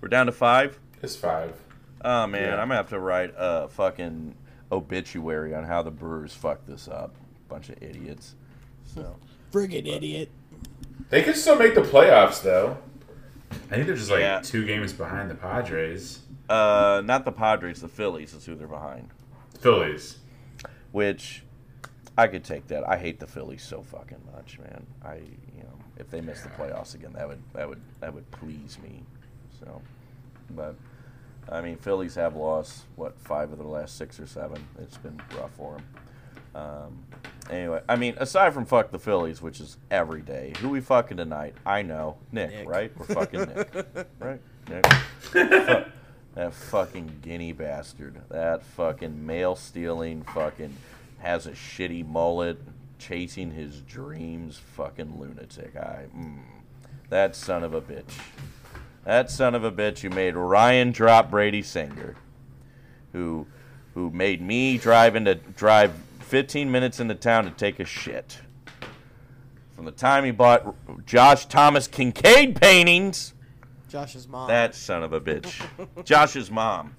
We're 0.00 0.08
down 0.08 0.26
to 0.26 0.32
five. 0.32 0.78
It's 1.02 1.16
five. 1.16 1.54
Oh 2.04 2.26
man, 2.26 2.42
Yeah. 2.42 2.52
I'm 2.54 2.68
gonna 2.68 2.74
have 2.76 2.88
to 2.90 2.98
write 3.00 3.32
a 3.36 3.68
fucking 3.68 4.34
obituary 4.70 5.54
on 5.54 5.64
how 5.64 5.82
the 5.82 5.90
Brewers 5.90 6.34
fucked 6.34 6.66
this 6.66 6.86
up. 6.88 7.14
Bunch 7.48 7.70
of 7.70 7.82
idiots. 7.82 8.34
So. 8.84 9.16
Friggin' 9.52 9.86
idiot. 9.86 10.30
They 11.08 11.22
could 11.22 11.36
still 11.36 11.56
make 11.56 11.74
the 11.74 11.80
playoffs, 11.80 12.42
though. 12.42 12.78
I 13.50 13.74
think 13.74 13.86
they're 13.86 13.96
just 13.96 14.10
like 14.10 14.20
Yeah. 14.20 14.40
two 14.42 14.64
games 14.64 14.92
behind 14.92 15.28
the 15.30 15.34
Padres. 15.34 16.20
Uh, 16.48 17.02
not 17.04 17.24
the 17.24 17.32
Padres, 17.32 17.80
the 17.80 17.88
Phillies 17.88 18.32
is 18.34 18.44
who 18.46 18.54
they're 18.54 18.68
behind. 18.68 19.10
Phillies. 19.58 20.18
Which 20.92 21.42
I 22.20 22.28
could 22.28 22.44
take 22.44 22.66
that. 22.68 22.86
I 22.88 22.98
hate 22.98 23.18
the 23.18 23.26
Phillies 23.26 23.62
so 23.62 23.82
fucking 23.82 24.20
much, 24.34 24.58
man. 24.58 24.86
I 25.02 25.14
you 25.16 25.62
know, 25.62 25.78
if 25.96 26.10
they 26.10 26.20
miss 26.20 26.42
the 26.42 26.50
playoffs 26.50 26.94
again, 26.94 27.14
that 27.14 27.26
would 27.26 27.42
that 27.54 27.68
would 27.68 27.80
that 28.00 28.12
would 28.12 28.30
please 28.30 28.78
me. 28.82 29.02
So, 29.58 29.80
but 30.50 30.74
I 31.48 31.62
mean, 31.62 31.76
Phillies 31.76 32.14
have 32.16 32.36
lost 32.36 32.84
what 32.96 33.18
five 33.20 33.52
of 33.52 33.58
their 33.58 33.66
last 33.66 33.96
six 33.96 34.20
or 34.20 34.26
seven. 34.26 34.62
It's 34.80 34.98
been 34.98 35.20
rough 35.38 35.52
for 35.52 35.76
them. 35.76 35.84
Um, 36.62 37.04
anyway, 37.48 37.80
I 37.88 37.96
mean, 37.96 38.16
aside 38.18 38.52
from 38.52 38.66
fuck 38.66 38.90
the 38.90 38.98
Phillies, 38.98 39.40
which 39.40 39.60
is 39.60 39.78
every 39.90 40.20
day, 40.20 40.52
who 40.58 40.68
we 40.68 40.80
fucking 40.80 41.16
tonight? 41.16 41.54
I 41.64 41.82
know, 41.82 42.18
Nick, 42.32 42.50
Nick. 42.50 42.68
right? 42.68 42.92
We're 42.98 43.06
fucking 43.06 43.40
Nick, 43.40 43.72
right? 44.18 44.40
Nick. 44.68 44.86
Fuck 44.86 45.86
that 46.34 46.54
fucking 46.54 47.18
guinea 47.22 47.52
bastard. 47.52 48.20
That 48.28 48.62
fucking 48.62 49.26
male 49.26 49.56
stealing 49.56 50.22
fucking 50.22 50.76
has 51.20 51.46
a 51.46 51.52
shitty 51.52 52.06
mullet, 52.06 52.58
chasing 52.98 53.50
his 53.52 53.80
dreams, 53.82 54.58
fucking 54.58 55.18
lunatic. 55.18 55.76
I, 55.76 56.04
mm, 56.16 56.40
that 57.08 57.34
son 57.34 57.64
of 57.64 57.74
a 57.74 57.80
bitch. 57.80 58.12
That 59.04 59.30
son 59.30 59.54
of 59.54 59.64
a 59.64 59.72
bitch 59.72 60.00
who 60.00 60.10
made 60.10 60.36
Ryan 60.36 60.92
drop 60.92 61.30
Brady 61.30 61.62
Singer, 61.62 62.16
who 63.12 63.46
who 63.94 64.10
made 64.10 64.40
me 64.40 64.78
drive 64.78 65.16
into 65.16 65.34
drive 65.34 65.92
15 66.20 66.70
minutes 66.70 67.00
into 67.00 67.14
town 67.14 67.44
to 67.44 67.50
take 67.50 67.80
a 67.80 67.84
shit. 67.84 68.38
From 69.74 69.84
the 69.84 69.90
time 69.90 70.24
he 70.24 70.30
bought 70.30 70.74
Josh 71.06 71.46
Thomas 71.46 71.88
Kinkade 71.88 72.60
paintings, 72.60 73.32
Josh's 73.88 74.28
mom. 74.28 74.48
that 74.48 74.74
son 74.74 75.02
of 75.02 75.12
a 75.12 75.20
bitch, 75.20 75.60
Josh's 76.04 76.50
mom, 76.50 76.94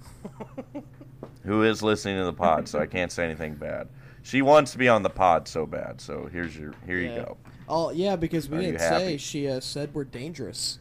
who 1.44 1.62
is 1.62 1.82
listening 1.82 2.18
to 2.18 2.24
the 2.24 2.32
pod, 2.32 2.68
so 2.68 2.78
I 2.80 2.86
can't 2.86 3.10
say 3.10 3.24
anything 3.24 3.54
bad. 3.54 3.88
She 4.22 4.42
wants 4.42 4.72
to 4.72 4.78
be 4.78 4.88
on 4.88 5.02
the 5.02 5.10
pod 5.10 5.48
so 5.48 5.66
bad, 5.66 6.00
so 6.00 6.28
here's 6.32 6.56
your 6.56 6.74
here 6.86 6.98
you 6.98 7.08
go. 7.08 7.36
Oh 7.68 7.90
yeah, 7.90 8.16
because 8.16 8.48
we 8.48 8.58
Are 8.58 8.62
didn't 8.62 8.80
say 8.80 9.16
she 9.16 9.48
uh, 9.48 9.60
said 9.60 9.94
we're 9.94 10.04
dangerous. 10.04 10.78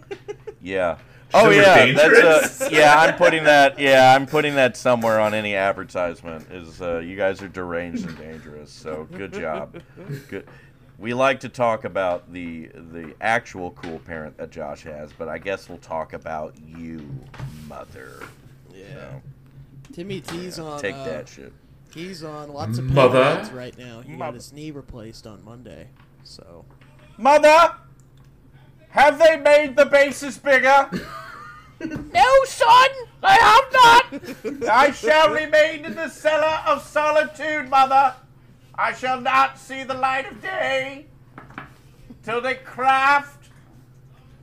Yeah. 0.66 0.98
Oh 1.34 1.48
we're 1.48 1.54
yeah, 1.54 1.92
that's 1.92 2.00
dangerous? 2.00 2.62
uh, 2.62 2.68
yeah. 2.72 3.00
I'm 3.00 3.16
putting 3.16 3.44
that. 3.44 3.80
Yeah, 3.80 4.14
I'm 4.14 4.26
putting 4.26 4.54
that 4.54 4.76
somewhere 4.76 5.18
on 5.18 5.34
any 5.34 5.56
advertisement. 5.56 6.46
Is 6.52 6.80
uh, 6.80 6.98
you 6.98 7.16
guys 7.16 7.42
are 7.42 7.48
deranged 7.48 8.06
and 8.06 8.16
dangerous. 8.16 8.70
So 8.70 9.08
good 9.12 9.32
job. 9.32 9.82
Good. 10.28 10.46
we 10.98 11.14
like 11.14 11.40
to 11.40 11.48
talk 11.48 11.84
about 11.84 12.32
the 12.32 12.66
the 12.92 13.12
actual 13.20 13.72
cool 13.72 13.98
parent 13.98 14.38
that 14.38 14.50
Josh 14.50 14.84
has, 14.84 15.12
but 15.12 15.28
I 15.28 15.38
guess 15.38 15.68
we'll 15.68 15.78
talk 15.78 16.12
about 16.12 16.54
you, 16.64 17.04
mother. 17.68 18.22
Yeah. 18.72 18.84
So, 18.84 19.22
Timmy 19.94 20.20
T's 20.20 20.60
on. 20.60 20.80
take 20.80 20.94
uh, 20.94 21.04
that 21.06 21.28
shit. 21.28 21.52
He's 21.96 22.22
on 22.22 22.52
lots 22.52 22.76
of 22.76 22.84
Mother? 22.84 23.42
pain 23.42 23.56
right 23.56 23.78
now. 23.78 24.02
He 24.02 24.10
got 24.10 24.18
Mother. 24.18 24.34
his 24.34 24.52
knee 24.52 24.70
replaced 24.70 25.26
on 25.26 25.42
Monday. 25.42 25.88
So 26.24 26.66
Mother, 27.16 27.74
have 28.90 29.18
they 29.18 29.38
made 29.38 29.76
the 29.76 29.86
bases 29.86 30.36
bigger? 30.36 30.90
no, 31.80 32.44
son, 32.44 32.88
I 33.22 33.38
have 33.40 33.72
not. 33.72 34.68
I 34.70 34.90
shall 34.92 35.32
remain 35.32 35.86
in 35.86 35.94
the 35.94 36.10
cellar 36.10 36.60
of 36.66 36.82
solitude, 36.82 37.70
mother. 37.70 38.14
I 38.74 38.92
shall 38.92 39.18
not 39.18 39.58
see 39.58 39.82
the 39.82 39.94
light 39.94 40.30
of 40.30 40.42
day 40.42 41.06
till 42.22 42.42
they 42.42 42.56
craft 42.56 43.48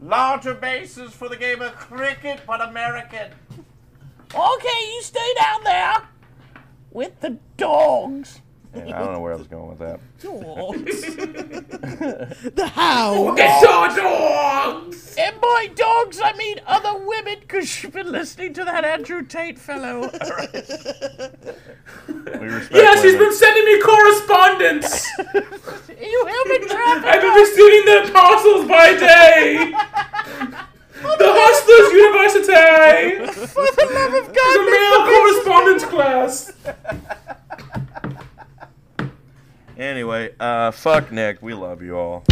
larger 0.02 0.56
bases 0.56 1.14
for 1.14 1.30
the 1.30 1.38
game 1.38 1.62
of 1.62 1.76
cricket, 1.76 2.42
but 2.48 2.68
American. 2.68 3.30
Okay, 4.34 4.92
you 4.96 5.02
stay 5.04 5.34
down 5.38 5.64
there 5.64 6.08
with 6.94 7.20
the 7.22 7.38
dogs. 7.58 8.40
I 8.76 8.80
don't 8.80 9.14
know 9.14 9.20
where 9.20 9.34
I 9.34 9.36
was 9.36 9.46
going 9.48 9.70
with 9.70 9.78
that. 9.80 10.00
Dogs. 10.20 11.02
the 12.56 12.68
how? 12.74 13.36
Get 13.36 13.62
your 13.62 13.88
dogs! 13.96 15.16
And 15.16 15.40
by 15.40 15.70
dogs, 15.76 16.20
I 16.24 16.34
mean 16.34 16.60
other 16.66 16.98
women, 17.06 17.38
because 17.42 17.84
you've 17.84 17.94
been 17.94 18.12
listening 18.12 18.52
to 18.56 18.66
that 18.66 18.84
Andrew 18.84 19.22
Tate 19.24 19.60
fellow. 19.60 20.00
we 22.08 22.48
respect 22.48 22.74
Yeah, 22.74 22.96
she's 22.96 23.14
women. 23.14 23.20
been 23.20 23.34
sending 23.36 23.66
me 23.66 23.82
correspondence. 23.82 25.08
You 26.04 26.26
human 26.28 26.68
traffic. 26.68 27.06
I've 27.06 27.22
been 27.22 27.34
receiving 27.34 27.86
the 27.86 28.12
parcels 28.12 28.68
by 28.68 28.94
day. 28.98 29.74
The 31.04 31.32
Hustlers 31.36 31.92
University. 31.94 33.48
For 33.54 33.66
the 33.66 33.86
love 33.94 34.14
of 34.14 34.28
God! 34.34 34.54
The 34.54 34.64
God. 34.64 34.72
male 34.72 35.02
correspondence 35.12 35.86
class. 35.86 36.54
Anyway, 39.78 40.34
uh, 40.40 40.72
fuck 40.72 41.12
Nick. 41.12 41.42
We 41.42 41.54
love 41.54 41.82
you 41.82 41.98
all. 41.98 42.24